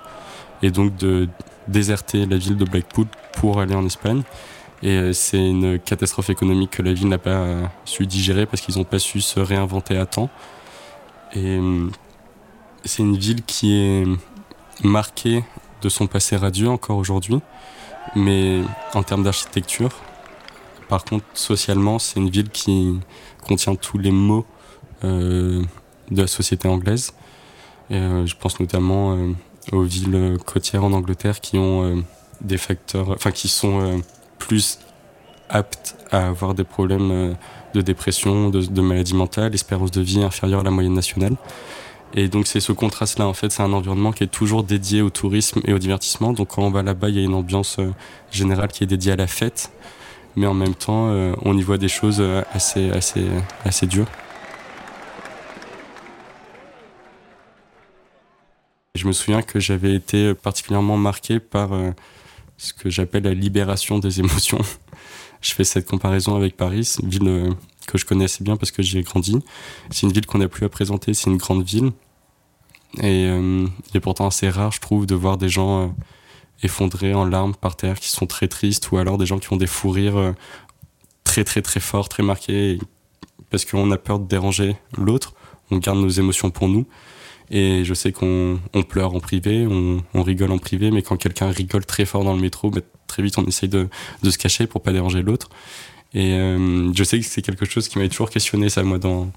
et 0.62 0.70
donc 0.70 0.96
de 0.96 1.28
déserter 1.66 2.26
la 2.26 2.36
ville 2.36 2.56
de 2.56 2.64
Blackpool 2.64 3.06
pour 3.32 3.60
aller 3.60 3.74
en 3.74 3.84
Espagne. 3.84 4.22
Et 4.82 4.96
euh, 4.96 5.12
c'est 5.12 5.38
une 5.44 5.78
catastrophe 5.78 6.30
économique 6.30 6.70
que 6.72 6.82
la 6.82 6.92
ville 6.92 7.08
n'a 7.08 7.18
pas 7.18 7.44
su 7.84 8.06
digérer 8.06 8.46
parce 8.46 8.62
qu'ils 8.62 8.78
n'ont 8.78 8.84
pas 8.84 8.98
su 8.98 9.20
se 9.20 9.40
réinventer 9.40 9.96
à 9.96 10.06
temps. 10.06 10.30
Et 11.34 11.58
c'est 12.84 13.02
une 13.02 13.16
ville 13.16 13.42
qui 13.44 13.74
est 13.74 14.04
marquée 14.82 15.44
de 15.82 15.88
son 15.88 16.06
passé 16.06 16.36
radieux 16.36 16.68
encore 16.68 16.96
aujourd'hui 16.96 17.40
mais 18.14 18.62
en 18.94 19.02
termes 19.02 19.22
d'architecture, 19.22 19.90
par 20.88 21.04
contre, 21.04 21.24
socialement, 21.34 21.98
c'est 21.98 22.18
une 22.18 22.30
ville 22.30 22.48
qui 22.48 22.98
contient 23.46 23.74
tous 23.74 23.98
les 23.98 24.10
mots 24.10 24.46
euh, 25.04 25.62
de 26.10 26.22
la 26.22 26.26
société 26.26 26.68
anglaise. 26.68 27.12
Et, 27.90 27.96
euh, 27.96 28.26
je 28.26 28.34
pense 28.36 28.58
notamment 28.60 29.14
euh, 29.14 29.32
aux 29.72 29.82
villes 29.82 30.38
côtières 30.46 30.84
en 30.84 30.92
Angleterre 30.92 31.40
qui 31.40 31.58
ont 31.58 32.02
des 32.40 32.58
facteurs, 32.58 33.10
enfin 33.10 33.30
qui 33.30 33.48
sont 33.48 34.00
plus 34.48 34.80
aptes 35.48 35.96
à 36.10 36.26
avoir 36.26 36.54
des 36.54 36.64
problèmes 36.64 37.36
de 37.74 37.80
dépression, 37.80 38.50
de, 38.50 38.60
de 38.62 38.80
maladie 38.80 39.14
mentale, 39.14 39.54
espérance 39.54 39.92
de 39.92 40.00
vie 40.00 40.22
inférieure 40.22 40.60
à 40.60 40.64
la 40.64 40.70
moyenne 40.70 40.94
nationale. 40.94 41.36
Et 42.14 42.28
donc 42.28 42.46
c'est 42.46 42.60
ce 42.60 42.72
contraste-là, 42.72 43.26
en 43.26 43.34
fait, 43.34 43.52
c'est 43.52 43.62
un 43.62 43.72
environnement 43.72 44.12
qui 44.12 44.24
est 44.24 44.28
toujours 44.28 44.62
dédié 44.64 45.02
au 45.02 45.10
tourisme 45.10 45.60
et 45.66 45.72
au 45.74 45.78
divertissement. 45.78 46.32
Donc 46.32 46.48
quand 46.54 46.62
on 46.62 46.70
va 46.70 46.82
là-bas, 46.82 47.10
il 47.10 47.16
y 47.16 47.18
a 47.18 47.22
une 47.22 47.34
ambiance 47.34 47.78
euh, 47.78 47.90
générale 48.30 48.68
qui 48.68 48.84
est 48.84 48.86
dédiée 48.86 49.12
à 49.12 49.16
la 49.16 49.26
fête, 49.26 49.70
mais 50.34 50.46
en 50.46 50.54
même 50.54 50.74
temps, 50.74 51.10
euh, 51.10 51.34
on 51.42 51.56
y 51.56 51.62
voit 51.62 51.78
des 51.78 51.88
choses 51.88 52.18
euh, 52.20 52.42
assez, 52.52 52.90
assez, 52.90 53.26
assez 53.64 53.86
dures. 53.86 54.08
Je 58.94 59.06
me 59.06 59.12
souviens 59.12 59.42
que 59.42 59.60
j'avais 59.60 59.94
été 59.94 60.34
particulièrement 60.34 60.96
marqué 60.96 61.38
par 61.38 61.70
ce 62.58 62.74
que 62.74 62.90
j'appelle 62.90 63.24
la 63.24 63.34
libération 63.34 63.98
des 63.98 64.20
émotions. 64.20 64.60
je 65.40 65.52
fais 65.52 65.64
cette 65.64 65.88
comparaison 65.88 66.36
avec 66.36 66.56
Paris, 66.56 66.96
ville 67.02 67.54
que 67.88 67.98
je 67.98 68.04
connais 68.04 68.26
assez 68.26 68.44
bien 68.44 68.56
parce 68.56 68.70
que 68.70 68.82
j'y 68.82 68.98
ai 68.98 69.02
grandi. 69.02 69.38
C'est 69.90 70.06
une 70.06 70.12
ville 70.12 70.26
qu'on 70.26 70.38
n'a 70.38 70.48
plus 70.48 70.66
à 70.66 70.68
présenter, 70.68 71.14
c'est 71.14 71.30
une 71.30 71.38
grande 71.38 71.64
ville. 71.64 71.90
Et 72.98 73.26
euh, 73.26 73.66
il 73.90 73.96
est 73.96 74.00
pourtant 74.00 74.26
assez 74.26 74.48
rare, 74.48 74.72
je 74.72 74.80
trouve, 74.80 75.06
de 75.06 75.14
voir 75.14 75.36
des 75.38 75.48
gens 75.48 75.84
euh, 75.84 75.88
effondrés 76.62 77.14
en 77.14 77.24
larmes 77.24 77.54
par 77.54 77.76
terre, 77.76 77.98
qui 77.98 78.10
sont 78.10 78.26
très 78.26 78.48
tristes, 78.48 78.90
ou 78.90 78.98
alors 78.98 79.18
des 79.18 79.26
gens 79.26 79.38
qui 79.38 79.52
ont 79.52 79.56
des 79.56 79.66
fous 79.66 79.90
rires 79.90 80.16
euh, 80.16 80.32
très 81.24 81.44
très 81.44 81.62
très 81.62 81.80
forts, 81.80 82.08
très 82.08 82.22
marqués, 82.22 82.78
parce 83.50 83.64
qu'on 83.64 83.90
a 83.90 83.98
peur 83.98 84.18
de 84.18 84.26
déranger 84.26 84.76
l'autre, 84.96 85.34
on 85.70 85.78
garde 85.78 85.98
nos 85.98 86.08
émotions 86.08 86.50
pour 86.50 86.68
nous. 86.68 86.86
Et 87.50 87.84
je 87.84 87.94
sais 87.94 88.12
qu'on 88.12 88.58
on 88.74 88.82
pleure 88.82 89.14
en 89.14 89.20
privé, 89.20 89.66
on, 89.66 90.02
on, 90.14 90.22
rigole 90.22 90.52
en 90.52 90.58
privé, 90.58 90.90
mais 90.90 91.02
quand 91.02 91.16
quelqu'un 91.16 91.50
rigole 91.50 91.86
très 91.86 92.04
fort 92.04 92.24
dans 92.24 92.34
le 92.34 92.40
métro, 92.40 92.70
bah, 92.70 92.80
très 93.06 93.22
vite 93.22 93.38
on 93.38 93.44
essaye 93.46 93.70
de, 93.70 93.88
de 94.22 94.30
se 94.30 94.36
cacher 94.36 94.66
pour 94.66 94.82
pas 94.82 94.92
déranger 94.92 95.22
l'autre. 95.22 95.48
Et 96.14 96.34
euh, 96.34 96.92
je 96.94 97.04
sais 97.04 97.18
que 97.18 97.24
c'est 97.24 97.42
quelque 97.42 97.64
chose 97.64 97.88
qui 97.88 97.98
m'avait 97.98 98.08
toujours 98.10 98.30
questionné, 98.30 98.68
ça, 98.68 98.82
moi, 98.82 98.98
dans, 98.98 99.30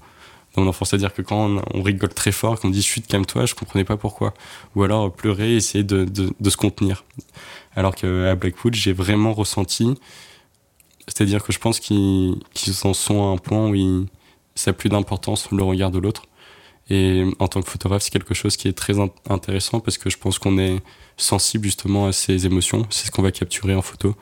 dans 0.54 0.62
mon 0.62 0.68
enfance. 0.68 0.90
C'est-à-dire 0.90 1.12
que 1.12 1.22
quand 1.22 1.62
on, 1.74 1.82
rigole 1.82 2.12
très 2.12 2.32
fort, 2.32 2.60
qu'on 2.60 2.70
dit 2.70 2.82
chute, 2.82 3.06
calme-toi, 3.06 3.46
je 3.46 3.54
comprenais 3.54 3.84
pas 3.84 3.96
pourquoi. 3.96 4.34
Ou 4.74 4.82
alors 4.82 5.12
pleurer, 5.12 5.56
essayer 5.56 5.84
de, 5.84 6.04
de, 6.04 6.30
de 6.38 6.50
se 6.50 6.56
contenir. 6.56 7.04
Alors 7.76 7.94
qu'à 7.94 8.34
Blackwood, 8.34 8.74
j'ai 8.74 8.92
vraiment 8.92 9.32
ressenti, 9.32 9.94
c'est-à-dire 11.08 11.42
que 11.42 11.52
je 11.52 11.58
pense 11.58 11.80
qu'ils 11.80 12.36
en 12.84 12.94
sont 12.94 13.30
à 13.30 13.32
un 13.32 13.38
point 13.38 13.68
où 13.68 13.74
ils, 13.74 14.06
ça 14.54 14.70
n'a 14.70 14.74
plus 14.74 14.88
d'importance 14.88 15.50
le 15.50 15.62
regard 15.62 15.90
de 15.90 15.98
l'autre. 15.98 16.24
Et 16.92 17.24
en 17.38 17.48
tant 17.48 17.62
que 17.62 17.70
photographe, 17.70 18.02
c'est 18.02 18.10
quelque 18.10 18.34
chose 18.34 18.58
qui 18.58 18.68
est 18.68 18.74
très 18.74 18.96
intéressant 19.30 19.80
parce 19.80 19.96
que 19.96 20.10
je 20.10 20.18
pense 20.18 20.38
qu'on 20.38 20.58
est 20.58 20.76
sensible 21.16 21.64
justement 21.64 22.04
à 22.04 22.12
ces 22.12 22.44
émotions. 22.44 22.86
C'est 22.90 23.06
ce 23.06 23.10
qu'on 23.10 23.22
va 23.22 23.32
capturer 23.32 23.74
en 23.74 23.80
photo. 23.80 24.14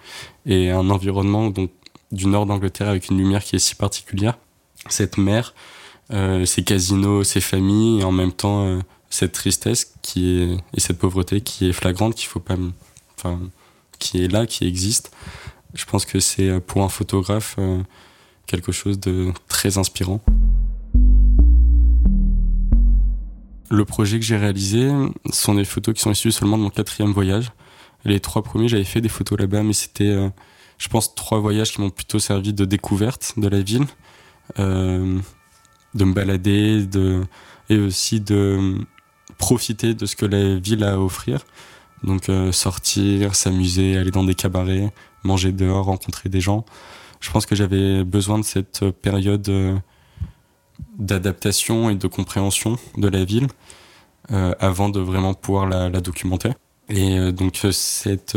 Et 0.46 0.70
un 0.70 0.88
environnement 0.88 1.50
donc 1.50 1.72
du 2.12 2.28
nord 2.28 2.46
d'Angleterre 2.46 2.88
avec 2.88 3.08
une 3.10 3.18
lumière 3.18 3.42
qui 3.42 3.56
est 3.56 3.58
si 3.58 3.74
particulière. 3.74 4.38
Cette 4.88 5.18
mer, 5.18 5.52
euh, 6.12 6.44
ces 6.44 6.62
casinos, 6.62 7.24
ces 7.24 7.40
familles, 7.40 8.02
et 8.02 8.04
en 8.04 8.12
même 8.12 8.30
temps 8.30 8.64
euh, 8.64 8.78
cette 9.10 9.32
tristesse 9.32 9.92
qui 10.00 10.38
est, 10.38 10.56
et 10.72 10.78
cette 10.78 10.98
pauvreté 10.98 11.40
qui 11.40 11.68
est 11.68 11.72
flagrante, 11.72 12.14
qu'il 12.14 12.28
faut 12.28 12.38
pas, 12.38 12.54
enfin, 13.18 13.40
qui 13.98 14.22
est 14.22 14.28
là, 14.28 14.46
qui 14.46 14.64
existe. 14.64 15.10
Je 15.74 15.84
pense 15.86 16.04
que 16.04 16.20
c'est 16.20 16.48
euh, 16.48 16.60
pour 16.60 16.84
un 16.84 16.88
photographe 16.88 17.56
quelque 18.46 18.70
chose 18.70 19.00
de 19.00 19.32
très 19.48 19.76
inspirant. 19.76 20.20
Le 23.70 23.84
projet 23.84 24.18
que 24.18 24.24
j'ai 24.24 24.36
réalisé 24.36 24.90
sont 25.32 25.54
des 25.54 25.64
photos 25.64 25.94
qui 25.94 26.00
sont 26.00 26.10
issues 26.10 26.32
seulement 26.32 26.58
de 26.58 26.64
mon 26.64 26.70
quatrième 26.70 27.12
voyage. 27.12 27.52
Les 28.04 28.20
trois 28.20 28.42
premiers, 28.42 28.68
j'avais 28.68 28.84
fait 28.84 29.00
des 29.00 29.08
photos 29.08 29.38
là-bas, 29.38 29.62
mais 29.62 29.72
c'était 29.72 30.30
je 30.80 30.88
pense, 30.88 31.14
trois 31.14 31.38
voyages 31.38 31.72
qui 31.72 31.80
m'ont 31.82 31.90
plutôt 31.90 32.18
servi 32.18 32.54
de 32.54 32.64
découverte 32.64 33.34
de 33.36 33.46
la 33.48 33.60
ville, 33.60 33.84
euh, 34.58 35.18
de 35.94 36.04
me 36.04 36.14
balader, 36.14 36.86
de, 36.86 37.22
et 37.68 37.78
aussi 37.78 38.20
de 38.20 38.78
profiter 39.36 39.92
de 39.92 40.06
ce 40.06 40.16
que 40.16 40.24
la 40.24 40.58
ville 40.58 40.82
a 40.82 40.94
à 40.94 40.98
offrir. 40.98 41.44
Donc 42.02 42.30
euh, 42.30 42.50
sortir, 42.50 43.34
s'amuser, 43.34 43.98
aller 43.98 44.10
dans 44.10 44.24
des 44.24 44.34
cabarets, 44.34 44.90
manger 45.22 45.52
dehors, 45.52 45.84
rencontrer 45.84 46.30
des 46.30 46.40
gens. 46.40 46.64
Je 47.20 47.30
pense 47.30 47.44
que 47.44 47.54
j'avais 47.54 48.02
besoin 48.02 48.38
de 48.38 48.44
cette 48.44 48.90
période 49.02 49.46
euh, 49.50 49.76
d'adaptation 50.98 51.90
et 51.90 51.94
de 51.94 52.06
compréhension 52.06 52.78
de 52.96 53.08
la 53.08 53.24
ville 53.24 53.48
euh, 54.32 54.54
avant 54.60 54.88
de 54.88 55.00
vraiment 55.00 55.34
pouvoir 55.34 55.66
la, 55.66 55.90
documenter. 56.00 56.50
Et 56.88 57.18
euh, 57.18 57.32
donc 57.32 57.58
cette, 57.72 58.36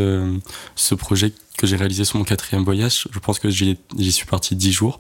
ce 0.75 0.95
projet 0.95 1.33
que 1.57 1.67
j'ai 1.67 1.75
réalisé 1.75 2.05
sur 2.05 2.17
mon 2.17 2.23
quatrième 2.23 2.63
voyage, 2.63 3.07
je 3.11 3.19
pense 3.19 3.39
que 3.39 3.49
j'y 3.49 3.77
suis 4.11 4.25
parti 4.25 4.55
dix 4.55 4.71
jours. 4.71 4.99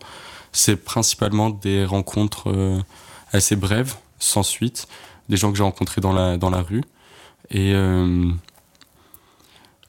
C'est 0.51 0.75
principalement 0.75 1.49
des 1.49 1.83
rencontres 1.83 2.49
euh, 2.49 2.79
assez 3.31 3.55
brèves, 3.55 3.95
sans 4.19 4.43
suite, 4.43 4.87
des 5.29 5.37
gens 5.37 5.51
que 5.51 5.57
j'ai 5.57 5.63
rencontrés 5.63 5.99
dans 5.99 6.13
la, 6.13 6.37
dans 6.37 6.51
la 6.51 6.61
rue. 6.61 6.83
Et 7.49 7.73
euh, 7.73 8.29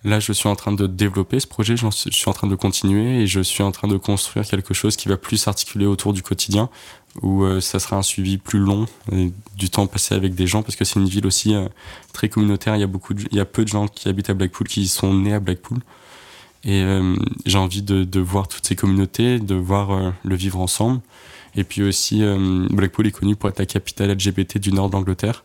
là, 0.04 0.20
je 0.20 0.32
suis 0.32 0.48
en 0.48 0.56
train 0.56 0.72
de 0.72 0.86
développer 0.86 1.40
ce 1.40 1.46
projet, 1.46 1.76
je 1.76 1.88
suis 1.90 2.28
en 2.28 2.32
train 2.32 2.46
de 2.46 2.54
continuer 2.54 3.22
et 3.22 3.26
je 3.26 3.40
suis 3.40 3.62
en 3.62 3.72
train 3.72 3.88
de 3.88 3.96
construire 3.96 4.46
quelque 4.46 4.74
chose 4.74 4.96
qui 4.96 5.08
va 5.08 5.16
plus 5.16 5.36
s'articuler 5.36 5.86
autour 5.86 6.12
du 6.12 6.22
quotidien, 6.22 6.68
où 7.22 7.44
euh, 7.44 7.60
ça 7.60 7.78
sera 7.78 7.96
un 7.96 8.02
suivi 8.02 8.38
plus 8.38 8.58
long, 8.58 8.86
du 9.56 9.70
temps 9.70 9.86
passé 9.86 10.14
avec 10.14 10.34
des 10.34 10.46
gens, 10.46 10.62
parce 10.62 10.76
que 10.76 10.84
c'est 10.84 11.00
une 11.00 11.08
ville 11.08 11.26
aussi 11.26 11.54
très 12.12 12.28
communautaire. 12.28 12.76
Il 12.76 12.80
y 12.80 12.84
a 12.84 12.88
beaucoup, 12.88 13.14
il 13.14 13.36
y 13.36 13.40
a 13.40 13.44
peu 13.44 13.64
de 13.64 13.68
gens 13.68 13.88
qui 13.88 14.08
habitent 14.08 14.30
à 14.30 14.34
Blackpool 14.34 14.68
qui 14.68 14.88
sont 14.88 15.14
nés 15.14 15.34
à 15.34 15.40
Blackpool. 15.40 15.80
Et 16.64 16.82
euh, 16.82 17.14
j'ai 17.44 17.58
envie 17.58 17.82
de, 17.82 18.04
de, 18.04 18.20
voir 18.20 18.48
toutes 18.48 18.66
ces 18.66 18.74
communautés, 18.74 19.38
de 19.38 19.54
voir 19.54 19.90
euh, 19.90 20.10
le 20.24 20.34
vivre 20.34 20.60
ensemble. 20.60 21.00
Et 21.56 21.64
puis 21.64 21.82
aussi, 21.82 22.22
euh, 22.22 22.66
Blackpool 22.70 23.06
est 23.06 23.12
connu 23.12 23.36
pour 23.36 23.50
être 23.50 23.58
la 23.58 23.66
capitale 23.66 24.10
LGBT 24.12 24.58
du 24.58 24.72
nord 24.72 24.88
d'Angleterre. 24.90 25.44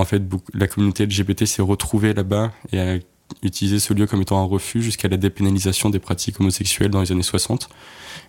En 0.00 0.04
fait, 0.04 0.22
la 0.54 0.66
communauté 0.66 1.06
LGBT 1.06 1.44
s'est 1.44 1.62
retrouvée 1.62 2.14
là-bas 2.14 2.52
et 2.72 2.80
a 2.80 2.98
utilisé 3.42 3.78
ce 3.78 3.94
lieu 3.94 4.06
comme 4.06 4.22
étant 4.22 4.40
un 4.40 4.46
refuge 4.46 4.84
jusqu'à 4.84 5.08
la 5.08 5.16
dépénalisation 5.16 5.90
des 5.90 5.98
pratiques 5.98 6.40
homosexuelles 6.40 6.90
dans 6.90 7.00
les 7.00 7.12
années 7.12 7.22
60. 7.22 7.68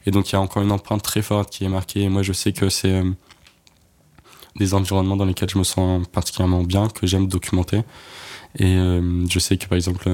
Et 0.05 0.11
donc 0.11 0.29
il 0.29 0.33
y 0.33 0.35
a 0.35 0.41
encore 0.41 0.61
une 0.61 0.71
empreinte 0.71 1.01
très 1.01 1.21
forte 1.21 1.49
qui 1.51 1.63
est 1.63 1.69
marquée. 1.69 2.07
Moi, 2.09 2.21
je 2.21 2.33
sais 2.33 2.53
que 2.53 2.69
c'est 2.69 3.01
des 4.57 4.73
environnements 4.73 5.15
dans 5.15 5.25
lesquels 5.25 5.49
je 5.49 5.57
me 5.57 5.63
sens 5.63 6.07
particulièrement 6.07 6.63
bien, 6.63 6.87
que 6.87 7.07
j'aime 7.07 7.27
documenter. 7.27 7.81
Et 8.59 8.77
je 9.29 9.39
sais 9.39 9.57
que 9.57 9.67
par 9.67 9.77
exemple 9.77 10.09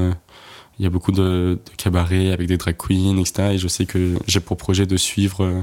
Il 0.80 0.84
y 0.84 0.86
a 0.86 0.91
beaucoup 0.91 1.12
de, 1.12 1.60
cabarets 1.78 2.32
avec 2.32 2.47
des 2.47 2.58
drag 2.58 2.78
queens, 2.78 3.18
etc. 3.18 3.53
Et 3.53 3.58
je 3.58 3.68
sais 3.68 3.86
que 3.86 4.16
j'ai 4.28 4.39
pour 4.39 4.58
projet 4.58 4.86
de 4.86 4.95
suivre 4.95 5.43
euh, 5.43 5.62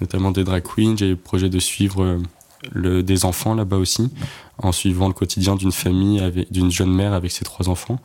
notamment 0.00 0.30
des 0.30 0.44
drag 0.44 0.62
queens. 0.62 0.94
J'ai 0.96 1.16
pour 1.16 1.24
projet 1.24 1.48
de 1.48 1.58
suivre 1.58 2.02
euh, 2.02 2.18
le, 2.70 3.02
des 3.02 3.24
enfants 3.24 3.54
là-bas 3.54 3.76
aussi, 3.76 4.10
en 4.58 4.72
suivant 4.72 5.08
le 5.08 5.14
quotidien 5.14 5.56
d'une 5.56 5.72
famille, 5.72 6.46
d'une 6.50 6.70
jeune 6.70 6.92
mère 6.92 7.12
avec 7.12 7.32
ses 7.32 7.44
trois 7.44 7.68
enfants. 7.68 7.98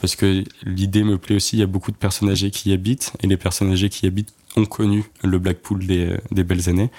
Parce 0.00 0.16
que 0.16 0.44
l'idée 0.64 1.02
me 1.02 1.18
plaît 1.18 1.36
aussi, 1.36 1.56
il 1.56 1.60
y 1.60 1.62
a 1.62 1.66
beaucoup 1.66 1.90
de 1.90 1.96
personnes 1.96 2.30
âgées 2.30 2.50
qui 2.50 2.70
y 2.70 2.72
habitent, 2.72 3.12
et 3.22 3.26
les 3.26 3.36
personnes 3.36 3.72
âgées 3.72 3.88
qui 3.88 4.06
y 4.06 4.08
habitent 4.08 4.32
ont 4.56 4.64
connu 4.64 5.04
le 5.22 5.38
Blackpool 5.38 5.86
des, 5.86 6.16
des 6.30 6.44
belles 6.44 6.68
années. 6.68 6.90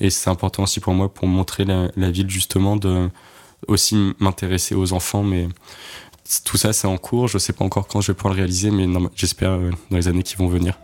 Et 0.00 0.10
c'est 0.10 0.30
important 0.30 0.64
aussi 0.64 0.80
pour 0.80 0.94
moi 0.94 1.12
pour 1.12 1.28
montrer 1.28 1.64
la, 1.64 2.10
ville 2.10 2.28
justement 2.28 2.76
de 2.76 3.08
aussi 3.68 4.12
m'intéresser 4.18 4.74
aux 4.74 4.92
enfants, 4.92 5.22
mais 5.22 5.48
tout 6.44 6.56
ça, 6.56 6.72
c'est 6.72 6.86
en 6.86 6.96
cours. 6.96 7.28
Je 7.28 7.38
sais 7.38 7.52
pas 7.52 7.64
encore 7.64 7.86
quand 7.86 8.00
je 8.00 8.12
vais 8.12 8.16
pouvoir 8.16 8.34
le 8.34 8.38
réaliser, 8.38 8.70
mais 8.70 8.86
j'espère 9.14 9.52
euh, 9.52 9.70
dans 9.90 9.96
les 9.96 10.08
années 10.08 10.22
qui 10.22 10.36
vont 10.36 10.48
venir. 10.48 10.78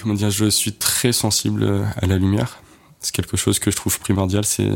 Comment 0.00 0.14
dire, 0.14 0.30
je 0.30 0.48
suis 0.48 0.72
très 0.72 1.12
sensible 1.12 1.84
à 1.96 2.06
la 2.06 2.16
lumière. 2.16 2.62
C'est 3.00 3.14
quelque 3.14 3.36
chose 3.36 3.58
que 3.58 3.70
je 3.70 3.76
trouve 3.76 3.98
primordial. 3.98 4.44
C'est, 4.44 4.70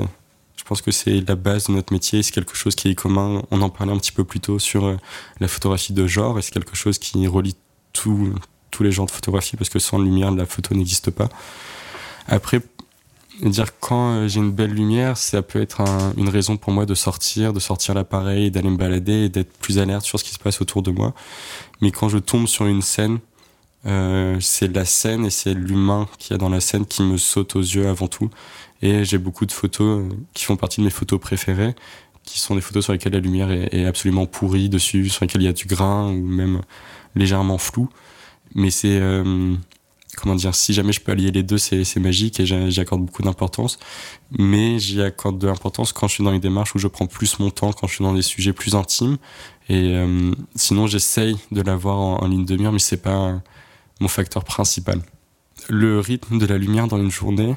je 0.56 0.64
pense 0.64 0.82
que 0.82 0.90
c'est 0.90 1.26
la 1.26 1.34
base 1.34 1.68
de 1.68 1.72
notre 1.72 1.92
métier. 1.92 2.22
C'est 2.22 2.32
quelque 2.32 2.56
chose 2.56 2.74
qui 2.74 2.90
est 2.90 2.94
commun. 2.94 3.42
On 3.50 3.62
en 3.62 3.70
parlait 3.70 3.92
un 3.92 3.98
petit 3.98 4.12
peu 4.12 4.24
plus 4.24 4.40
tôt 4.40 4.58
sur 4.58 4.84
euh, 4.84 4.96
la 5.40 5.48
photographie 5.48 5.92
de 5.92 6.06
genre, 6.06 6.38
et 6.38 6.42
c'est 6.42 6.52
quelque 6.52 6.76
chose 6.76 6.98
qui 6.98 7.26
relie 7.26 7.56
tous 7.92 8.34
les 8.80 8.90
genres 8.90 9.06
de 9.06 9.12
photographie 9.12 9.56
parce 9.56 9.70
que 9.70 9.78
sans 9.78 9.98
lumière, 9.98 10.30
la 10.30 10.46
photo 10.46 10.74
n'existe 10.74 11.10
pas. 11.10 11.28
Après, 12.26 12.60
dire 13.42 13.78
quand 13.78 14.10
euh, 14.10 14.28
j'ai 14.28 14.40
une 14.40 14.52
belle 14.52 14.72
lumière, 14.72 15.16
ça 15.16 15.42
peut 15.42 15.60
être 15.60 15.82
une 16.16 16.28
raison 16.28 16.56
pour 16.56 16.72
moi 16.72 16.86
de 16.86 16.94
sortir, 16.94 17.52
de 17.52 17.60
sortir 17.60 17.94
l'appareil, 17.94 18.50
d'aller 18.50 18.70
me 18.70 18.76
balader 18.76 19.24
et 19.24 19.28
d'être 19.28 19.52
plus 19.58 19.78
alerte 19.78 20.04
sur 20.04 20.18
ce 20.18 20.24
qui 20.24 20.32
se 20.32 20.38
passe 20.38 20.60
autour 20.60 20.82
de 20.82 20.90
moi. 20.90 21.14
Mais 21.80 21.90
quand 21.90 22.08
je 22.08 22.18
tombe 22.18 22.46
sur 22.46 22.66
une 22.66 22.82
scène, 22.82 23.20
euh, 23.86 24.38
c'est 24.40 24.74
la 24.74 24.84
scène 24.84 25.26
et 25.26 25.30
c'est 25.30 25.54
l'humain 25.54 26.08
qu'il 26.18 26.32
y 26.32 26.34
a 26.34 26.38
dans 26.38 26.48
la 26.48 26.60
scène 26.60 26.86
qui 26.86 27.02
me 27.02 27.16
saute 27.16 27.56
aux 27.56 27.60
yeux 27.60 27.88
avant 27.88 28.08
tout. 28.08 28.30
Et 28.82 29.04
j'ai 29.04 29.18
beaucoup 29.18 29.46
de 29.46 29.52
photos 29.52 30.00
euh, 30.00 30.08
qui 30.32 30.44
font 30.44 30.56
partie 30.56 30.80
de 30.80 30.84
mes 30.84 30.90
photos 30.90 31.20
préférées, 31.20 31.74
qui 32.24 32.40
sont 32.40 32.54
des 32.54 32.60
photos 32.60 32.84
sur 32.84 32.92
lesquelles 32.92 33.12
la 33.12 33.20
lumière 33.20 33.50
est, 33.50 33.84
absolument 33.84 34.26
pourrie 34.26 34.68
dessus, 34.68 35.08
sur 35.08 35.24
lesquelles 35.24 35.42
il 35.42 35.46
y 35.46 35.48
a 35.48 35.52
du 35.52 35.66
grain 35.66 36.08
ou 36.08 36.26
même 36.26 36.62
légèrement 37.14 37.58
flou. 37.58 37.88
Mais 38.54 38.70
c'est 38.70 38.98
euh, 39.00 39.54
comment 40.16 40.34
dire, 40.34 40.54
si 40.54 40.72
jamais 40.72 40.92
je 40.92 41.00
peux 41.00 41.12
allier 41.12 41.30
les 41.30 41.42
deux, 41.42 41.58
c'est, 41.58 41.96
magique 41.98 42.40
et 42.40 42.46
j'y 42.46 42.80
accorde 42.80 43.04
beaucoup 43.04 43.22
d'importance. 43.22 43.78
Mais 44.38 44.78
j'y 44.78 45.02
accorde 45.02 45.38
de 45.38 45.46
l'importance 45.46 45.92
quand 45.92 46.08
je 46.08 46.14
suis 46.14 46.24
dans 46.24 46.32
une 46.32 46.40
démarche 46.40 46.74
où 46.74 46.78
je 46.78 46.88
prends 46.88 47.06
plus 47.06 47.38
mon 47.38 47.50
temps, 47.50 47.72
quand 47.72 47.86
je 47.86 47.94
suis 47.96 48.04
dans 48.04 48.14
des 48.14 48.22
sujets 48.22 48.52
plus 48.52 48.74
intimes. 48.74 49.18
Et 49.68 49.94
euh, 49.94 50.32
sinon, 50.54 50.86
j'essaye 50.86 51.36
de 51.52 51.62
l'avoir 51.62 51.98
en, 51.98 52.22
en 52.22 52.28
ligne 52.28 52.44
de 52.44 52.56
mire, 52.56 52.72
mais 52.72 52.78
c'est 52.78 53.02
pas 53.02 53.40
mon 54.00 54.08
facteur 54.08 54.44
principal. 54.44 55.00
Le 55.68 56.00
rythme 56.00 56.38
de 56.38 56.46
la 56.46 56.58
lumière 56.58 56.88
dans 56.88 56.98
une 56.98 57.10
journée, 57.10 57.54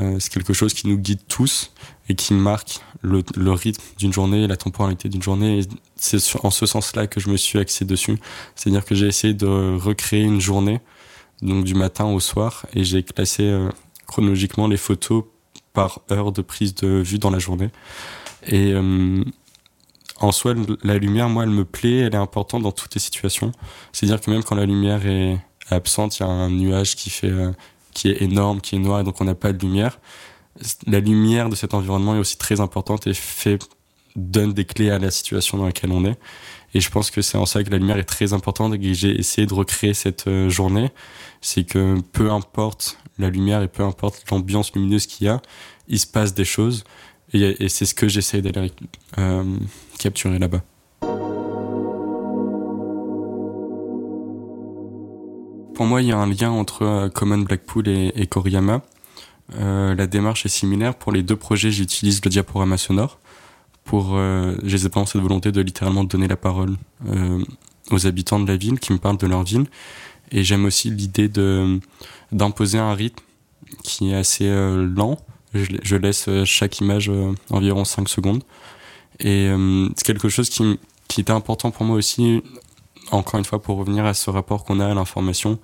euh, 0.00 0.16
c'est 0.18 0.32
quelque 0.32 0.52
chose 0.52 0.74
qui 0.74 0.88
nous 0.88 0.96
guide 0.96 1.20
tous 1.28 1.72
et 2.08 2.14
qui 2.14 2.34
marque 2.34 2.80
le, 3.02 3.22
rythme 3.52 3.82
d'une 3.98 4.12
journée, 4.12 4.46
la 4.46 4.56
temporalité 4.56 5.08
d'une 5.08 5.22
journée. 5.22 5.60
C'est 5.96 6.18
en 6.42 6.50
ce 6.50 6.66
sens-là 6.66 7.06
que 7.06 7.20
je 7.20 7.28
me 7.28 7.36
suis 7.36 7.58
axé 7.58 7.84
dessus. 7.84 8.18
C'est-à-dire 8.54 8.84
que 8.84 8.94
j'ai 8.94 9.06
essayé 9.06 9.34
de 9.34 9.76
recréer 9.76 10.22
une 10.22 10.40
journée 10.40 10.80
donc 11.42 11.64
du 11.64 11.74
matin 11.74 12.06
au 12.06 12.20
soir, 12.20 12.64
et 12.74 12.84
j'ai 12.84 13.02
classé 13.02 13.42
euh, 13.42 13.68
chronologiquement 14.06 14.66
les 14.66 14.76
photos 14.76 15.24
par 15.72 16.00
heure 16.10 16.32
de 16.32 16.40
prise 16.40 16.74
de 16.76 16.88
vue 16.88 17.18
dans 17.18 17.30
la 17.30 17.38
journée. 17.38 17.70
Et 18.46 18.72
euh, 18.72 19.22
en 20.20 20.32
soi, 20.32 20.54
la 20.82 20.96
lumière, 20.96 21.28
moi, 21.28 21.42
elle 21.42 21.50
me 21.50 21.64
plaît, 21.64 21.98
elle 21.98 22.14
est 22.14 22.18
importante 22.18 22.62
dans 22.62 22.72
toutes 22.72 22.94
les 22.94 23.00
situations. 23.00 23.52
C'est-à-dire 23.92 24.20
que 24.20 24.30
même 24.30 24.42
quand 24.42 24.54
la 24.54 24.64
lumière 24.64 25.06
est 25.06 25.38
absente, 25.70 26.18
il 26.18 26.22
y 26.22 26.26
a 26.26 26.28
un 26.28 26.50
nuage 26.50 26.96
qui 26.96 27.10
fait, 27.10 27.30
euh, 27.30 27.52
qui 27.92 28.10
est 28.10 28.22
énorme, 28.22 28.60
qui 28.60 28.76
est 28.76 28.78
noir, 28.78 29.00
et 29.00 29.04
donc 29.04 29.20
on 29.20 29.24
n'a 29.24 29.34
pas 29.34 29.52
de 29.52 29.58
lumière. 29.64 29.98
La 30.86 31.00
lumière 31.00 31.48
de 31.48 31.56
cet 31.56 31.74
environnement 31.74 32.14
est 32.14 32.18
aussi 32.18 32.36
très 32.36 32.60
importante 32.60 33.06
et 33.06 33.14
fait 33.14 33.58
donne 34.16 34.52
des 34.52 34.64
clés 34.64 34.90
à 34.90 34.98
la 34.98 35.10
situation 35.10 35.58
dans 35.58 35.66
laquelle 35.66 35.90
on 35.90 36.04
est. 36.04 36.18
Et 36.74 36.80
je 36.80 36.90
pense 36.90 37.10
que 37.10 37.22
c'est 37.22 37.38
en 37.38 37.46
ça 37.46 37.62
que 37.62 37.70
la 37.70 37.78
lumière 37.78 37.98
est 37.98 38.04
très 38.04 38.32
importante 38.32 38.74
et 38.74 38.78
que 38.78 38.92
j'ai 38.92 39.18
essayé 39.18 39.46
de 39.46 39.54
recréer 39.54 39.94
cette 39.94 40.26
euh, 40.26 40.48
journée. 40.48 40.90
C'est 41.40 41.64
que 41.64 42.00
peu 42.12 42.30
importe 42.30 42.98
la 43.18 43.30
lumière 43.30 43.62
et 43.62 43.68
peu 43.68 43.84
importe 43.84 44.24
l'ambiance 44.30 44.72
lumineuse 44.74 45.06
qu'il 45.06 45.26
y 45.26 45.30
a, 45.30 45.40
il 45.88 45.98
se 45.98 46.06
passe 46.06 46.34
des 46.34 46.44
choses. 46.44 46.84
Et, 47.32 47.68
c'est 47.68 47.86
ce 47.86 47.94
que 47.94 48.08
j'essaie 48.08 48.42
d'aller 48.42 48.72
euh, 49.18 49.44
capturer 49.98 50.38
là-bas. 50.38 50.62
Pour 55.74 55.86
moi, 55.86 56.02
il 56.02 56.08
y 56.08 56.12
a 56.12 56.18
un 56.18 56.28
lien 56.28 56.50
entre 56.50 56.82
euh, 56.82 57.08
Common 57.08 57.38
Blackpool 57.38 57.88
et, 57.88 58.12
et 58.14 58.26
Koriyama. 58.26 58.82
Euh, 59.56 59.94
la 59.94 60.06
démarche 60.06 60.46
est 60.46 60.50
similaire. 60.50 60.94
Pour 60.94 61.12
les 61.12 61.22
deux 61.22 61.36
projets, 61.36 61.70
j'utilise 61.70 62.20
le 62.24 62.30
diaporama 62.30 62.76
sonore 62.76 63.18
pour 63.84 64.12
euh, 64.14 64.56
j'ai 64.62 64.78
cette 64.78 64.94
volonté 64.94 65.52
de 65.52 65.60
littéralement 65.60 66.04
donner 66.04 66.26
la 66.26 66.38
parole 66.38 66.76
euh, 67.06 67.44
aux 67.90 68.06
habitants 68.06 68.40
de 68.40 68.48
la 68.48 68.56
ville 68.56 68.80
qui 68.80 68.94
me 68.94 68.98
parlent 68.98 69.18
de 69.18 69.26
leur 69.26 69.42
ville 69.42 69.66
et 70.32 70.42
j'aime 70.42 70.64
aussi 70.64 70.88
l'idée 70.88 71.28
de 71.28 71.78
d'imposer 72.32 72.78
un 72.78 72.94
rythme 72.94 73.22
qui 73.82 74.10
est 74.10 74.14
assez 74.14 74.46
lent 74.46 75.18
je, 75.52 75.66
je, 75.82 75.96
laisse 75.96 76.30
chaque 76.44 76.80
image 76.80 77.12
environ 77.50 77.84
5 77.84 78.08
secondes 78.08 78.42
et 79.20 79.50
c'est 79.96 80.06
quelque 80.06 80.30
chose 80.30 80.48
qui 80.48 80.78
qui 81.08 81.20
était 81.20 81.32
important 81.32 81.70
pour 81.70 81.84
moi 81.84 81.96
aussi 81.96 82.42
encore 83.10 83.38
une 83.38 83.44
fois 83.44 83.60
pour 83.60 83.78
revenir 83.78 84.04
à 84.04 84.14
ce 84.14 84.30
rapport 84.30 84.64
qu'on 84.64 84.80
a 84.80 84.86
à 84.86 84.94
l'information 84.94 85.58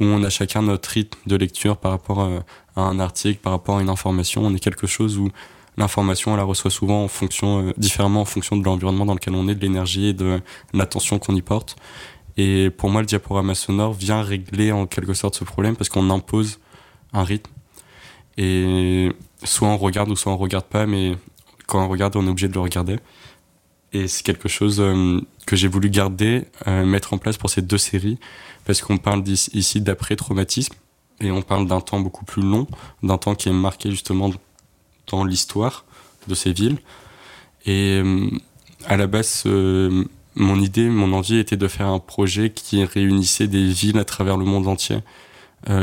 où 0.00 0.04
on 0.04 0.22
a 0.22 0.30
chacun 0.30 0.62
notre 0.62 0.88
rythme 0.90 1.18
de 1.26 1.36
lecture 1.36 1.76
par 1.76 1.90
rapport 1.90 2.20
à, 2.20 2.30
à 2.76 2.82
un 2.82 2.98
article 3.00 3.40
par 3.40 3.52
rapport 3.52 3.78
à 3.78 3.82
une 3.82 3.90
information 3.90 4.42
on 4.42 4.54
est 4.54 4.60
quelque 4.60 4.86
chose 4.86 5.18
où 5.18 5.30
l'information, 5.78 6.32
on 6.32 6.36
la 6.36 6.42
reçoit 6.42 6.70
souvent 6.70 7.04
en 7.04 7.08
fonction, 7.08 7.68
euh, 7.68 7.72
différemment 7.78 8.22
en 8.22 8.24
fonction 8.26 8.56
de 8.56 8.64
l'environnement 8.64 9.06
dans 9.06 9.14
lequel 9.14 9.34
on 9.34 9.48
est, 9.48 9.54
de 9.54 9.60
l'énergie 9.60 10.08
et 10.08 10.12
de 10.12 10.40
l'attention 10.74 11.18
qu'on 11.18 11.34
y 11.34 11.42
porte. 11.42 11.76
Et 12.36 12.70
pour 12.70 12.90
moi, 12.90 13.00
le 13.00 13.06
diaporama 13.06 13.54
sonore 13.54 13.94
vient 13.94 14.22
régler 14.22 14.72
en 14.72 14.86
quelque 14.86 15.14
sorte 15.14 15.36
ce 15.36 15.44
problème 15.44 15.76
parce 15.76 15.88
qu'on 15.88 16.10
impose 16.10 16.58
un 17.12 17.24
rythme. 17.24 17.50
Et 18.36 19.10
soit 19.42 19.68
on 19.68 19.76
regarde 19.76 20.10
ou 20.10 20.16
soit 20.16 20.32
on 20.32 20.36
regarde 20.36 20.66
pas, 20.66 20.86
mais 20.86 21.16
quand 21.66 21.84
on 21.84 21.88
regarde, 21.88 22.14
on 22.16 22.26
est 22.26 22.30
obligé 22.30 22.48
de 22.48 22.54
le 22.54 22.60
regarder. 22.60 22.96
Et 23.92 24.06
c'est 24.06 24.22
quelque 24.22 24.48
chose 24.48 24.80
euh, 24.80 25.20
que 25.48 25.56
j'ai 25.56 25.66
voulu 25.66 25.88
garder, 25.88 26.44
euh, 26.66 26.84
mettre 26.84 27.14
en 27.14 27.18
place 27.18 27.38
pour 27.38 27.48
ces 27.48 27.62
deux 27.62 27.78
séries, 27.78 28.18
parce 28.66 28.82
qu'on 28.82 28.98
parle 28.98 29.24
ici 29.26 29.80
d'après-traumatisme, 29.80 30.74
et 31.22 31.30
on 31.30 31.40
parle 31.40 31.66
d'un 31.66 31.80
temps 31.80 32.00
beaucoup 32.00 32.26
plus 32.26 32.42
long, 32.42 32.66
d'un 33.02 33.16
temps 33.16 33.34
qui 33.34 33.48
est 33.48 33.52
marqué 33.52 33.90
justement 33.90 34.30
dans 35.06 35.24
l'histoire 35.24 35.86
de 36.26 36.34
ces 36.34 36.52
villes. 36.52 36.76
Et 37.64 37.98
euh, 38.04 38.28
à 38.84 38.98
la 38.98 39.06
base, 39.06 39.44
euh, 39.46 40.04
mon 40.34 40.60
idée, 40.60 40.90
mon 40.90 41.14
envie 41.14 41.38
était 41.38 41.56
de 41.56 41.66
faire 41.66 41.86
un 41.86 41.98
projet 41.98 42.50
qui 42.50 42.84
réunissait 42.84 43.46
des 43.46 43.68
villes 43.68 43.98
à 43.98 44.04
travers 44.04 44.36
le 44.36 44.44
monde 44.44 44.68
entier 44.68 44.98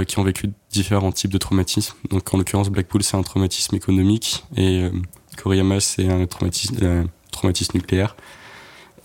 qui 0.07 0.17
ont 0.19 0.23
vécu 0.23 0.51
différents 0.71 1.11
types 1.11 1.31
de 1.31 1.37
traumatismes. 1.37 1.95
Donc 2.09 2.33
en 2.33 2.37
l'occurrence, 2.37 2.69
Blackpool, 2.69 3.03
c'est 3.03 3.17
un 3.17 3.23
traumatisme 3.23 3.75
économique 3.75 4.45
et 4.55 4.89
Koriyama, 5.35 5.81
c'est 5.81 6.07
un 6.07 6.25
traumatisme, 6.27 7.07
traumatisme 7.29 7.77
nucléaire. 7.77 8.15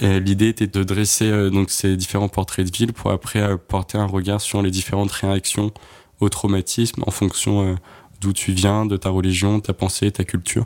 L'idée 0.00 0.48
était 0.48 0.66
de 0.66 0.82
dresser 0.82 1.50
donc 1.50 1.70
ces 1.70 1.96
différents 1.96 2.28
portraits 2.28 2.70
de 2.70 2.74
villes 2.74 2.92
pour 2.94 3.10
après 3.10 3.58
porter 3.58 3.98
un 3.98 4.06
regard 4.06 4.40
sur 4.40 4.62
les 4.62 4.70
différentes 4.70 5.12
réactions 5.12 5.72
au 6.20 6.28
traumatisme 6.30 7.02
en 7.06 7.10
fonction 7.10 7.76
d'où 8.20 8.32
tu 8.32 8.52
viens, 8.52 8.86
de 8.86 8.96
ta 8.96 9.10
religion, 9.10 9.60
ta 9.60 9.72
pensée, 9.72 10.10
ta 10.10 10.24
culture. 10.24 10.64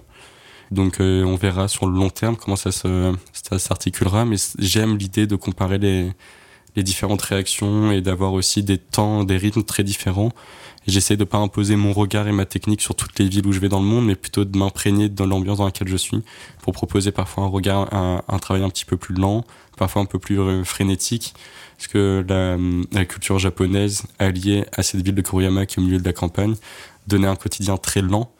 Donc 0.70 1.00
euh, 1.00 1.24
on 1.24 1.36
verra 1.36 1.68
sur 1.68 1.86
le 1.86 1.96
long 1.96 2.10
terme 2.10 2.36
comment 2.36 2.56
ça 2.56 2.70
s'articulera, 2.72 4.24
mais 4.24 4.36
j'aime 4.58 4.96
l'idée 4.96 5.26
de 5.26 5.36
comparer 5.36 5.78
les 5.78 6.82
différentes 6.82 7.22
réactions 7.22 7.92
et 7.92 8.00
d'avoir 8.00 8.32
aussi 8.32 8.62
des 8.62 8.78
temps, 8.78 9.24
des 9.24 9.36
rythmes 9.36 9.62
très 9.62 9.84
différents. 9.84 10.32
J'essaie 10.86 11.16
de 11.16 11.24
pas 11.24 11.38
imposer 11.38 11.76
mon 11.76 11.92
regard 11.92 12.28
et 12.28 12.32
ma 12.32 12.44
technique 12.44 12.82
sur 12.82 12.94
toutes 12.94 13.18
les 13.18 13.26
villes 13.26 13.46
où 13.46 13.52
je 13.52 13.58
vais 13.58 13.70
dans 13.70 13.80
le 13.80 13.86
monde, 13.86 14.04
mais 14.04 14.16
plutôt 14.16 14.44
de 14.44 14.56
m'imprégner 14.58 15.08
dans 15.08 15.26
l'ambiance 15.26 15.58
dans 15.58 15.64
laquelle 15.64 15.88
je 15.88 15.96
suis, 15.96 16.22
pour 16.60 16.74
proposer 16.74 17.10
parfois 17.10 17.44
un 17.44 17.48
regard, 17.48 17.92
un, 17.92 18.38
travail 18.38 18.62
un 18.62 18.68
petit 18.68 18.84
peu 18.84 18.98
plus 18.98 19.14
lent, 19.14 19.44
parfois 19.78 20.02
un 20.02 20.04
peu 20.04 20.18
plus 20.18 20.38
euh, 20.38 20.62
frénétique, 20.62 21.34
parce 21.78 21.88
que 21.88 22.24
la, 22.28 23.04
culture 23.06 23.38
japonaise 23.38 24.04
alliée 24.18 24.64
à 24.76 24.82
cette 24.82 25.02
ville 25.02 25.14
de 25.14 25.22
Kuriyama 25.22 25.64
qui 25.66 25.80
est 25.80 25.82
au 25.82 25.86
milieu 25.86 25.98
de 25.98 26.04
la 26.04 26.12
campagne 26.12 26.54
donner 27.06 27.26
un 27.26 27.36
quotidien 27.36 27.76
très 27.76 28.02
lent. 28.02 28.30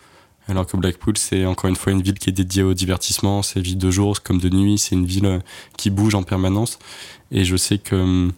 Alors 0.47 0.67
que 0.67 0.77
Blackpool, 0.77 1.17
c'est 1.17 1.47
encore 1.47 1.71
une 1.71 1.77
fois 1.77 1.93
une 1.93 2.03
ville 2.03 2.19
qui 2.19 2.29
est 2.29 2.33
dédiée 2.33 2.63
au 2.63 2.75
divertissement, 2.75 3.43
c'est 3.43 3.61
ville 3.61 3.79
de 3.79 3.91
jour 3.91 4.23
comme 4.23 4.39
de 4.39 4.51
nuit, 4.51 4.77
c'est 4.77 4.95
une 4.95 5.07
ville 5.07 5.27
euh, 5.27 5.39
qui 5.79 5.89
bouge 5.89 6.15
en 6.15 6.23
permanence. 6.23 6.79
Et 7.31 7.45
je 7.45 7.57
sais 7.57 7.79
que 7.79 7.97
hum, 7.97 8.33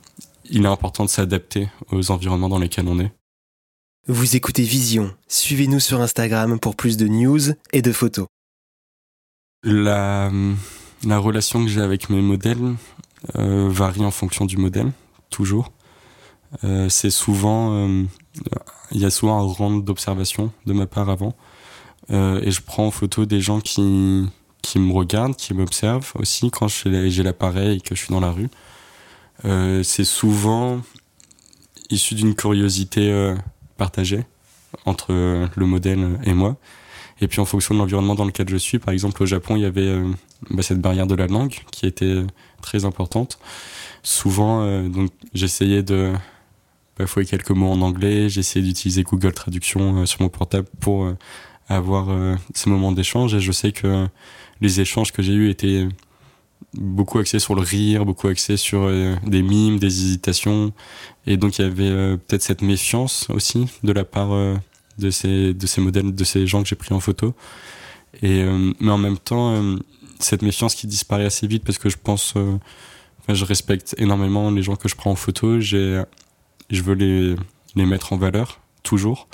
il 0.48 0.64
est 0.64 0.68
important 0.68 1.04
de 1.04 1.10
s'adapter 1.10 1.68
aux 1.90 2.12
environnements 2.12 2.48
dans 2.48 2.60
lesquels 2.60 2.86
on 2.86 3.00
est. 3.00 3.15
Vous 4.08 4.36
écoutez 4.36 4.62
Vision. 4.62 5.12
Suivez-nous 5.26 5.80
sur 5.80 6.00
Instagram 6.00 6.60
pour 6.60 6.76
plus 6.76 6.96
de 6.96 7.08
news 7.08 7.40
et 7.72 7.82
de 7.82 7.90
photos. 7.90 8.28
La, 9.64 10.30
la 11.04 11.18
relation 11.18 11.64
que 11.64 11.68
j'ai 11.68 11.80
avec 11.80 12.08
mes 12.08 12.22
modèles 12.22 12.76
euh, 13.34 13.68
varie 13.68 14.04
en 14.04 14.12
fonction 14.12 14.44
du 14.44 14.58
modèle, 14.58 14.92
toujours. 15.28 15.72
Euh, 16.62 16.88
c'est 16.88 17.10
souvent, 17.10 17.72
euh, 17.72 18.04
il 18.92 19.00
y 19.00 19.04
a 19.04 19.10
souvent 19.10 19.40
un 19.40 19.52
rang 19.52 19.72
d'observation 19.72 20.52
de 20.66 20.72
ma 20.72 20.86
part 20.86 21.10
avant, 21.10 21.34
et 22.08 22.52
je 22.52 22.60
prends 22.62 22.86
en 22.86 22.92
photo 22.92 23.26
des 23.26 23.40
gens 23.40 23.60
qui 23.60 24.24
qui 24.62 24.78
me 24.78 24.92
regardent, 24.92 25.34
qui 25.34 25.52
m'observent 25.52 26.12
aussi 26.14 26.52
quand 26.52 26.68
j'ai 26.68 27.22
l'appareil 27.24 27.78
et 27.78 27.80
que 27.80 27.96
je 27.96 28.02
suis 28.02 28.12
dans 28.12 28.20
la 28.20 28.30
rue. 28.30 28.48
c'est 29.82 30.04
souvent 30.04 30.80
issu 31.90 32.14
d'une 32.14 32.36
curiosité 32.36 33.34
partagée 33.76 34.24
entre 34.84 35.12
le 35.12 35.66
modèle 35.66 36.18
et 36.24 36.34
moi. 36.34 36.56
Et 37.20 37.28
puis 37.28 37.40
en 37.40 37.44
fonction 37.44 37.74
de 37.74 37.78
l'environnement 37.80 38.14
dans 38.14 38.24
lequel 38.24 38.48
je 38.48 38.56
suis, 38.56 38.78
par 38.78 38.92
exemple 38.92 39.22
au 39.22 39.26
Japon, 39.26 39.56
il 39.56 39.62
y 39.62 39.64
avait 39.64 39.86
euh, 39.86 40.10
bah, 40.50 40.62
cette 40.62 40.80
barrière 40.80 41.06
de 41.06 41.14
la 41.14 41.26
langue 41.26 41.54
qui 41.70 41.86
était 41.86 42.22
très 42.60 42.84
importante. 42.84 43.38
Souvent, 44.02 44.62
euh, 44.62 44.88
donc 44.88 45.10
j'essayais 45.32 45.82
de 45.82 46.12
bafouer 46.98 47.24
quelques 47.24 47.50
mots 47.50 47.70
en 47.70 47.80
anglais, 47.80 48.28
j'essayais 48.28 48.64
d'utiliser 48.64 49.02
Google 49.02 49.32
Traduction 49.32 50.02
euh, 50.02 50.06
sur 50.06 50.22
mon 50.22 50.28
portable 50.28 50.68
pour 50.80 51.10
avoir 51.68 52.06
ces 52.54 52.70
moments 52.70 52.92
d'échange. 52.92 53.34
Et 53.34 53.40
je 53.40 53.50
sais 53.50 53.72
que 53.72 54.06
les 54.60 54.80
échanges 54.80 55.10
que 55.10 55.20
j'ai 55.20 55.32
eus 55.32 55.50
étaient 55.50 55.88
beaucoup 56.74 57.18
axés 57.18 57.38
sur 57.38 57.54
le 57.54 57.62
rire, 57.62 58.04
beaucoup 58.04 58.28
axés 58.28 58.56
sur 58.56 58.90
des 59.24 59.42
mimes, 59.42 59.78
des 59.78 59.86
hésitations. 59.86 60.72
Et 61.26 61.36
donc 61.36 61.58
il 61.58 61.62
y 61.62 61.64
avait 61.64 62.16
peut-être 62.18 62.42
cette 62.42 62.62
méfiance 62.62 63.26
aussi 63.30 63.66
de 63.82 63.92
la 63.92 64.04
part 64.04 64.30
de 64.98 65.10
ces, 65.10 65.54
de 65.54 65.66
ces 65.66 65.80
modèles, 65.80 66.14
de 66.14 66.24
ces 66.24 66.46
gens 66.46 66.62
que 66.62 66.68
j'ai 66.68 66.76
pris 66.76 66.94
en 66.94 67.00
photo. 67.00 67.34
Et, 68.22 68.42
euh, 68.42 68.72
mais 68.80 68.90
en 68.90 68.98
même 68.98 69.18
temps, 69.18 69.54
euh, 69.54 69.76
cette 70.20 70.42
méfiance 70.42 70.74
qui 70.74 70.86
disparaît 70.86 71.26
assez 71.26 71.46
vite 71.46 71.64
parce 71.64 71.78
que 71.78 71.88
je 71.88 71.96
pense, 72.02 72.34
euh, 72.36 72.58
je 73.28 73.44
respecte 73.44 73.94
énormément 73.98 74.50
les 74.50 74.62
gens 74.62 74.76
que 74.76 74.88
je 74.88 74.94
prends 74.94 75.10
en 75.10 75.16
photo. 75.16 75.60
Je 75.60 76.04
veux 76.70 76.94
les, 76.94 77.36
les 77.74 77.86
mettre 77.86 78.12
en 78.12 78.16
valeur 78.16 78.60
toujours. 78.82 79.28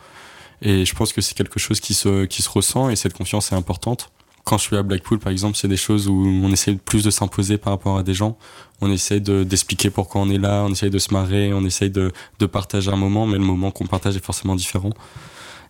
Et 0.62 0.85
je 0.85 0.95
pense 0.95 1.12
que 1.12 1.20
c'est 1.20 1.35
quelque 1.35 1.59
chose 1.59 1.80
qui 1.80 1.95
se, 1.95 2.24
qui 2.24 2.43
se 2.43 2.49
ressent 2.49 2.89
et 2.89 2.97
cette 2.97 3.14
confiance 3.14 3.53
est 3.53 3.57
importante. 3.57 4.11
Quand 4.45 4.59
je 4.59 4.64
suis 4.64 4.76
à 4.76 4.82
Blackpool, 4.82 5.18
par 5.20 5.30
exemple, 5.30 5.57
c'est 5.57 5.68
des 5.68 5.76
choses 5.76 6.09
où 6.09 6.14
on 6.14 6.51
essaie 6.51 6.74
plus 6.74 7.05
de 7.05 7.11
s'imposer 7.11 7.59
par 7.59 7.72
rapport 7.72 7.97
à 7.97 8.03
des 8.03 8.14
gens. 8.14 8.36
On 8.80 8.90
essaie 8.90 9.20
de, 9.20 9.45
d'expliquer 9.45 9.90
pourquoi 9.90 10.20
on 10.20 10.30
est 10.30 10.38
là, 10.38 10.64
on 10.66 10.72
essaie 10.72 10.90
de 10.90 10.99
se 10.99 11.12
marrer, 11.12 11.53
on 11.53 11.64
essaie 11.64 11.90
de, 11.90 12.11
de 12.40 12.47
partager 12.47 12.90
un 12.90 12.97
moment, 12.97 13.26
mais 13.26 13.38
le 13.38 13.45
moment 13.45 13.70
qu'on 13.70 13.86
partage 13.86 14.16
est 14.16 14.24
forcément 14.24 14.57
différent. 14.57 14.90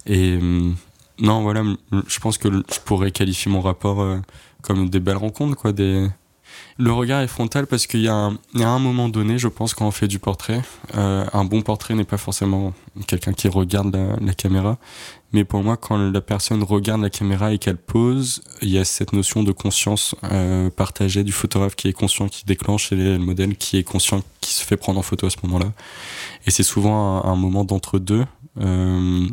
Et 0.07 0.39
euh, 0.41 0.71
non, 1.19 1.43
voilà, 1.43 1.63
je 2.07 2.21
pense 2.21 2.39
que 2.39 2.49
je 2.49 2.81
pourrais 2.85 3.11
qualifier 3.11 3.53
mon 3.53 3.61
rapport 3.61 4.01
euh, 4.01 4.19
comme 4.63 4.89
des 4.89 5.01
belles 5.01 5.17
rencontres, 5.17 5.57
quoi. 5.57 5.73
Des... 5.73 6.09
Le 6.79 6.93
regard 6.93 7.21
est 7.21 7.29
frontal 7.29 7.67
parce 7.67 7.87
qu'il 7.87 8.01
y, 8.01 8.09
a 8.09 8.15
un, 8.15 8.79
moment 8.79 9.09
donné, 9.09 9.39
je 9.39 9.49
pense, 9.49 9.75
quand 9.75 9.87
on 9.87 9.91
fait 9.91 10.09
du 10.09 10.19
portrait, 10.19 10.63
euh, 10.97 11.25
un 11.33 11.45
bon 11.45 11.63
portrait 11.63 11.95
n'est 11.95 12.05
pas 12.05 12.17
forcément 12.17 12.73
quelqu'un 13.07 13.33
qui 13.33 13.49
regarde 13.49 13.95
la, 14.21 14.35
caméra, 14.35 14.79
mais 15.33 15.45
pour 15.45 15.63
moi, 15.63 15.77
quand 15.77 15.97
la 15.97 16.21
personne 16.21 16.63
regarde 16.63 17.03
la 17.03 17.11
caméra 17.11 17.53
et 17.53 17.59
qu'elle 17.59 17.77
pose, 17.77 18.43
il 18.63 18.71
y 18.71 18.79
a 18.79 18.85
cette 18.85 19.13
notion 19.13 19.43
de 19.43 19.53
conscience 19.53 20.15
euh, 20.25 20.71
partagée 20.71 21.25
du 21.25 21.33
photographe 21.33 21.77
qui 21.77 21.89
est 21.89 21.93
conscient, 21.93 22.29
qui 22.29 22.45
déclenche, 22.45 22.93
et 22.93 22.97
le 22.97 23.19
modèle 23.19 23.57
qui 23.57 23.77
est 23.77 23.85
conscient, 23.85 24.23
qui 24.41 24.55
se 24.55 24.65
fait 24.65 24.77
prendre 24.77 24.99
en 24.99 25.03
photo 25.03 25.27
à 25.27 25.31
ce 25.31 25.37
moment-là. 25.45 25.73
Et 26.47 26.51
c'est 26.51 26.63
souvent 26.63 27.25
un, 27.25 27.33
un 27.33 27.37
moment 27.37 27.65
d'entre-deux. 27.65 28.25
Euh, 28.61 29.27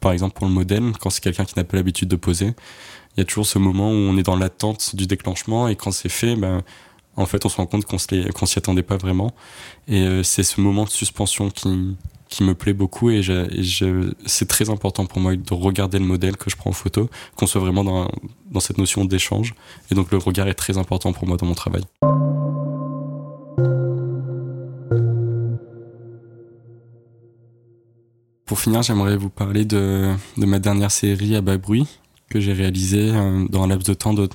par 0.00 0.12
exemple 0.12 0.34
pour 0.34 0.46
le 0.46 0.52
modèle, 0.52 0.92
quand 1.00 1.10
c'est 1.10 1.22
quelqu'un 1.22 1.44
qui 1.44 1.54
n'a 1.56 1.64
pas 1.64 1.76
l'habitude 1.76 2.08
de 2.08 2.16
poser, 2.16 2.54
il 3.18 3.22
y 3.22 3.22
a 3.22 3.24
toujours 3.24 3.46
ce 3.46 3.58
moment 3.58 3.90
où 3.90 3.94
on 3.94 4.16
est 4.16 4.22
dans 4.22 4.36
l'attente 4.36 4.94
du 4.94 5.08
déclenchement 5.08 5.66
et 5.66 5.74
quand 5.74 5.90
c'est 5.90 6.08
fait, 6.08 6.36
ben, 6.36 6.62
en 7.16 7.26
fait, 7.26 7.44
on 7.44 7.48
se 7.48 7.56
rend 7.56 7.66
compte 7.66 7.84
qu'on 7.84 7.98
s'y 7.98 8.58
attendait 8.58 8.84
pas 8.84 8.96
vraiment. 8.96 9.32
Et 9.88 10.02
euh, 10.02 10.22
c'est 10.22 10.44
ce 10.44 10.60
moment 10.60 10.84
de 10.84 10.88
suspension 10.88 11.50
qui, 11.50 11.68
me 12.40 12.54
plaît 12.54 12.74
beaucoup 12.74 13.10
et, 13.10 13.20
c'est 14.26 14.46
très 14.46 14.70
important 14.70 15.04
pour 15.06 15.18
moi 15.18 15.34
de 15.34 15.52
regarder 15.52 15.98
le 15.98 16.04
modèle 16.04 16.36
que 16.36 16.48
je 16.48 16.54
prends 16.54 16.70
en 16.70 16.72
photo, 16.72 17.10
qu'on 17.34 17.48
soit 17.48 17.60
vraiment 17.60 17.82
dans, 17.82 18.08
dans 18.52 18.60
cette 18.60 18.78
notion 18.78 19.04
d'échange. 19.04 19.56
Et 19.90 19.96
donc 19.96 20.12
le 20.12 20.18
regard 20.18 20.46
est 20.46 20.54
très 20.54 20.78
important 20.78 21.12
pour 21.12 21.26
moi 21.26 21.36
dans 21.36 21.46
mon 21.46 21.54
travail. 21.54 21.82
Pour 28.46 28.60
finir, 28.60 28.82
j'aimerais 28.82 29.16
vous 29.16 29.28
parler 29.28 29.64
de, 29.64 30.14
de, 30.36 30.46
ma 30.46 30.60
dernière 30.60 30.92
série 30.92 31.34
à 31.34 31.40
bas 31.40 31.56
bruit 31.56 31.88
que 32.28 32.40
j'ai 32.40 32.52
réalisée 32.52 33.10
euh, 33.10 33.46
dans 33.48 33.62
un 33.64 33.68
laps 33.68 33.88
de 33.88 33.94
temps 33.94 34.14
de 34.14 34.28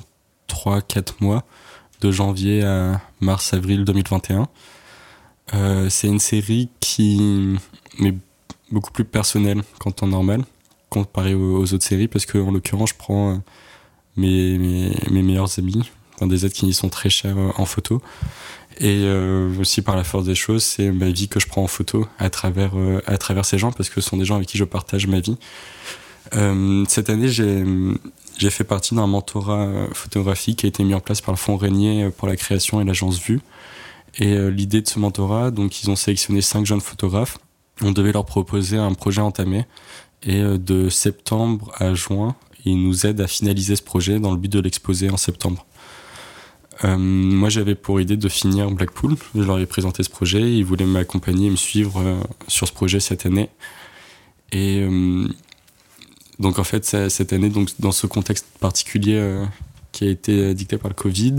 3-4 0.48 1.16
mois, 1.22 1.44
de 2.02 2.12
janvier 2.12 2.64
à 2.64 3.02
mars-avril 3.22 3.86
2021. 3.86 4.48
Euh, 5.54 5.89
c'est 5.89 6.08
une 6.08 6.20
série 6.20 6.70
qui 6.80 7.58
est 8.00 8.14
beaucoup 8.72 8.91
plus 8.91 9.06
personnelle 9.06 9.62
qu'en 9.80 9.91
temps 9.91 10.08
normal, 10.08 10.44
comparé 10.89 11.34
aux, 11.34 11.74
autres 11.74 11.84
séries, 11.84 12.08
parce 12.08 12.26
qu'en 12.26 12.52
l'occurrence, 12.52 12.89
je 12.89 12.96
prends 12.96 13.34
euh, 13.34 13.38
mes, 14.18 14.58
mes, 14.58 15.22
meilleurs 15.22 15.60
amis, 15.60 15.89
des 16.22 16.46
êtres 16.46 16.56
qui 16.56 16.74
sont 16.74 16.89
très 16.89 17.10
chers 17.10 17.36
en 17.60 17.66
photo, 17.66 18.02
et 18.80 19.04
euh, 19.06 19.56
aussi 19.60 19.82
par 19.82 19.96
la 19.96 20.04
force 20.04 20.26
des 20.26 20.36
choses, 20.36 20.64
c'est 20.64 20.91
ma 20.91 21.10
vie 21.10 21.28
que 21.28 21.39
je 21.39 21.48
prends 21.48 21.64
en 21.64 21.68
photo 21.68 22.08
à 22.18 22.30
travers, 22.30 22.78
euh, 22.78 23.02
à 23.06 23.18
travers 23.18 23.46
ces 23.46 23.58
gens 23.58 23.72
parce 23.72 23.89
que 23.89 24.02
ce 24.02 24.10
sont 24.10 24.18
des 24.18 24.26
gens 24.26 24.36
avec 24.36 24.48
qui 24.48 24.58
je 24.58 24.64
partage 24.64 25.08
ma 25.08 25.20
vie. 25.20 25.38
Euh, 26.36 26.84
cette 26.88 27.09
année, 27.09 27.28
j'ai, 27.28 28.49
fait 28.49 28.63
partie 28.63 28.95
d'un 28.95 29.07
mentorat 29.07 29.88
photographique 29.93 30.59
qui 30.59 30.65
a 30.65 30.69
été 30.69 30.84
mis 30.84 30.93
en 30.93 30.99
place 30.99 31.21
par 31.21 31.34
le 31.34 31.38
Fonds 31.38 31.57
Régnier 31.57 32.09
pour 32.17 32.28
la 32.28 32.36
création 32.36 32.82
et 32.82 32.84
l'agence 32.84 33.19
Vue. 33.19 33.41
Et 34.19 34.38
l'idée 34.51 34.82
de 34.82 34.88
ce 34.88 34.99
mentorat, 34.99 35.51
donc 35.51 35.82
ils 35.82 35.89
ont 35.89 35.95
sélectionné 35.95 36.41
cinq 36.41 36.65
jeunes 36.65 36.82
photographes. 36.82 37.39
On 37.82 37.91
devait 37.91 38.11
leur 38.11 38.26
proposer 38.26 38.78
un 38.78 38.93
projet 38.93 39.21
entamé. 39.21 39.65
Et 40.26 40.41
de 40.41 40.88
septembre 40.89 41.71
à 41.80 41.93
juin, 41.93 42.36
ils 42.65 42.82
nous 42.82 43.05
aident 43.05 43.21
à 43.21 43.28
finaliser 43.28 43.76
ce 43.76 43.82
projet 43.82 44.19
dans 44.19 44.32
le 44.32 44.38
but 44.38 44.51
de 44.51 44.59
l'exposer 44.59 45.09
en 45.09 45.17
septembre. 45.17 45.65
Euh, 46.84 46.97
moi, 46.97 47.49
j'avais 47.49 47.76
pour 47.76 48.01
idée 48.01 48.17
de 48.17 48.30
finir 48.30 48.71
Blackpool. 48.71 49.15
Je 49.36 49.41
leur 49.41 49.59
ai 49.59 49.65
présenté 49.65 50.03
ce 50.03 50.09
projet. 50.09 50.41
Ils 50.41 50.65
voulaient 50.65 50.86
m'accompagner 50.86 51.47
et 51.47 51.51
me 51.51 51.55
suivre 51.55 51.99
euh, 51.99 52.19
sur 52.47 52.67
ce 52.67 52.74
projet 52.74 52.99
cette 52.99 53.26
année. 53.26 53.49
Et 54.51 54.82
euh, 54.82 55.28
donc, 56.40 56.60
en 56.60 56.64
fait, 56.64 56.84
cette 57.10 57.34
année, 57.34 57.50
donc, 57.50 57.70
dans 57.80 57.92
ce 57.92 58.08
contexte 58.08 58.46
particulier 58.60 59.44
qui 59.92 60.06
a 60.06 60.10
été 60.10 60.54
dicté 60.54 60.78
par 60.78 60.90
le 60.90 60.96
Covid, 60.96 61.36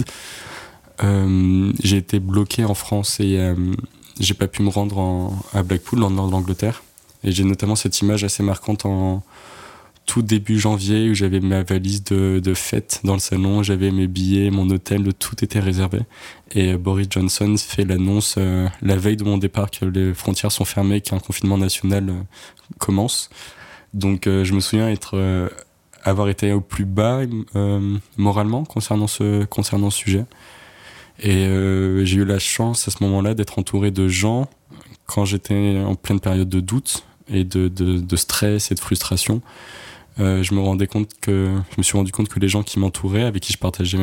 j'ai 1.83 1.97
été 1.97 2.21
bloqué 2.21 2.65
en 2.65 2.75
France 2.75 3.19
et 3.21 3.55
j'ai 4.21 4.35
pas 4.35 4.47
pu 4.47 4.63
me 4.63 4.69
rendre 4.69 5.33
à 5.53 5.63
Blackpool, 5.63 6.01
dans 6.01 6.09
le 6.09 6.15
nord 6.15 6.27
de 6.29 6.33
l'Angleterre. 6.33 6.83
Et 7.25 7.33
j'ai 7.33 7.45
notamment 7.45 7.75
cette 7.75 8.01
image 8.01 8.23
assez 8.23 8.43
marquante 8.43 8.87
en, 8.87 9.23
tout 10.07 10.23
début 10.23 10.59
janvier 10.59 11.11
où 11.11 11.15
j'avais 11.15 11.41
ma 11.41 11.63
valise 11.63 12.05
de, 12.05 12.41
de 12.43 12.55
fête 12.55 13.01
dans 13.05 13.15
le 13.15 13.21
salon, 13.21 13.63
j'avais 13.63 13.91
mes 13.91 14.07
billets, 14.07 14.51
mon 14.51 14.69
hôtel, 14.71 15.13
tout 15.15 15.43
était 15.43 15.61
réservé. 15.61 16.01
Et 16.55 16.77
Boris 16.77 17.07
Johnson 17.11 17.55
fait 17.57 17.85
l'annonce 17.85 18.35
euh, 18.39 18.69
la 18.83 18.97
veille 18.97 19.17
de 19.17 19.25
mon 19.25 19.39
départ 19.39 19.71
que 19.71 19.85
les 19.85 20.13
frontières 20.15 20.53
sont 20.53 20.65
fermées, 20.65 21.01
qu'un 21.01 21.19
confinement 21.19 21.59
national 21.59 22.11
euh, 22.11 22.21
commence. 22.79 23.31
Donc 23.95 24.27
euh, 24.27 24.45
je 24.45 24.53
me 24.53 24.61
souviens 24.61 24.89
être 24.91 25.51
avoir 26.03 26.29
été 26.29 26.53
au 26.53 26.61
plus 26.61 26.85
bas 26.85 27.21
moralement 28.19 28.65
concernant 28.65 29.07
ce 29.07 29.45
concernant 29.45 29.91
ce 29.91 29.99
sujet. 29.99 30.25
Et 31.21 31.47
j'ai 32.05 32.17
eu 32.17 32.25
la 32.25 32.39
chance 32.39 32.89
à 32.89 32.91
ce 32.91 33.03
moment-là 33.05 33.35
d'être 33.35 33.59
entouré 33.59 33.91
de 33.91 34.09
gens 34.09 34.49
quand 35.07 35.25
j'étais 35.25 35.83
en 35.87 35.95
pleine 35.95 36.21
période 36.21 36.49
de 36.49 36.61
doute 36.61 37.05
et 37.29 37.45
de, 37.45 37.69
de, 37.69 38.17
stress 38.17 38.71
et 38.71 38.75
de 38.75 38.81
frustration 38.81 39.41
euh, 40.21 40.43
je 40.43 40.55
me 40.55 40.61
rendais 40.61 40.87
compte 40.87 41.11
que 41.21 41.53
je 41.71 41.75
me 41.79 41.83
suis 41.83 41.97
rendu 41.97 42.13
compte 42.13 42.29
que 42.29 42.39
les 42.39 42.49
gens 42.49 42.63
qui 42.63 42.79
m'entouraient, 42.79 43.25
avec 43.25 43.43
qui 43.43 43.53
je 43.53 43.59
partageais 43.59 43.99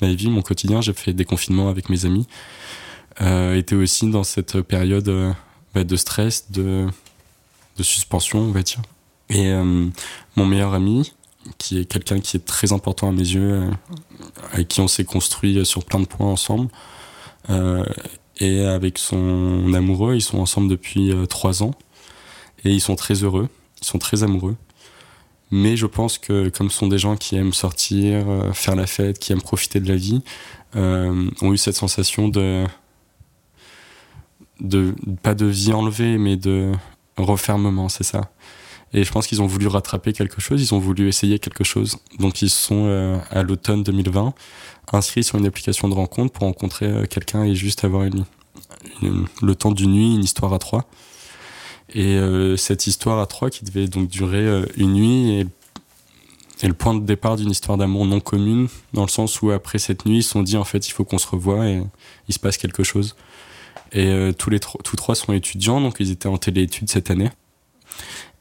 ma, 0.00 0.12
vie, 0.12 0.30
mon 0.30 0.42
quotidien, 0.42 0.80
j'ai 0.80 0.92
fait 0.92 1.12
des 1.12 1.24
confinements 1.24 1.68
avec 1.68 1.88
mes 1.88 2.06
amis, 2.06 2.26
euh, 3.20 3.56
étaient 3.56 3.74
aussi 3.74 4.08
dans 4.10 4.24
cette 4.24 4.60
période 4.62 5.08
euh, 5.08 5.32
bah, 5.74 5.84
de 5.84 5.96
stress, 5.96 6.50
de, 6.52 6.86
de 7.76 7.82
suspension, 7.82 8.38
on 8.38 8.52
va 8.52 8.62
dire. 8.62 8.80
Et 9.30 9.48
euh, 9.48 9.86
mon 10.36 10.46
meilleur 10.46 10.74
ami, 10.74 11.12
qui 11.58 11.78
est 11.78 11.84
quelqu'un 11.84 12.20
qui 12.20 12.36
est 12.36 12.44
très 12.44 12.72
important 12.72 13.08
à 13.08 13.12
mes 13.12 13.18
yeux, 13.18 13.70
avec 14.52 14.68
qui 14.68 14.80
on 14.80 14.88
s'est 14.88 15.04
construit 15.04 15.64
sur 15.64 15.84
plein 15.84 16.00
de 16.00 16.06
points 16.06 16.26
ensemble, 16.26 16.68
et 18.38 18.64
avec 18.64 18.98
son 18.98 19.72
amoureux, 19.72 20.14
ils 20.14 20.22
sont 20.22 20.38
ensemble 20.38 20.68
depuis 20.68 21.12
trois 21.28 21.62
ans, 21.62 21.72
et 22.64 22.70
ils 22.70 22.80
sont 22.80 22.96
très 22.96 23.14
heureux, 23.14 23.48
ils 23.80 23.86
sont 23.86 23.98
très 23.98 24.22
amoureux. 24.22 24.56
Mais 25.50 25.76
je 25.76 25.86
pense 25.86 26.18
que 26.18 26.48
comme 26.48 26.70
ce 26.70 26.78
sont 26.78 26.86
des 26.86 26.98
gens 26.98 27.16
qui 27.16 27.36
aiment 27.36 27.52
sortir, 27.52 28.28
euh, 28.28 28.52
faire 28.52 28.76
la 28.76 28.86
fête, 28.86 29.18
qui 29.18 29.32
aiment 29.32 29.42
profiter 29.42 29.80
de 29.80 29.88
la 29.88 29.96
vie, 29.96 30.22
euh, 30.76 31.28
ont 31.42 31.52
eu 31.52 31.56
cette 31.56 31.74
sensation 31.74 32.28
de, 32.28 32.64
de 34.60 34.94
pas 35.22 35.34
de 35.34 35.46
vie 35.46 35.72
enlevée, 35.72 36.18
mais 36.18 36.36
de 36.36 36.72
refermement, 37.16 37.88
c'est 37.88 38.04
ça. 38.04 38.30
Et 38.92 39.04
je 39.04 39.12
pense 39.12 39.26
qu'ils 39.26 39.40
ont 39.40 39.46
voulu 39.46 39.68
rattraper 39.68 40.12
quelque 40.12 40.40
chose, 40.40 40.60
ils 40.60 40.74
ont 40.74 40.78
voulu 40.78 41.08
essayer 41.08 41.38
quelque 41.38 41.62
chose. 41.62 41.98
Donc 42.18 42.42
ils 42.42 42.50
sont 42.50 42.86
euh, 42.86 43.18
à 43.30 43.42
l'automne 43.42 43.82
2020 43.84 44.34
inscrits 44.92 45.22
sur 45.22 45.38
une 45.38 45.46
application 45.46 45.88
de 45.88 45.94
rencontre 45.94 46.32
pour 46.32 46.44
rencontrer 46.44 46.86
euh, 46.86 47.06
quelqu'un 47.06 47.44
et 47.44 47.54
juste 47.54 47.84
avoir 47.84 48.02
une, 48.02 48.24
le 49.42 49.54
temps 49.54 49.70
d'une 49.70 49.92
nuit, 49.92 50.14
une 50.14 50.24
histoire 50.24 50.52
à 50.52 50.58
trois. 50.58 50.86
Et 51.92 52.16
euh, 52.16 52.56
cette 52.56 52.86
histoire 52.86 53.20
à 53.20 53.26
trois 53.26 53.50
qui 53.50 53.64
devait 53.64 53.86
donc 53.86 54.08
durer 54.08 54.64
une 54.76 54.94
nuit 54.94 55.40
et, 55.40 55.46
le 56.62 56.74
point 56.74 56.92
de 56.92 57.00
départ 57.00 57.36
d'une 57.36 57.50
histoire 57.50 57.78
d'amour 57.78 58.04
non 58.04 58.20
commune, 58.20 58.68
dans 58.92 59.02
le 59.02 59.08
sens 59.08 59.40
où 59.40 59.50
après 59.50 59.78
cette 59.78 60.04
nuit, 60.04 60.18
ils 60.18 60.22
se 60.22 60.30
sont 60.30 60.42
dit 60.42 60.58
en 60.58 60.64
fait 60.64 60.86
il 60.88 60.90
faut 60.90 61.04
qu'on 61.04 61.16
se 61.16 61.26
revoie 61.26 61.66
et 61.66 61.82
il 62.28 62.34
se 62.34 62.38
passe 62.38 62.58
quelque 62.58 62.82
chose. 62.82 63.16
Et 63.92 64.30
tous 64.36 64.50
les 64.50 64.60
trois 64.60 65.14
sont 65.14 65.32
étudiants, 65.32 65.80
donc 65.80 65.96
ils 66.00 66.10
étaient 66.10 66.28
en 66.28 66.36
téléétudes 66.36 66.90
cette 66.90 67.10
année. 67.10 67.30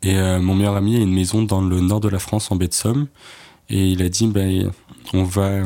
Et 0.03 0.17
euh, 0.17 0.39
mon 0.39 0.55
meilleur 0.55 0.75
ami 0.75 0.95
a 0.95 0.99
une 0.99 1.13
maison 1.13 1.43
dans 1.43 1.61
le 1.61 1.81
nord 1.81 1.99
de 1.99 2.09
la 2.09 2.19
France, 2.19 2.51
en 2.51 2.55
baie 2.55 2.67
de 2.67 2.73
Somme. 2.73 3.07
Et 3.69 3.87
il 3.89 4.01
a 4.01 4.09
dit, 4.09 4.27
ben, 4.27 4.71
on 5.13 5.23
va, 5.23 5.61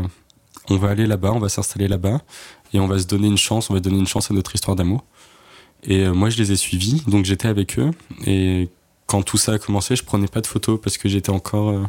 on 0.69 0.77
va 0.77 0.89
aller 0.89 1.05
là-bas, 1.05 1.31
on 1.31 1.39
va 1.39 1.49
s'installer 1.49 1.87
là-bas, 1.87 2.21
et 2.73 2.79
on 2.79 2.87
va 2.87 2.99
se 2.99 3.05
donner 3.05 3.27
une 3.27 3.37
chance, 3.37 3.69
on 3.69 3.73
va 3.73 3.79
donner 3.79 3.99
une 3.99 4.07
chance 4.07 4.31
à 4.31 4.33
notre 4.33 4.55
histoire 4.55 4.75
d'amour. 4.75 5.03
Et 5.83 5.99
euh, 6.01 6.13
moi, 6.13 6.29
je 6.29 6.37
les 6.37 6.51
ai 6.51 6.55
suivis, 6.55 7.03
donc 7.07 7.25
j'étais 7.25 7.47
avec 7.47 7.77
eux. 7.77 7.91
Et 8.25 8.69
quand 9.05 9.21
tout 9.21 9.37
ça 9.37 9.53
a 9.53 9.59
commencé, 9.59 9.95
je 9.95 10.03
prenais 10.03 10.27
pas 10.27 10.41
de 10.41 10.47
photos 10.47 10.79
parce 10.81 10.97
que 10.97 11.07
j'étais 11.07 11.29
encore, 11.29 11.69
euh, 11.69 11.83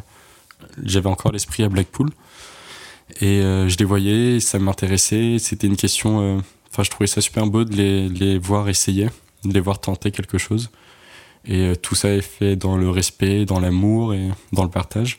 j'avais 0.83 1.09
encore 1.09 1.31
l'esprit 1.31 1.63
à 1.63 1.69
Blackpool. 1.69 2.09
Et 3.21 3.41
je 3.41 3.77
les 3.77 3.85
voyais, 3.85 4.39
ça 4.39 4.57
m'intéressait. 4.57 5.37
C'était 5.37 5.67
une 5.67 5.75
question. 5.75 6.41
Enfin, 6.71 6.81
je 6.81 6.89
trouvais 6.89 7.05
ça 7.05 7.21
super 7.21 7.45
beau 7.45 7.63
de 7.63 7.75
les, 7.75 8.09
les 8.09 8.39
voir 8.39 8.67
essayer, 8.67 9.09
de 9.43 9.53
les 9.53 9.59
voir 9.59 9.79
tenter 9.79 10.09
quelque 10.09 10.39
chose. 10.39 10.71
Et 11.47 11.67
euh, 11.67 11.75
tout 11.75 11.95
ça 11.95 12.09
est 12.09 12.21
fait 12.21 12.55
dans 12.55 12.77
le 12.77 12.89
respect, 12.89 13.45
dans 13.45 13.59
l'amour 13.59 14.13
et 14.13 14.29
dans 14.51 14.63
le 14.63 14.69
partage. 14.69 15.17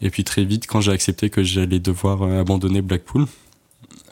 Et 0.00 0.10
puis 0.10 0.22
très 0.22 0.44
vite, 0.44 0.66
quand 0.66 0.80
j'ai 0.80 0.92
accepté 0.92 1.30
que 1.30 1.42
j'allais 1.42 1.80
devoir 1.80 2.22
euh, 2.22 2.40
abandonner 2.40 2.82
Blackpool, 2.82 3.26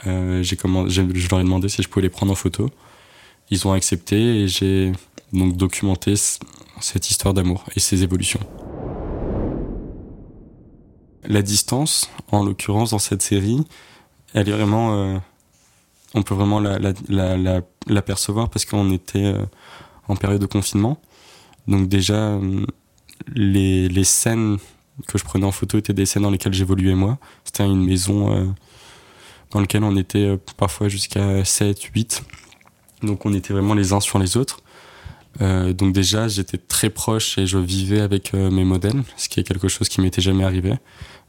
euh, 0.07 0.43
j'ai 0.43 0.57
je 0.57 1.29
leur 1.31 1.41
ai 1.41 1.45
demandé 1.45 1.69
si 1.69 1.83
je 1.83 1.89
pouvais 1.89 2.03
les 2.03 2.11
prendre 2.11 2.33
en 2.33 2.35
photo. 2.35 2.69
Ils 3.51 3.67
ont 3.69 3.73
accepté 3.73 4.43
et 4.43 4.49
j'ai 4.49 4.93
donc 5.33 5.57
documenté 5.57 6.15
cette 6.81 7.11
histoire 7.11 7.33
d'amour 7.33 7.65
et 7.77 7.81
ses 7.81 8.03
évolutions. 8.03 8.41
La 11.25 11.43
distance, 11.43 12.11
en 12.33 12.45
l'occurrence 12.45 12.91
dans 12.91 12.99
cette 12.99 13.23
série, 13.23 13.61
elle 14.35 14.49
est 14.49 14.53
vraiment, 14.53 15.21
on 16.15 16.23
peut 16.23 16.35
vraiment 16.35 16.61
la, 16.61 18.03
percevoir 18.03 18.49
parce 18.49 18.65
qu'on 18.65 18.93
était 18.93 19.35
en 20.09 20.17
période 20.17 20.41
de 20.41 20.47
confinement. 20.47 21.01
Donc 21.69 21.89
déjà, 21.89 22.15
euh, 22.15 22.65
les, 23.35 23.89
les, 23.89 24.05
scènes 24.05 24.59
que 25.09 25.19
je 25.19 25.25
prenais 25.25 25.45
en 25.45 25.53
photo 25.53 25.79
étaient 25.79 25.93
des 25.93 26.07
scènes 26.07 26.23
dans 26.23 26.31
lesquelles 26.31 26.55
j'évoluais 26.55 26.95
moi. 26.95 27.19
C'était 27.45 27.65
une 27.65 27.85
maison 27.85 28.33
euh, 28.33 28.47
dans 29.51 29.61
laquelle 29.61 29.85
on 29.85 29.97
était 29.97 30.27
euh, 30.27 30.37
parfois 30.57 30.89
jusqu'à 30.89 31.45
7, 31.45 31.83
8. 31.83 32.23
Donc 33.03 33.27
on 33.27 33.35
était 33.35 33.53
vraiment 33.53 33.75
les 33.75 33.93
uns 33.93 34.01
sur 34.01 34.19
les 34.19 34.37
autres. 34.37 34.61
Donc 35.39 35.93
déjà, 35.93 36.29
j'étais 36.29 36.57
très 36.57 36.89
proche 36.89 37.37
et 37.37 37.47
je 37.47 37.59
vivais 37.59 38.01
avec 38.01 38.33
mes 38.33 38.65
modèles, 38.65 39.03
ce 39.19 39.29
qui 39.29 39.39
est 39.39 39.43
quelque 39.43 39.69
chose 39.69 39.91
qui 39.91 40.01
m'était 40.01 40.23
jamais 40.23 40.45
arrivé. 40.45 40.73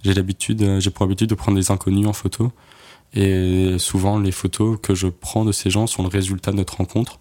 J'ai 0.01 0.13
l'habitude, 0.13 0.79
j'ai 0.79 0.89
pour 0.91 1.03
habitude 1.03 1.29
de 1.29 1.35
prendre 1.35 1.57
des 1.57 1.71
inconnus 1.71 2.07
en 2.07 2.13
photo. 2.13 2.53
Et 3.13 3.75
souvent, 3.79 4.17
les 4.17 4.31
photos 4.31 4.79
que 4.81 4.95
je 4.95 5.07
prends 5.07 5.43
de 5.43 5.51
ces 5.51 5.69
gens 5.69 5.88
sont 5.88 6.03
le 6.03 6.07
résultat 6.07 6.51
de 6.51 6.55
notre 6.55 6.77
rencontre. 6.77 7.19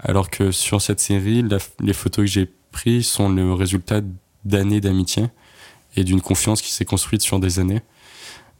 Alors 0.00 0.30
que 0.30 0.50
sur 0.52 0.80
cette 0.80 1.00
série, 1.00 1.44
les 1.80 1.92
photos 1.92 2.24
que 2.24 2.30
j'ai 2.30 2.46
prises 2.70 3.06
sont 3.06 3.28
le 3.28 3.52
résultat 3.52 4.00
d'années 4.44 4.80
d'amitié 4.80 5.26
et 5.96 6.04
d'une 6.04 6.20
confiance 6.20 6.62
qui 6.62 6.72
s'est 6.72 6.84
construite 6.84 7.22
sur 7.22 7.40
des 7.40 7.58
années. 7.58 7.80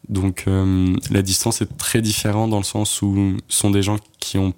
Donc 0.08 0.44
euh, 0.46 0.96
la 1.10 1.22
distance 1.22 1.60
est 1.60 1.76
très 1.76 2.00
différente 2.00 2.50
dans 2.50 2.58
le 2.58 2.64
sens 2.64 3.02
où 3.02 3.36
sont 3.48 3.70
des 3.70 3.82
gens 3.82 3.98
qui 4.20 4.38
ont 4.38 4.54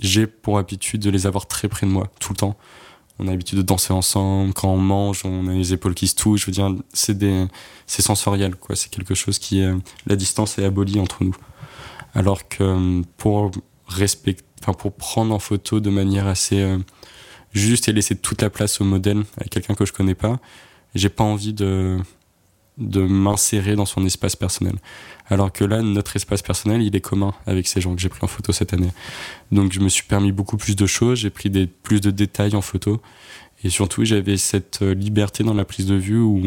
j'ai 0.00 0.26
pour 0.26 0.58
habitude 0.58 1.02
de 1.02 1.10
les 1.10 1.26
avoir 1.26 1.46
très 1.46 1.68
près 1.68 1.86
de 1.86 1.90
moi 1.90 2.08
tout 2.20 2.32
le 2.32 2.36
temps. 2.36 2.56
On 3.18 3.26
a 3.26 3.32
l'habitude 3.32 3.58
de 3.58 3.62
danser 3.62 3.92
ensemble, 3.92 4.52
quand 4.52 4.68
on 4.68 4.78
mange, 4.78 5.22
on 5.24 5.48
a 5.48 5.52
les 5.52 5.72
épaules 5.72 5.94
qui 5.94 6.06
se 6.06 6.14
touchent. 6.14 6.42
Je 6.42 6.46
veux 6.46 6.52
dire, 6.52 6.72
c'est 6.92 7.18
des, 7.18 7.46
c'est 7.86 8.02
sensoriel, 8.02 8.54
quoi. 8.54 8.76
C'est 8.76 8.90
quelque 8.90 9.16
chose 9.16 9.40
qui 9.40 9.58
est, 9.58 9.72
la 10.06 10.14
distance 10.14 10.56
est 10.58 10.64
abolie 10.64 11.00
entre 11.00 11.24
nous. 11.24 11.34
Alors 12.14 12.48
que 12.48 13.02
pour 13.16 13.50
respecter 13.88 14.44
enfin 14.62 14.72
pour 14.72 14.92
prendre 14.92 15.34
en 15.34 15.38
photo 15.38 15.80
de 15.80 15.90
manière 15.90 16.26
assez 16.26 16.60
euh, 16.60 16.78
juste 17.52 17.88
et 17.88 17.92
laisser 17.92 18.16
toute 18.16 18.42
la 18.42 18.50
place 18.50 18.80
au 18.80 18.84
modèle 18.84 19.22
avec 19.36 19.50
quelqu'un 19.50 19.74
que 19.74 19.86
je 19.86 19.92
connais 19.92 20.14
pas. 20.14 20.38
J'ai 20.94 21.08
pas 21.08 21.24
envie 21.24 21.52
de 21.52 21.98
de 22.78 23.02
m'insérer 23.02 23.74
dans 23.74 23.84
son 23.84 24.06
espace 24.06 24.36
personnel. 24.36 24.76
Alors 25.26 25.52
que 25.52 25.64
là, 25.64 25.82
notre 25.82 26.14
espace 26.16 26.42
personnel, 26.42 26.80
il 26.80 26.94
est 26.94 27.00
commun 27.00 27.34
avec 27.46 27.66
ces 27.66 27.80
gens 27.80 27.94
que 27.94 28.00
j'ai 28.00 28.08
pris 28.08 28.20
en 28.22 28.28
photo 28.28 28.52
cette 28.52 28.72
année. 28.72 28.92
Donc 29.50 29.72
je 29.72 29.80
me 29.80 29.88
suis 29.88 30.04
permis 30.04 30.32
beaucoup 30.32 30.56
plus 30.56 30.76
de 30.76 30.86
choses, 30.86 31.18
j'ai 31.18 31.30
pris 31.30 31.50
des, 31.50 31.66
plus 31.66 32.00
de 32.00 32.10
détails 32.10 32.54
en 32.54 32.62
photo. 32.62 33.02
Et 33.64 33.70
surtout, 33.70 34.04
j'avais 34.04 34.36
cette 34.36 34.82
euh, 34.82 34.94
liberté 34.94 35.42
dans 35.42 35.54
la 35.54 35.64
prise 35.64 35.86
de 35.86 35.96
vue 35.96 36.20
où 36.20 36.40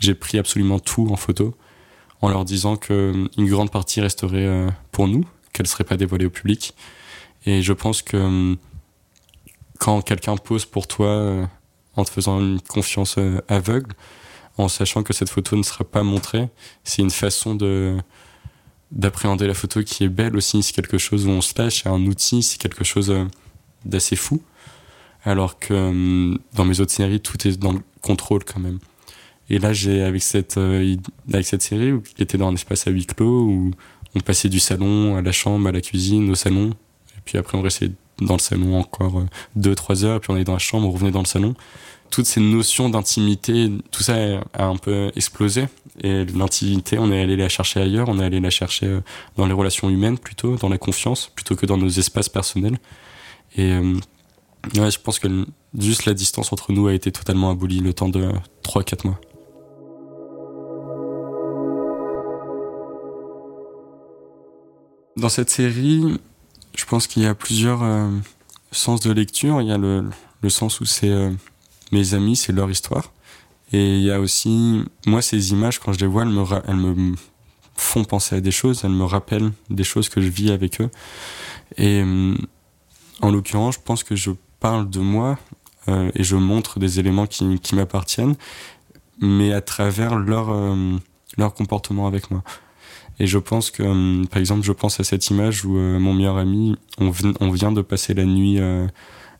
j'ai 0.00 0.14
pris 0.14 0.38
absolument 0.38 0.78
tout 0.78 1.08
en 1.10 1.16
photo, 1.16 1.54
en 2.22 2.30
leur 2.30 2.46
disant 2.46 2.76
qu'une 2.76 3.28
grande 3.36 3.70
partie 3.70 4.00
resterait 4.00 4.46
euh, 4.46 4.70
pour 4.90 5.06
nous, 5.06 5.26
qu'elle 5.56 5.64
ne 5.64 5.68
serait 5.68 5.84
pas 5.84 5.96
dévoilée 5.96 6.26
au 6.26 6.30
public, 6.30 6.74
et 7.46 7.62
je 7.62 7.72
pense 7.72 8.02
que 8.02 8.16
hum, 8.16 8.56
quand 9.78 10.02
quelqu'un 10.02 10.36
pose 10.36 10.66
pour 10.66 10.86
toi 10.86 11.06
euh, 11.06 11.46
en 11.94 12.04
te 12.04 12.10
faisant 12.10 12.40
une 12.40 12.60
confiance 12.60 13.16
euh, 13.18 13.40
aveugle, 13.48 13.92
en 14.58 14.68
sachant 14.68 15.02
que 15.02 15.12
cette 15.12 15.30
photo 15.30 15.56
ne 15.56 15.62
sera 15.62 15.84
pas 15.84 16.02
montrée, 16.02 16.48
c'est 16.84 17.02
une 17.02 17.10
façon 17.10 17.54
de 17.54 17.96
d'appréhender 18.92 19.48
la 19.48 19.54
photo 19.54 19.82
qui 19.82 20.04
est 20.04 20.08
belle 20.08 20.36
aussi. 20.36 20.62
C'est 20.62 20.72
quelque 20.72 20.96
chose 20.96 21.26
où 21.26 21.30
on 21.30 21.40
se 21.40 21.60
lâche, 21.60 21.82
c'est 21.82 21.88
un 21.88 22.06
outil, 22.06 22.42
c'est 22.42 22.58
quelque 22.58 22.84
chose 22.84 23.10
euh, 23.10 23.24
d'assez 23.84 24.16
fou. 24.16 24.42
Alors 25.24 25.58
que 25.58 25.74
hum, 25.74 26.38
dans 26.54 26.64
mes 26.64 26.80
autres 26.80 26.92
séries, 26.92 27.20
tout 27.20 27.48
est 27.48 27.58
dans 27.58 27.72
le 27.72 27.80
contrôle 28.00 28.44
quand 28.44 28.60
même. 28.60 28.78
Et 29.48 29.58
là, 29.58 29.72
j'ai 29.72 30.02
avec 30.02 30.22
cette 30.22 30.58
avec 30.58 31.46
cette 31.46 31.62
série 31.62 31.92
où 31.92 32.00
qui 32.00 32.22
était 32.22 32.38
dans 32.38 32.48
un 32.48 32.54
espace 32.54 32.86
à 32.86 32.90
huis 32.90 33.06
clos 33.06 33.44
où 33.44 33.70
on 34.16 34.20
passait 34.20 34.48
du 34.48 34.60
salon 34.60 35.16
à 35.16 35.22
la 35.22 35.32
chambre, 35.32 35.68
à 35.68 35.72
la 35.72 35.80
cuisine, 35.80 36.30
au 36.30 36.34
salon, 36.34 36.70
puis 37.24 37.36
après 37.36 37.58
on 37.58 37.62
restait 37.62 37.90
dans 38.22 38.34
le 38.34 38.40
salon 38.40 38.78
encore 38.78 39.24
2-3 39.58 40.04
euh, 40.04 40.06
heures, 40.06 40.20
puis 40.20 40.30
on 40.30 40.36
est 40.36 40.44
dans 40.44 40.54
la 40.54 40.58
chambre, 40.58 40.88
on 40.88 40.90
revenait 40.90 41.10
dans 41.10 41.20
le 41.20 41.26
salon. 41.26 41.54
Toutes 42.10 42.24
ces 42.24 42.40
notions 42.40 42.88
d'intimité, 42.88 43.70
tout 43.90 44.02
ça 44.02 44.14
a 44.54 44.64
un 44.64 44.76
peu 44.76 45.10
explosé. 45.16 45.66
Et 46.02 46.24
l'intimité, 46.24 46.98
on 46.98 47.10
est 47.10 47.20
allé 47.20 47.36
la 47.36 47.48
chercher 47.48 47.80
ailleurs, 47.80 48.08
on 48.08 48.20
est 48.20 48.24
allé 48.24 48.40
la 48.40 48.50
chercher 48.50 48.86
euh, 48.86 49.00
dans 49.36 49.44
les 49.46 49.52
relations 49.52 49.90
humaines 49.90 50.18
plutôt, 50.18 50.56
dans 50.56 50.68
la 50.68 50.78
confiance, 50.78 51.30
plutôt 51.34 51.56
que 51.56 51.66
dans 51.66 51.76
nos 51.76 51.88
espaces 51.88 52.28
personnels. 52.28 52.78
Et 53.56 53.72
euh, 53.72 53.94
ouais, 54.76 54.90
je 54.90 55.00
pense 55.00 55.18
que 55.18 55.28
juste 55.76 56.06
la 56.06 56.14
distance 56.14 56.52
entre 56.52 56.72
nous 56.72 56.86
a 56.86 56.94
été 56.94 57.10
totalement 57.12 57.50
abolie 57.50 57.80
le 57.80 57.92
temps 57.92 58.08
de 58.08 58.30
3-4 58.64 59.06
mois. 59.06 59.20
Dans 65.16 65.30
cette 65.30 65.48
série, 65.48 66.20
je 66.76 66.84
pense 66.84 67.06
qu'il 67.06 67.22
y 67.22 67.26
a 67.26 67.34
plusieurs 67.34 67.82
euh, 67.82 68.10
sens 68.70 69.00
de 69.00 69.10
lecture. 69.12 69.62
Il 69.62 69.68
y 69.68 69.72
a 69.72 69.78
le, 69.78 70.04
le 70.42 70.50
sens 70.50 70.80
où 70.80 70.84
c'est 70.84 71.08
euh, 71.08 71.30
mes 71.90 72.12
amis, 72.12 72.36
c'est 72.36 72.52
leur 72.52 72.70
histoire. 72.70 73.12
Et 73.72 73.96
il 73.96 74.02
y 74.02 74.10
a 74.10 74.20
aussi, 74.20 74.84
moi, 75.06 75.22
ces 75.22 75.52
images, 75.52 75.78
quand 75.78 75.94
je 75.94 76.00
les 76.00 76.06
vois, 76.06 76.22
elles 76.22 76.28
me, 76.28 76.44
elles 76.68 76.76
me 76.76 77.14
font 77.76 78.04
penser 78.04 78.36
à 78.36 78.40
des 78.42 78.50
choses, 78.50 78.82
elles 78.84 78.90
me 78.90 79.04
rappellent 79.04 79.52
des 79.70 79.84
choses 79.84 80.10
que 80.10 80.20
je 80.20 80.28
vis 80.28 80.50
avec 80.50 80.82
eux. 80.82 80.90
Et 81.78 82.02
euh, 82.02 82.34
en 83.22 83.30
l'occurrence, 83.30 83.76
je 83.76 83.80
pense 83.80 84.04
que 84.04 84.16
je 84.16 84.32
parle 84.60 84.90
de 84.90 85.00
moi 85.00 85.38
et 86.14 86.24
je 86.24 86.34
montre 86.34 86.80
des 86.80 86.98
éléments 86.98 87.28
qui, 87.28 87.60
qui 87.60 87.76
m'appartiennent, 87.76 88.34
mais 89.20 89.52
à 89.52 89.60
travers 89.60 90.16
leur, 90.16 90.48
leur 91.38 91.54
comportement 91.54 92.08
avec 92.08 92.28
moi. 92.32 92.42
Et 93.18 93.26
je 93.26 93.38
pense 93.38 93.70
que, 93.70 93.82
euh, 93.82 94.24
par 94.24 94.38
exemple, 94.38 94.62
je 94.62 94.72
pense 94.72 95.00
à 95.00 95.04
cette 95.04 95.28
image 95.30 95.64
où 95.64 95.78
euh, 95.78 95.98
mon 95.98 96.12
meilleur 96.12 96.36
ami, 96.36 96.76
on, 96.98 97.10
vient 97.50 97.72
de 97.72 97.80
passer 97.80 98.14
la 98.14 98.24
nuit 98.24 98.58
euh, 98.58 98.86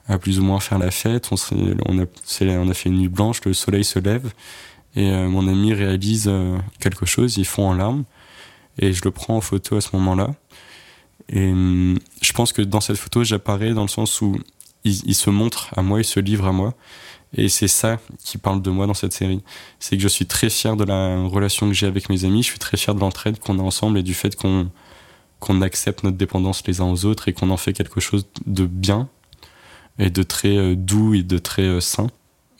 à 0.09 0.19
plus 0.19 0.39
ou 0.39 0.45
moins 0.45 0.61
faire 0.61 0.79
la 0.79 0.91
fête. 0.91 1.29
On, 1.31 1.99
a, 1.99 2.75
fait 2.75 2.89
une 2.89 2.99
nuit 2.99 3.09
blanche, 3.09 3.41
le 3.45 3.53
soleil 3.53 3.85
se 3.85 3.99
lève 3.99 4.33
et 4.95 5.11
mon 5.11 5.47
ami 5.47 5.75
réalise 5.75 6.33
quelque 6.81 7.05
chose, 7.05 7.37
il 7.37 7.45
fond 7.45 7.69
en 7.69 7.75
larmes 7.75 8.05
et 8.79 8.95
je 8.95 9.03
le 9.05 9.11
prends 9.11 9.37
en 9.37 9.43
photo 9.43 9.77
à 9.77 9.83
ce 9.83 9.91
moment-là. 9.93 10.35
Et 11.29 11.53
je 12.23 12.33
pense 12.33 12.55
que 12.55 12.63
dans 12.63 12.81
cette 12.81 12.97
photo, 12.97 13.23
j'apparais 13.23 13.75
dans 13.75 13.83
le 13.83 13.89
sens 13.89 14.23
où 14.23 14.39
il, 14.85 15.15
se 15.15 15.29
montre 15.29 15.69
à 15.77 15.83
moi, 15.83 16.01
il 16.01 16.05
se 16.05 16.19
livre 16.19 16.47
à 16.47 16.53
moi. 16.53 16.73
Et 17.35 17.49
c'est 17.49 17.69
ça 17.69 17.99
qui 18.25 18.39
parle 18.39 18.63
de 18.63 18.71
moi 18.71 18.87
dans 18.87 18.95
cette 18.95 19.13
série. 19.13 19.43
C'est 19.79 19.97
que 19.97 20.03
je 20.03 20.09
suis 20.09 20.27
très 20.27 20.49
fier 20.49 20.77
de 20.77 20.85
la 20.85 21.23
relation 21.25 21.67
que 21.69 21.75
j'ai 21.75 21.87
avec 21.87 22.09
mes 22.09 22.25
amis, 22.25 22.43
je 22.43 22.49
suis 22.49 22.59
très 22.59 22.77
fier 22.77 22.95
de 22.95 23.01
l'entraide 23.01 23.39
qu'on 23.39 23.59
a 23.59 23.63
ensemble 23.63 23.99
et 23.99 24.03
du 24.03 24.15
fait 24.15 24.37
qu'on 24.37 24.71
qu'on 25.39 25.61
accepte 25.61 26.03
notre 26.03 26.17
dépendance 26.17 26.67
les 26.67 26.81
uns 26.81 26.87
aux 26.87 27.05
autres 27.05 27.29
et 27.29 27.35
qu'on 27.35 27.51
en 27.51 27.59
fait 27.59 27.75
quelque 27.75 28.01
chose 28.01 28.27
de 28.47 28.65
bien 28.65 29.09
et 29.99 30.09
de 30.09 30.23
très 30.23 30.57
euh, 30.57 30.75
doux 30.75 31.15
et 31.15 31.23
de 31.23 31.39
très 31.39 31.63
euh, 31.63 31.81
sain. 31.81 32.07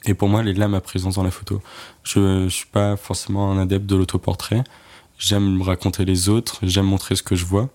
Et 0.05 0.13
pour 0.13 0.29
moi, 0.29 0.41
elle 0.41 0.49
est 0.49 0.53
là 0.53 0.67
ma 0.67 0.79
présence 0.81 1.15
dans 1.15 1.23
la 1.23 1.31
photo. 1.31 1.61
Je 2.03 2.19
ne 2.19 2.49
suis 2.49 2.67
pas 2.67 2.95
forcément 2.95 3.51
un 3.51 3.57
adepte 3.59 3.85
de 3.85 3.95
l'autoportrait. 3.95 4.63
J'aime 5.17 5.61
raconter 5.61 6.05
les 6.05 6.29
autres, 6.29 6.59
j'aime 6.61 6.85
montrer 6.85 7.15
ce 7.15 7.23
que 7.23 7.35
je 7.35 7.45
vois. 7.45 7.69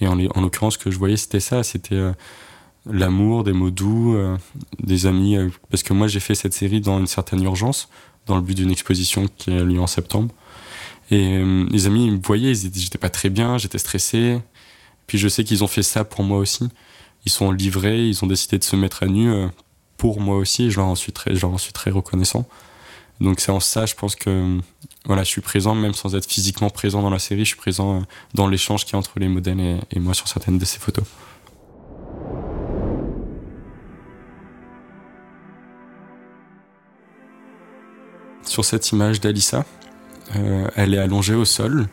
Et 0.00 0.08
en, 0.08 0.18
en 0.18 0.40
l'occurrence, 0.40 0.74
ce 0.74 0.78
que 0.78 0.90
je 0.90 0.98
voyais, 0.98 1.16
c'était 1.16 1.40
ça. 1.40 1.62
C'était 1.62 1.94
euh, 1.94 2.12
l'amour, 2.90 3.44
des 3.44 3.52
mots 3.52 3.70
doux, 3.70 4.14
euh, 4.14 4.36
des 4.82 5.06
amis. 5.06 5.36
Euh, 5.36 5.48
parce 5.70 5.82
que 5.82 5.92
moi, 5.92 6.08
j'ai 6.08 6.20
fait 6.20 6.34
cette 6.34 6.54
série 6.54 6.80
dans 6.80 6.98
une 6.98 7.06
certaine 7.06 7.42
urgence, 7.42 7.88
dans 8.26 8.36
le 8.36 8.42
but 8.42 8.54
d'une 8.54 8.70
exposition 8.70 9.26
qui 9.36 9.52
a 9.52 9.62
lieu 9.62 9.80
en 9.80 9.86
septembre. 9.86 10.32
Et 11.10 11.40
les 11.70 11.86
amis, 11.86 12.06
ils 12.06 12.12
me 12.14 12.20
voyaient, 12.20 12.52
j'étais 12.54 12.98
pas 12.98 13.10
très 13.10 13.30
bien, 13.30 13.58
j'étais 13.58 13.78
stressé. 13.78 14.40
Puis 15.06 15.18
je 15.18 15.28
sais 15.28 15.44
qu'ils 15.44 15.62
ont 15.62 15.68
fait 15.68 15.84
ça 15.84 16.02
pour 16.02 16.24
moi 16.24 16.38
aussi. 16.38 16.68
Ils 17.24 17.30
sont 17.30 17.52
livrés, 17.52 18.08
ils 18.08 18.24
ont 18.24 18.26
décidé 18.26 18.58
de 18.58 18.64
se 18.64 18.74
mettre 18.74 19.04
à 19.04 19.06
nu 19.06 19.32
pour 19.96 20.20
moi 20.20 20.36
aussi, 20.36 20.64
et 20.64 20.70
je 20.72 20.78
leur 20.78 20.86
en 20.86 20.96
suis 20.96 21.12
très, 21.12 21.32
je 21.32 21.40
leur 21.40 21.52
en 21.52 21.58
suis 21.58 21.72
très 21.72 21.92
reconnaissant. 21.92 22.44
Donc 23.20 23.38
c'est 23.40 23.52
en 23.52 23.60
ça, 23.60 23.86
je 23.86 23.94
pense 23.94 24.14
que 24.16 24.58
voilà, 25.06 25.22
je 25.22 25.28
suis 25.28 25.40
présent, 25.40 25.74
même 25.74 25.94
sans 25.94 26.14
être 26.16 26.26
physiquement 26.30 26.68
présent 26.68 27.00
dans 27.00 27.10
la 27.10 27.18
série, 27.18 27.40
je 27.40 27.50
suis 27.50 27.56
présent 27.56 28.00
euh, 28.00 28.04
dans 28.34 28.48
l'échange 28.48 28.84
qui 28.84 28.92
est 28.92 28.98
entre 28.98 29.18
les 29.18 29.28
modèles 29.28 29.80
et, 29.90 30.00
moi 30.00 30.14
sur 30.14 30.28
certaines 30.28 30.58
de 30.58 30.64
ces 30.64 30.78
photos. 30.78 31.04
Sur 38.56 38.64
cette 38.64 38.90
image 38.90 39.20
d'Alissa, 39.20 39.66
euh, 40.34 40.66
elle 40.76 40.94
est 40.94 40.98
allongée 40.98 41.34
au 41.34 41.44
sol 41.44 41.88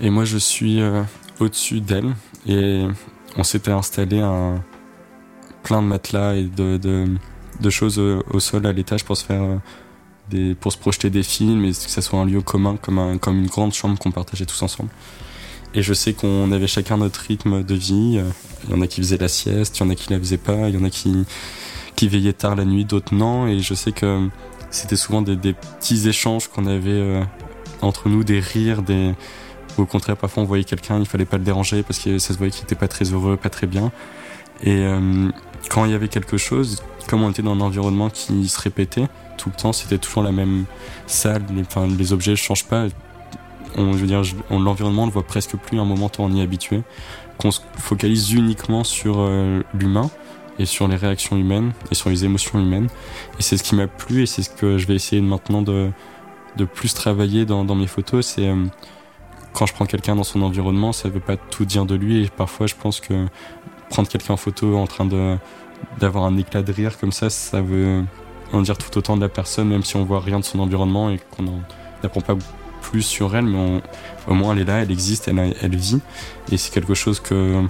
et 0.00 0.08
moi 0.08 0.24
je 0.24 0.38
suis 0.38 0.80
euh, 0.80 1.02
au-dessus 1.40 1.82
d'elle 1.82 2.14
et 2.46 2.86
on 3.36 3.44
s'était 3.44 3.70
installé 3.70 4.18
un 4.18 4.64
plein 5.62 5.82
de 5.82 5.86
matelas 5.86 6.36
et 6.36 6.44
de, 6.44 7.06
choses 7.68 7.98
au 7.98 8.40
sol 8.40 8.64
à 8.64 8.72
l'étage 8.72 9.04
pour 9.04 9.18
se 9.18 9.26
faire 9.26 9.60
pour 10.58 10.72
se 10.72 10.78
projeter 10.78 11.10
des 11.10 11.22
films 11.22 11.66
et 11.66 11.72
que 11.72 11.76
ça 11.76 12.00
soit 12.00 12.18
un 12.18 12.24
lieu 12.24 12.40
commun, 12.40 12.78
comme, 12.80 12.98
un, 12.98 13.18
comme 13.18 13.40
une 13.40 13.48
grande 13.48 13.74
chambre 13.74 13.98
qu'on 13.98 14.10
partageait 14.10 14.46
tous 14.46 14.62
ensemble. 14.62 14.88
Et 15.74 15.82
je 15.82 15.92
sais 15.92 16.14
qu'on 16.14 16.50
avait 16.50 16.66
chacun 16.66 16.96
notre 16.96 17.20
rythme 17.20 17.62
de 17.62 17.74
vie. 17.74 18.22
Il 18.64 18.70
y 18.70 18.74
en 18.74 18.80
a 18.80 18.86
qui 18.86 19.02
faisaient 19.02 19.18
la 19.18 19.28
sieste, 19.28 19.78
il 19.78 19.82
y 19.82 19.86
en 19.86 19.90
a 19.90 19.94
qui 19.94 20.10
la 20.10 20.18
faisaient 20.18 20.38
pas, 20.38 20.70
il 20.70 20.76
y 20.76 20.78
en 20.78 20.84
a 20.84 20.88
qui, 20.88 21.26
qui 21.94 22.08
veillaient 22.08 22.32
tard 22.32 22.56
la 22.56 22.64
nuit, 22.64 22.86
d'autres 22.86 23.14
non. 23.14 23.46
Et 23.48 23.60
je 23.60 23.74
sais 23.74 23.92
que 23.92 24.30
c'était 24.74 24.96
souvent 24.96 25.22
des, 25.22 25.36
petits 25.36 26.08
échanges 26.08 26.48
qu'on 26.48 26.66
avait 26.66 26.90
euh, 26.90 27.22
entre 27.80 28.08
nous, 28.08 28.24
des 28.24 28.40
rires, 28.40 28.82
des... 28.82 29.14
Au 29.78 29.86
contraire, 29.86 30.16
parfois 30.16 30.42
on 30.42 30.46
voyait 30.46 30.64
quelqu'un, 30.64 30.98
il 30.98 31.06
fallait 31.06 31.24
pas 31.24 31.36
le 31.36 31.44
déranger 31.44 31.82
parce 31.82 31.98
que 31.98 32.18
ça 32.18 32.32
se 32.32 32.38
voyait 32.38 32.52
qu'il 32.52 32.64
était 32.64 32.74
pas 32.74 32.88
très 32.88 33.04
heureux, 33.06 33.36
pas 33.36 33.50
très 33.50 33.66
bien. 33.66 33.90
Et 34.62 34.76
euh, 34.84 35.30
quand 35.68 35.84
il 35.84 35.90
y 35.90 35.94
avait 35.94 36.08
quelque 36.08 36.36
chose, 36.36 36.82
comme 37.08 37.22
on 37.22 37.30
était 37.30 37.42
dans 37.42 37.54
un 37.54 37.60
environnement 37.60 38.08
qui 38.08 38.48
se 38.48 38.60
répétait, 38.60 39.06
tout 39.36 39.50
le 39.50 39.56
temps, 39.56 39.72
c'était 39.72 39.98
toujours 39.98 40.22
la 40.22 40.30
même 40.32 40.64
salle. 41.06 41.42
Les, 41.52 41.64
les 41.96 42.12
objets 42.12 42.32
ne 42.32 42.36
changent 42.36 42.66
pas. 42.66 42.86
On, 43.76 43.92
je 43.92 43.98
veux 43.98 44.06
dire, 44.06 44.22
l'environnement, 44.50 45.02
on 45.02 45.06
le 45.06 45.12
voit 45.12 45.26
presque 45.26 45.56
plus 45.56 45.78
à 45.78 45.82
un 45.82 45.84
moment 45.84 46.10
où 46.18 46.22
on 46.22 46.32
y 46.32 46.40
est 46.40 46.44
habitué. 46.44 46.82
Qu'on 47.38 47.50
se 47.50 47.60
focalise 47.78 48.32
uniquement 48.32 48.84
sur 48.84 49.16
euh, 49.18 49.62
l'humain 49.74 50.08
et 50.58 50.66
sur 50.66 50.88
les 50.88 50.96
réactions 50.96 51.36
humaines 51.36 51.72
et 51.90 51.94
sur 51.94 52.10
les 52.10 52.24
émotions 52.24 52.58
humaines. 52.58 52.88
Et 53.38 53.42
c'est 53.42 53.56
ce 53.56 53.62
qui 53.62 53.74
m'a 53.74 53.86
plu 53.86 54.22
et 54.22 54.26
c'est 54.26 54.42
ce 54.42 54.50
que 54.50 54.78
je 54.78 54.86
vais 54.86 54.94
essayer 54.94 55.20
maintenant 55.20 55.62
de, 55.62 55.90
de 56.56 56.64
plus 56.64 56.94
travailler 56.94 57.44
dans, 57.44 57.64
mes 57.74 57.86
photos. 57.86 58.26
C'est 58.26 58.48
euh, 58.48 58.64
quand 59.52 59.66
je 59.66 59.72
prends 59.72 59.86
quelqu'un 59.86 60.16
dans 60.16 60.24
son 60.24 60.42
environnement, 60.42 60.92
ça 60.92 61.08
veut 61.08 61.20
pas 61.20 61.36
tout 61.36 61.64
dire 61.64 61.86
de 61.86 61.94
lui. 61.94 62.24
Et 62.24 62.28
parfois, 62.28 62.66
je 62.66 62.74
pense 62.74 63.00
que 63.00 63.26
prendre 63.90 64.08
quelqu'un 64.08 64.34
en 64.34 64.38
photo 64.38 64.76
en 64.76 64.86
train 64.86 65.06
d'avoir 65.98 66.24
un 66.24 66.36
éclat 66.36 66.62
de 66.62 66.72
rire 66.72 66.98
comme 66.98 67.12
ça, 67.12 67.30
ça 67.30 67.60
veut 67.60 68.04
en 68.52 68.62
dire 68.62 68.78
tout 68.78 68.96
autant 68.98 69.16
de 69.16 69.22
la 69.22 69.28
personne, 69.28 69.68
même 69.68 69.82
si 69.82 69.96
on 69.96 70.04
voit 70.04 70.20
rien 70.20 70.40
de 70.40 70.44
son 70.44 70.58
environnement 70.60 71.10
et 71.10 71.18
qu'on 71.36 71.44
n'apprend 72.02 72.20
pas 72.20 72.36
plus 72.82 73.02
sur 73.02 73.34
elle, 73.34 73.46
mais 73.46 73.82
au 74.28 74.34
moins 74.34 74.52
elle 74.52 74.60
est 74.60 74.64
là, 74.64 74.82
elle 74.82 74.90
existe, 74.90 75.28
elle, 75.28 75.54
elle 75.60 75.76
vit. 75.76 76.00
Et 76.52 76.56
c'est 76.56 76.72
quelque 76.72 76.94
chose 76.94 77.20
que, 77.20 77.62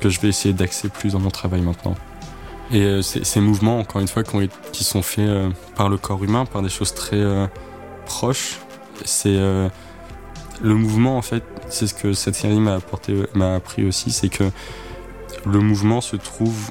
que 0.00 0.08
je 0.08 0.20
vais 0.20 0.28
essayer 0.28 0.52
d'axer 0.52 0.88
plus 0.88 1.12
dans 1.12 1.20
mon 1.20 1.30
travail 1.30 1.62
maintenant. 1.62 1.94
Et 2.70 2.82
euh, 2.82 3.02
ces 3.02 3.40
mouvements, 3.40 3.80
encore 3.80 4.00
une 4.00 4.08
fois, 4.08 4.22
qui, 4.72 4.84
sont 4.84 5.02
faits 5.02 5.28
euh, 5.28 5.50
par 5.74 5.88
le 5.88 5.98
corps 5.98 6.22
humain, 6.22 6.46
par 6.46 6.62
des 6.62 6.68
choses 6.68 6.94
très 6.94 7.16
euh, 7.16 7.46
proches, 8.06 8.60
c'est 9.04 9.36
le 9.36 10.74
mouvement, 10.74 11.18
en 11.18 11.22
fait, 11.22 11.42
c'est 11.68 11.86
ce 11.86 11.94
que 11.94 12.12
cette 12.12 12.36
série 12.36 12.60
m'a 12.60 12.74
apporté, 12.74 13.14
m'a 13.34 13.56
appris 13.56 13.84
aussi, 13.84 14.12
c'est 14.12 14.28
que 14.28 14.44
le 15.44 15.58
mouvement 15.58 16.00
se 16.00 16.14
trouve 16.14 16.70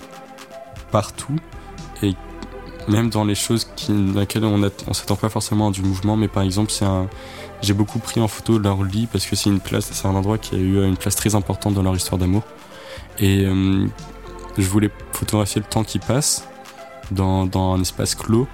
partout 0.92 1.36
et 2.04 2.14
même 2.88 3.10
dans 3.10 3.26
les 3.26 3.36
choses 3.36 3.68
dans 3.90 4.22
lesquelles 4.22 4.46
on, 4.46 4.62
on 4.88 4.94
s'attend 4.94 5.16
pas 5.16 5.30
forcément 5.30 5.70
à 5.70 5.72
du 5.72 5.82
mouvement, 5.82 6.16
mais 6.16 6.30
par 6.30 6.44
exemple, 6.44 6.72
c'est 6.72 6.86
un, 6.86 7.10
j'ai 7.62 7.74
beaucoup 7.74 8.00
pris 8.00 8.22
en 8.22 8.28
photo 8.28 8.60
leur 8.60 8.84
lit 8.84 9.08
parce 9.12 9.26
que 9.26 9.36
c'est 9.36 9.50
une 9.50 9.60
place, 9.60 9.90
c'est 9.92 10.08
un 10.08 10.16
endroit 10.16 10.38
qui 10.38 10.56
a 10.56 10.58
eu 10.58 10.84
une 10.86 10.98
place 10.98 11.16
très 11.16 11.36
importante 11.36 11.74
dans 11.74 11.84
leur 11.84 11.96
histoire 11.96 12.18
d'amour. 12.18 12.44
Et 13.20 13.46
je 14.58 14.68
voulais 14.68 14.90
photographier 15.14 15.62
le 15.62 15.68
temps 15.68 15.84
qui 15.84 16.00
passe 16.00 16.48
dans, 17.12 17.46
dans 17.46 17.74
un 17.74 17.82
espace 17.82 18.16
clos 18.16 18.48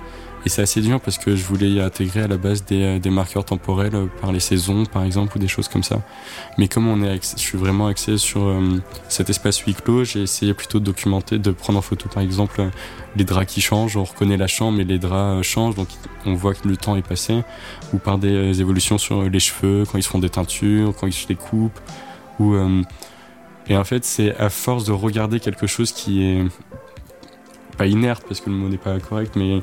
et 0.48 0.50
c'est 0.50 0.62
assez 0.62 0.80
dur 0.80 1.02
parce 1.02 1.18
que 1.18 1.36
je 1.36 1.44
voulais 1.44 1.70
y 1.70 1.82
intégrer 1.82 2.22
à 2.22 2.28
la 2.28 2.38
base 2.38 2.64
des, 2.64 2.82
euh, 2.82 3.00
des, 3.00 3.10
marqueurs 3.10 3.44
temporels 3.44 3.96
euh, 3.96 4.06
par 4.22 4.32
les 4.32 4.40
saisons, 4.40 4.86
par 4.86 5.04
exemple, 5.04 5.36
ou 5.36 5.40
des 5.40 5.48
choses 5.50 5.68
comme 5.68 5.84
ça. 5.84 6.02
Mais 6.58 6.70
comme 6.70 6.88
on 6.88 7.04
est, 7.04 7.20
je 7.36 7.42
suis 7.42 7.58
vraiment 7.58 7.88
axé 7.88 8.18
sur 8.18 8.44
euh, 8.44 8.82
cet 9.10 9.30
espace 9.30 9.58
huis 9.60 9.74
clos, 9.74 10.06
j'ai 10.06 10.22
essayé 10.22 10.54
plutôt 10.54 10.80
de 10.80 10.86
documenter, 10.86 11.38
de 11.38 11.52
prendre 11.52 11.80
en 11.80 11.82
photo, 11.82 12.08
par 12.08 12.24
exemple, 12.24 12.70
les 13.18 13.26
draps 13.26 13.52
qui 13.52 13.60
changent. 13.60 13.98
On 13.98 14.06
reconnaît 14.06 14.38
la 14.38 14.48
chambre, 14.48 14.78
mais 14.78 14.86
les 14.86 15.00
draps 15.00 15.46
changent, 15.46 15.76
donc 15.76 15.90
on 16.26 16.34
voit 16.36 16.54
que 16.54 16.66
le 16.68 16.78
temps 16.78 16.96
est 16.96 17.06
passé. 17.06 17.42
Ou 17.94 17.98
par 17.98 18.18
des 18.18 18.62
évolutions 18.62 18.98
sur 18.98 19.24
les 19.24 19.40
cheveux, 19.40 19.84
quand 19.92 19.98
ils 19.98 20.04
se 20.04 20.10
font 20.10 20.20
des 20.20 20.30
teintures, 20.30 20.94
quand 20.98 21.08
ils 21.08 21.14
se 21.14 21.28
les 21.28 21.36
coupent. 21.36 21.80
Ou, 22.40 22.56
et 23.70 23.78
en 23.78 23.84
fait, 23.84 24.06
c'est 24.06 24.36
à 24.38 24.50
force 24.50 24.86
de 24.86 24.92
regarder 24.92 25.40
quelque 25.40 25.68
chose 25.68 25.92
qui 25.92 26.24
est 26.24 26.46
pas 27.78 27.88
inerte, 27.88 28.24
parce 28.28 28.42
que 28.42 28.50
le 28.50 28.56
mot 28.56 28.70
n'est 28.70 28.78
pas 28.78 29.00
correct, 29.00 29.36
mais 29.36 29.62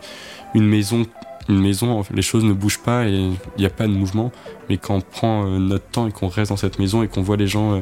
une 0.55 0.67
maison, 0.67 1.05
une 1.49 1.61
maison, 1.61 2.05
les 2.13 2.23
choses 2.23 2.45
ne 2.45 2.53
bougent 2.53 2.79
pas 2.79 3.07
et 3.07 3.13
il 3.13 3.37
n'y 3.59 3.67
a 3.67 3.71
pas 3.71 3.87
de 3.87 3.93
mouvement. 3.93 4.31
Mais 4.69 4.79
quand 4.79 4.97
on 4.97 5.01
prend 5.01 5.47
euh, 5.47 5.59
notre 5.59 5.87
temps 5.87 6.07
et 6.07 6.13
qu'on 6.13 6.29
reste 6.29 6.51
dans 6.51 6.57
cette 6.57 6.79
maison 6.79 7.03
et 7.03 7.09
qu'on 7.09 7.23
voit 7.23 7.37
les 7.37 7.47
gens 7.47 7.75
euh, 7.75 7.81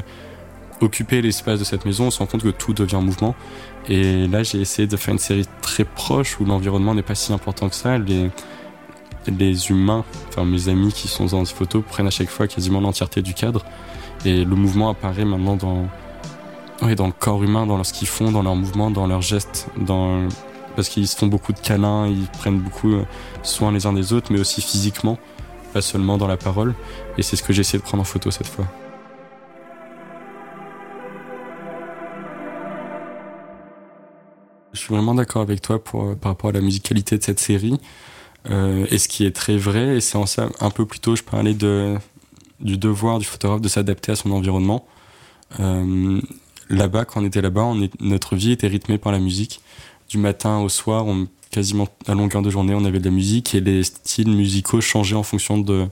occuper 0.81 1.23
l'espace 1.23 1.59
de 1.59 1.65
cette 1.65 1.85
maison, 1.85 2.07
on 2.07 2.11
se 2.11 2.19
rend 2.19 2.27
compte 2.27 2.43
que 2.43 2.49
tout 2.49 2.73
devient 2.73 3.01
mouvement. 3.03 3.35
Et 3.89 4.27
là, 4.27 4.43
j'ai 4.43 4.61
essayé 4.61 4.89
de 4.89 4.97
faire 4.97 5.13
une 5.13 5.19
série 5.19 5.47
très 5.61 5.85
proche 5.85 6.41
où 6.41 6.45
l'environnement 6.45 6.95
n'est 6.95 7.03
pas 7.03 7.15
si 7.15 7.33
important 7.33 7.69
que 7.69 7.75
ça. 7.75 7.99
Les, 7.99 8.31
les 9.27 9.71
humains, 9.71 10.05
enfin 10.29 10.45
mes 10.45 10.69
amis 10.69 10.93
qui 10.93 11.09
sont 11.09 11.27
dans 11.27 11.45
ces 11.45 11.55
photos, 11.55 11.85
prennent 11.87 12.07
à 12.07 12.11
chaque 12.11 12.31
fois 12.31 12.49
quasiment 12.49 12.81
l'entièreté 12.81 13.23
du 13.23 13.35
cadre. 13.35 13.65
Et 14.25 14.45
le 14.45 14.57
mouvement 14.57 14.91
apparaît 14.91 15.25
maintenant 15.25 15.57
dans, 15.57 15.89
oui, 16.83 16.97
dans 16.97 17.07
le 17.07 17.13
corps 17.13 17.43
humain, 17.43 17.67
dans 17.67 17.83
ce 17.85 17.93
qu'ils 17.93 18.09
font, 18.09 18.33
dans 18.33 18.43
leurs 18.43 18.57
mouvements, 18.57 18.91
dans 18.91 19.07
leurs 19.07 19.23
gestes, 19.23 19.69
dans 19.77 20.29
parce 20.75 20.89
qu'ils 20.89 21.07
se 21.07 21.17
font 21.17 21.27
beaucoup 21.27 21.53
de 21.53 21.59
câlins, 21.59 22.07
ils 22.07 22.27
prennent 22.27 22.59
beaucoup 22.59 22.93
euh, 22.93 23.05
soin 23.43 23.73
les 23.73 23.87
uns 23.87 23.93
des 23.93 24.13
autres, 24.13 24.33
mais 24.33 24.41
aussi 24.41 24.63
physiquement, 24.63 25.19
pas 25.73 25.83
seulement 25.83 26.17
dans 26.17 26.27
la 26.27 26.37
parole. 26.37 26.75
Et 27.19 27.23
c'est 27.23 27.37
ce 27.37 27.43
que 27.43 27.53
j'ai 27.53 27.61
essayé 27.61 27.79
de 27.79 27.85
prendre 27.85 28.01
en 28.01 28.05
photo 28.05 28.31
cette 28.31 28.47
fois. 28.47 28.67
Je 34.73 34.79
suis 34.79 34.95
vraiment 34.95 35.15
d'accord 35.15 35.43
avec 35.43 35.61
toi 35.61 35.77
euh, 35.95 36.15
par 36.15 36.33
rapport 36.33 36.51
à 36.51 36.53
la 36.55 36.63
musicalité 36.63 37.19
de 37.19 37.23
cette 37.23 37.41
série. 37.41 37.79
Euh, 38.51 38.87
et 38.91 38.99
ce 38.99 39.09
qui 39.09 39.27
est 39.27 39.37
très 39.37 39.57
vrai, 39.57 39.97
et 39.97 40.01
c'est 40.01 40.17
en 40.17 40.27
ça 40.27 40.49
un 40.61 40.71
peu 40.71 40.87
plus 40.87 40.99
tôt, 41.01 41.15
je 41.15 41.23
parlais 41.23 41.55
de, 41.55 41.97
du 42.61 42.79
devoir 42.79 43.19
du 43.19 43.27
photographe 43.27 43.61
de 43.61 43.69
s'adapter 43.69 44.13
à 44.13 44.17
son 44.17 44.31
environnement. 44.33 44.87
Là-bas, 46.69 47.05
quand 47.05 47.23
on 47.23 47.25
était 47.25 47.43
là-bas, 47.43 47.73
notre 48.01 48.37
vie 48.37 48.53
était 48.53 48.69
rythmée 48.69 48.99
par 48.99 49.13
la 49.13 49.19
musique 49.19 49.61
du 50.09 50.19
matin 50.19 50.61
au 50.61 50.69
soir, 50.69 51.07
on, 51.07 51.27
quasiment 51.51 51.87
à 52.07 52.15
longueur 52.15 52.43
de 52.43 52.51
journée, 52.51 52.75
on 52.75 52.85
avait 52.85 52.99
de 52.99 53.05
la 53.05 53.11
musique 53.11 53.55
et 53.55 53.61
les 53.61 53.85
styles 53.85 54.31
musicaux 54.31 54.81
changeaient 54.81 55.17
en 55.17 55.23
fonction 55.23 55.59
de 55.59 55.87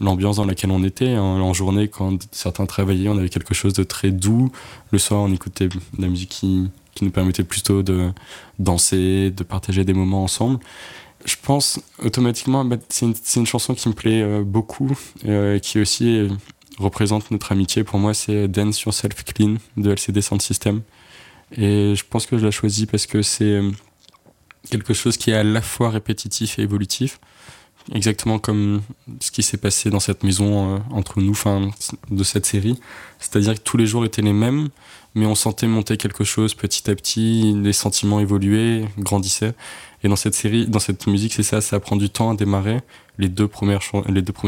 l'ambiance 0.00 0.36
dans 0.36 0.44
laquelle 0.44 0.70
on 0.70 0.82
était. 0.82 1.16
En, 1.16 1.52
journée, 1.52 1.88
quand 1.88 2.18
certains 2.32 2.66
travaillaient, 2.66 3.08
on 3.08 3.18
avait 3.18 3.28
quelque 3.28 3.54
chose 3.54 3.72
de 3.72 3.84
très 3.84 4.10
doux. 4.10 4.50
Le 4.90 4.98
soir, 4.98 5.20
on 5.20 5.32
écoutait 5.32 5.68
de 5.68 5.78
la 5.98 6.08
musique 6.08 6.30
qui, 6.30 6.68
nous 7.02 7.10
permettait 7.10 7.44
plutôt 7.44 7.82
de 7.82 8.10
danser, 8.58 9.30
de 9.30 9.42
partager 9.42 9.84
des 9.84 9.94
moments 9.94 10.22
ensemble. 10.22 10.58
Je 11.24 11.36
pense 11.42 11.80
automatiquement, 12.04 12.62
bah, 12.62 12.76
c'est 12.90 13.06
une, 13.36 13.46
chanson 13.46 13.74
qui 13.74 13.88
me 13.88 13.94
plaît 13.94 14.20
euh, 14.20 14.42
beaucoup, 14.44 14.92
euh, 15.26 15.58
qui 15.58 15.80
aussi 15.80 16.28
représente 16.80 17.30
notre 17.30 17.52
amitié. 17.52 17.84
Pour 17.84 17.98
moi, 17.98 18.14
c'est 18.14 18.48
Dance 18.48 18.82
Yourself 18.82 19.24
Clean 19.24 19.56
de 19.76 19.90
LCD 19.90 20.22
Sound 20.22 20.42
System. 20.42 20.82
Et 21.52 21.94
je 21.94 22.04
pense 22.08 22.26
que 22.26 22.38
je 22.38 22.46
l'ai 22.46 22.52
choisi 22.52 22.86
parce 22.86 23.06
que 23.06 23.22
c'est 23.22 23.44
euh, 23.44 23.70
quelque 24.70 24.94
chose 24.94 25.16
qui 25.16 25.30
est 25.30 25.34
à 25.34 25.42
la 25.42 25.62
fois 25.62 25.90
répétitif 25.90 26.58
et 26.58 26.62
évolutif. 26.62 27.18
exactement 27.92 28.38
comme 28.38 28.82
ce 29.20 29.30
qui 29.30 29.42
s'est 29.42 29.56
passé 29.56 29.90
dans 29.90 30.00
cette 30.00 30.22
maison 30.22 30.76
euh, 30.76 30.78
entre 30.90 31.20
nous, 31.20 31.34
fin 31.34 31.70
de 32.10 32.24
cette 32.24 32.46
série. 32.46 32.78
C'est-à-dire 33.18 33.54
que 33.54 33.60
tous 33.60 33.76
les 33.76 33.86
jours 33.86 34.04
étaient 34.04 34.22
les 34.22 34.32
mêmes, 34.32 34.68
mais 35.14 35.26
on 35.26 35.34
sentait 35.34 35.66
monter 35.66 35.96
quelque 35.96 36.24
chose 36.24 36.54
petit 36.54 36.88
à 36.90 36.94
petit, 36.94 37.52
les 37.56 37.72
sentiments 37.72 38.20
évoluaient, 38.20 38.84
grandissaient. 38.98 39.54
Et 40.02 40.08
dans 40.08 40.16
cette 40.16 40.34
série, 40.34 40.66
dans 40.66 40.78
cette 40.78 41.06
musique, 41.06 41.32
c'est 41.34 41.42
ça, 41.42 41.60
ça 41.60 41.80
prend 41.80 41.96
du 41.96 42.10
temps 42.10 42.30
à 42.30 42.34
démarrer. 42.34 42.80
Les 43.20 43.28
deux 43.28 43.48
premières, 43.48 43.82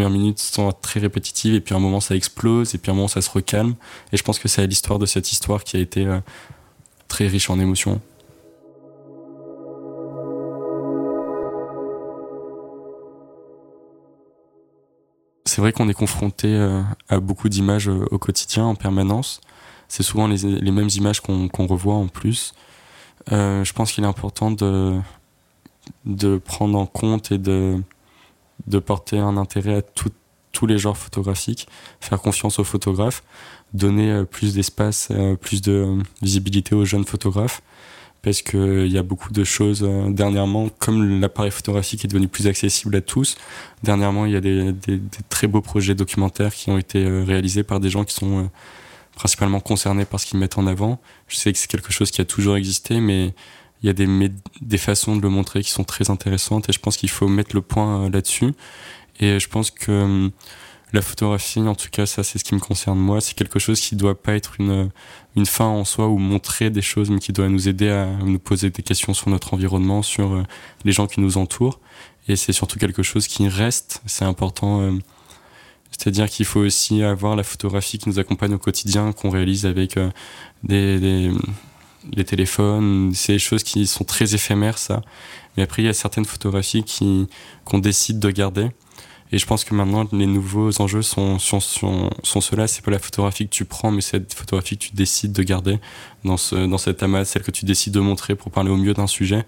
minutes 0.09 0.39
sont 0.39 0.73
très 0.73 0.99
répétitives, 0.99 1.55
et 1.55 1.61
puis 1.61 1.75
à 1.75 1.77
un 1.77 1.81
moment 1.81 2.01
ça 2.01 2.16
explose, 2.16 2.75
et 2.75 2.79
puis 2.79 2.91
à 2.91 2.95
un 2.95 2.97
moment 2.97 3.07
ça 3.07 3.20
se 3.20 3.29
recalme. 3.29 3.75
Et 4.12 4.16
je 4.16 4.23
pense 4.23 4.39
que 4.39 4.49
c'est 4.49 4.66
l'histoire 4.66 4.99
de 4.99 5.05
cette 5.05 5.31
histoire 5.31 5.62
qui 5.62 5.77
a 5.77 5.81
été 5.81 6.07
euh, 6.07 6.20
très 7.07 7.27
riche 7.27 7.51
en 7.51 7.61
émotions. 7.61 8.01
C'est 15.45 15.61
vrai 15.61 15.73
qu'on 15.73 15.91
est 15.91 15.95
confronté 15.95 16.49
euh, 16.49 16.81
à 17.11 17.20
beaucoup 17.20 17.51
d'images 17.51 17.91
euh, 17.91 18.07
au 18.11 18.16
quotidien, 18.16 18.64
en 18.64 18.75
permanence. 18.75 19.43
C'est 19.87 20.03
souvent 20.03 20.29
les, 20.29 20.70
mêmes 20.73 20.89
images 20.97 21.20
qu'on 21.20 21.66
revoit 21.66 21.97
en 21.97 22.09
plus. 22.09 22.55
Je 23.29 23.73
pense 23.75 23.93
qu'il 23.93 24.05
est 24.05 24.07
important 24.07 24.51
de 24.51 25.03
prendre 26.39 26.79
en 26.79 26.87
compte 26.87 27.31
et 27.31 27.37
de, 27.37 27.83
de 28.67 28.79
porter 28.79 29.19
un 29.19 29.37
intérêt 29.37 29.77
à 29.77 29.83
tous 29.83 30.67
les 30.67 30.79
genres 30.79 30.97
photographiques, 30.97 31.67
faire 32.01 32.21
confiance 32.21 32.59
aux 32.59 32.65
photographes, 32.65 33.23
donner 33.73 34.25
plus 34.31 34.55
d'espace, 34.55 35.09
plus 35.41 35.63
de 35.63 35.99
visibilité 36.21 36.75
aux 36.75 36.85
jeunes 36.85 37.05
photographes 37.05 37.63
parce 38.23 38.41
qu'il 38.41 38.87
y 38.87 38.99
a 38.99 39.03
beaucoup 39.03 39.33
de 39.33 39.45
choses 39.45 39.83
euh, 39.83 40.11
dernièrement, 40.11 40.69
comme 40.79 41.21
l'appareil 41.21 41.51
photographique 41.51 42.05
est 42.05 42.09
devenu 42.09 42.29
plus 42.29 42.47
accessible 42.47 42.97
à 42.97 43.01
tous, 43.01 43.37
dernièrement 43.83 44.27
il 44.27 44.33
y 44.33 44.37
a 44.37 44.41
des, 44.41 44.73
très 45.29 45.49
beaux 45.49 45.61
projets 45.61 45.95
documentaires 45.95 46.55
qui 46.55 46.71
ont 46.71 46.79
été 46.79 47.05
euh, 47.05 47.25
réalisés 47.25 47.65
par 47.65 47.81
des 47.81 47.91
gens 47.91 48.05
qui 48.05 48.15
sont 48.15 48.45
euh, 48.45 48.49
principalement 49.17 49.61
concernés 49.61 50.05
par 50.05 50.21
ce 50.21 50.27
qu'ils 50.27 50.39
mettent 50.39 50.57
en 50.57 50.67
avant. 50.69 51.01
Je 51.27 51.37
sais 51.37 51.53
que 51.53 51.59
c'est 51.59 51.69
quelque 51.69 51.93
chose 51.93 52.11
qui 52.11 52.21
a 52.21 52.25
toujours 52.25 52.57
existé, 52.57 53.01
mais 53.01 53.35
il 53.83 53.87
y 53.87 53.91
a 53.91 53.93
des, 53.93 54.30
des 54.61 54.78
façons 54.78 55.16
de 55.16 55.22
le 55.22 55.28
montrer 55.28 55.62
qui 55.62 55.70
sont 55.70 55.85
très 55.85 56.11
intéressantes 56.11 56.68
et 56.68 56.72
je 56.72 56.78
pense 56.78 56.97
qu'il 56.97 57.11
faut 57.11 57.28
mettre 57.28 57.55
le 57.55 57.62
point 57.62 58.09
là-dessus. 58.11 58.53
Et 59.20 59.39
je 59.39 59.49
pense 59.49 59.70
que 59.70 60.30
la 60.93 61.01
photographie, 61.01 61.61
en 61.61 61.74
tout 61.74 61.89
cas, 61.91 62.07
ça 62.07 62.22
c'est 62.22 62.39
ce 62.39 62.45
qui 62.45 62.55
me 62.55 62.61
concerne 62.61 62.99
moi, 62.99 63.20
c'est 63.20 63.35
quelque 63.35 63.59
chose 63.59 63.80
qui 63.80 63.97
doit 63.97 64.20
pas 64.20 64.35
être 64.35 64.61
une, 64.61 64.91
une 65.37 65.47
fin 65.47 65.64
en 65.64 65.85
soi 65.85 66.09
ou 66.09 66.18
montrer 66.18 66.70
des 66.70 66.83
choses, 66.83 67.11
mais 67.11 67.18
qui 67.18 67.33
doit 67.33 67.49
nous 67.49 67.68
aider 67.68 67.89
à 67.89 68.07
nous 68.07 68.39
poser 68.39 68.70
des 68.70 68.83
questions 68.83 69.14
sur 69.14 69.30
notre 69.30 69.55
environnement, 69.55 70.03
sur 70.03 70.33
euh, 70.33 70.43
les 70.85 70.93
gens 70.93 71.07
qui 71.07 71.20
nous 71.20 71.39
entourent. 71.39 71.80
Et 72.28 72.37
c'est 72.37 72.53
surtout 72.53 72.78
quelque 72.78 73.03
chose 73.03 73.26
qui 73.26 73.49
reste, 73.49 74.03
c'est 74.07 74.24
important. 74.24 74.83
Euh, 74.83 74.93
c'est-à-dire 75.91 76.28
qu'il 76.28 76.47
faut 76.47 76.61
aussi 76.61 77.03
avoir 77.03 77.37
la 77.37 77.43
photographie 77.43 77.99
qui 77.99 78.09
nous 78.09 78.18
accompagne 78.18 78.55
au 78.55 78.59
quotidien, 78.59 79.12
qu'on 79.12 79.30
réalise 79.30 79.66
avec 79.66 79.97
euh, 79.97 80.11
des, 80.62 81.30
des, 82.05 82.24
téléphones, 82.24 83.12
c'est 83.14 83.34
des 83.34 83.38
choses 83.38 83.62
qui 83.62 83.86
sont 83.86 84.05
très 84.05 84.34
éphémères, 84.34 84.78
ça. 84.78 85.03
Mais 85.57 85.62
après, 85.62 85.82
il 85.82 85.86
y 85.86 85.88
a 85.88 85.94
certaines 85.94 86.24
photographies 86.24 86.82
qui 86.82 87.28
qu'on 87.64 87.78
décide 87.78 88.18
de 88.18 88.30
garder 88.30 88.70
et 89.32 89.38
je 89.38 89.46
pense 89.46 89.64
que 89.64 89.74
maintenant, 89.74 90.07
les 90.12 90.26
nouveaux 90.26 90.80
enjeux 90.82 91.00
sont, 91.00 91.38
sont, 91.38 91.59
sont, 91.59 92.11
sont 92.22 92.40
ceux-là. 92.42 92.66
C'est 92.66 92.84
pas 92.84 92.90
la 92.90 92.98
photographie 92.98 93.46
que 93.46 93.53
tu 93.53 93.64
prends, 93.64 93.90
mais 93.90 94.03
cette 94.03 94.34
photographie 94.34 94.76
que 94.76 94.84
tu 94.84 94.94
décides 94.94 95.32
de 95.32 95.42
garder 95.42 95.78
dans, 96.22 96.36
ce, 96.36 96.55
dans 96.66 96.76
cet 96.76 97.03
amas, 97.03 97.24
celle 97.24 97.42
que 97.42 97.50
tu 97.50 97.64
décides 97.64 97.94
de 97.94 98.00
montrer 98.00 98.34
pour 98.34 98.53
parler 98.53 98.70
au 98.70 98.76
mieux 98.76 98.92
d'un 98.92 99.07
sujet. 99.07 99.46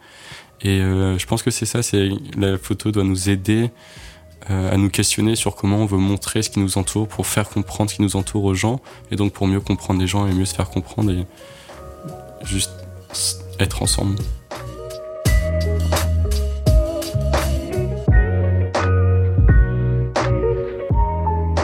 Et 0.63 0.81
euh, 0.81 1.19
je 1.19 1.27
pense 1.27 1.43
que 1.43 1.51
c'est 1.51 1.67
ça, 1.67 1.83
c'est 1.83 2.09
la 2.39 2.57
photo 2.57 2.93
doit 2.93 3.05
nous 3.05 3.29
aider 3.29 3.71
euh, 4.51 4.73
à 4.73 4.79
nous 4.79 4.89
questionner 4.89 5.37
sur 5.37 5.55
comment 5.55 5.77
on 5.77 5.87
veut 5.87 5.99
montrer 5.99 6.41
ce 6.41 6.49
qui 6.49 6.61
nous 6.61 6.79
entoure 6.79 7.07
pour 7.07 7.27
faire 7.27 7.51
comprendre 7.51 7.91
ce 7.91 7.97
qui 7.97 8.03
nous 8.03 8.17
entoure 8.17 8.45
aux 8.45 8.55
gens 8.55 8.81
et 9.11 9.17
donc 9.17 9.35
pour 9.35 9.47
mieux 9.47 9.61
comprendre 9.61 10.01
les 10.01 10.07
gens 10.07 10.27
et 10.27 10.33
mieux 10.33 10.47
se 10.47 10.55
faire 10.55 10.71
comprendre 10.71 11.13
juste 12.45 12.73
être 13.59 13.83
ensemble. 13.83 14.17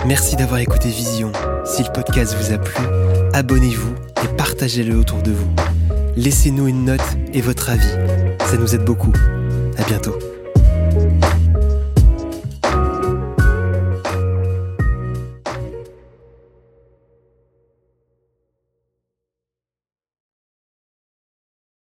Merci 0.07 0.35
d'avoir 0.35 0.61
écouté 0.61 0.89
Vision. 0.89 1.31
Si 1.65 1.85
le 1.85 1.93
podcast 1.93 2.35
vous 2.35 2.53
a 2.53 2.59
plu, 2.59 2.85
abonnez-vous 3.33 3.95
et 4.25 4.37
partagez-le 4.37 4.97
autour 4.97 5.23
de 5.23 5.31
vous. 5.31 5.51
Laissez-nous 6.17 6.67
une 6.67 6.85
note 6.85 7.17
et 7.33 7.41
votre 7.41 7.71
avis. 7.71 7.95
Ça 8.41 8.57
nous 8.57 8.75
aide 8.75 8.85
beaucoup. 8.85 9.13
À 9.79 9.85
bientôt. 9.85 10.19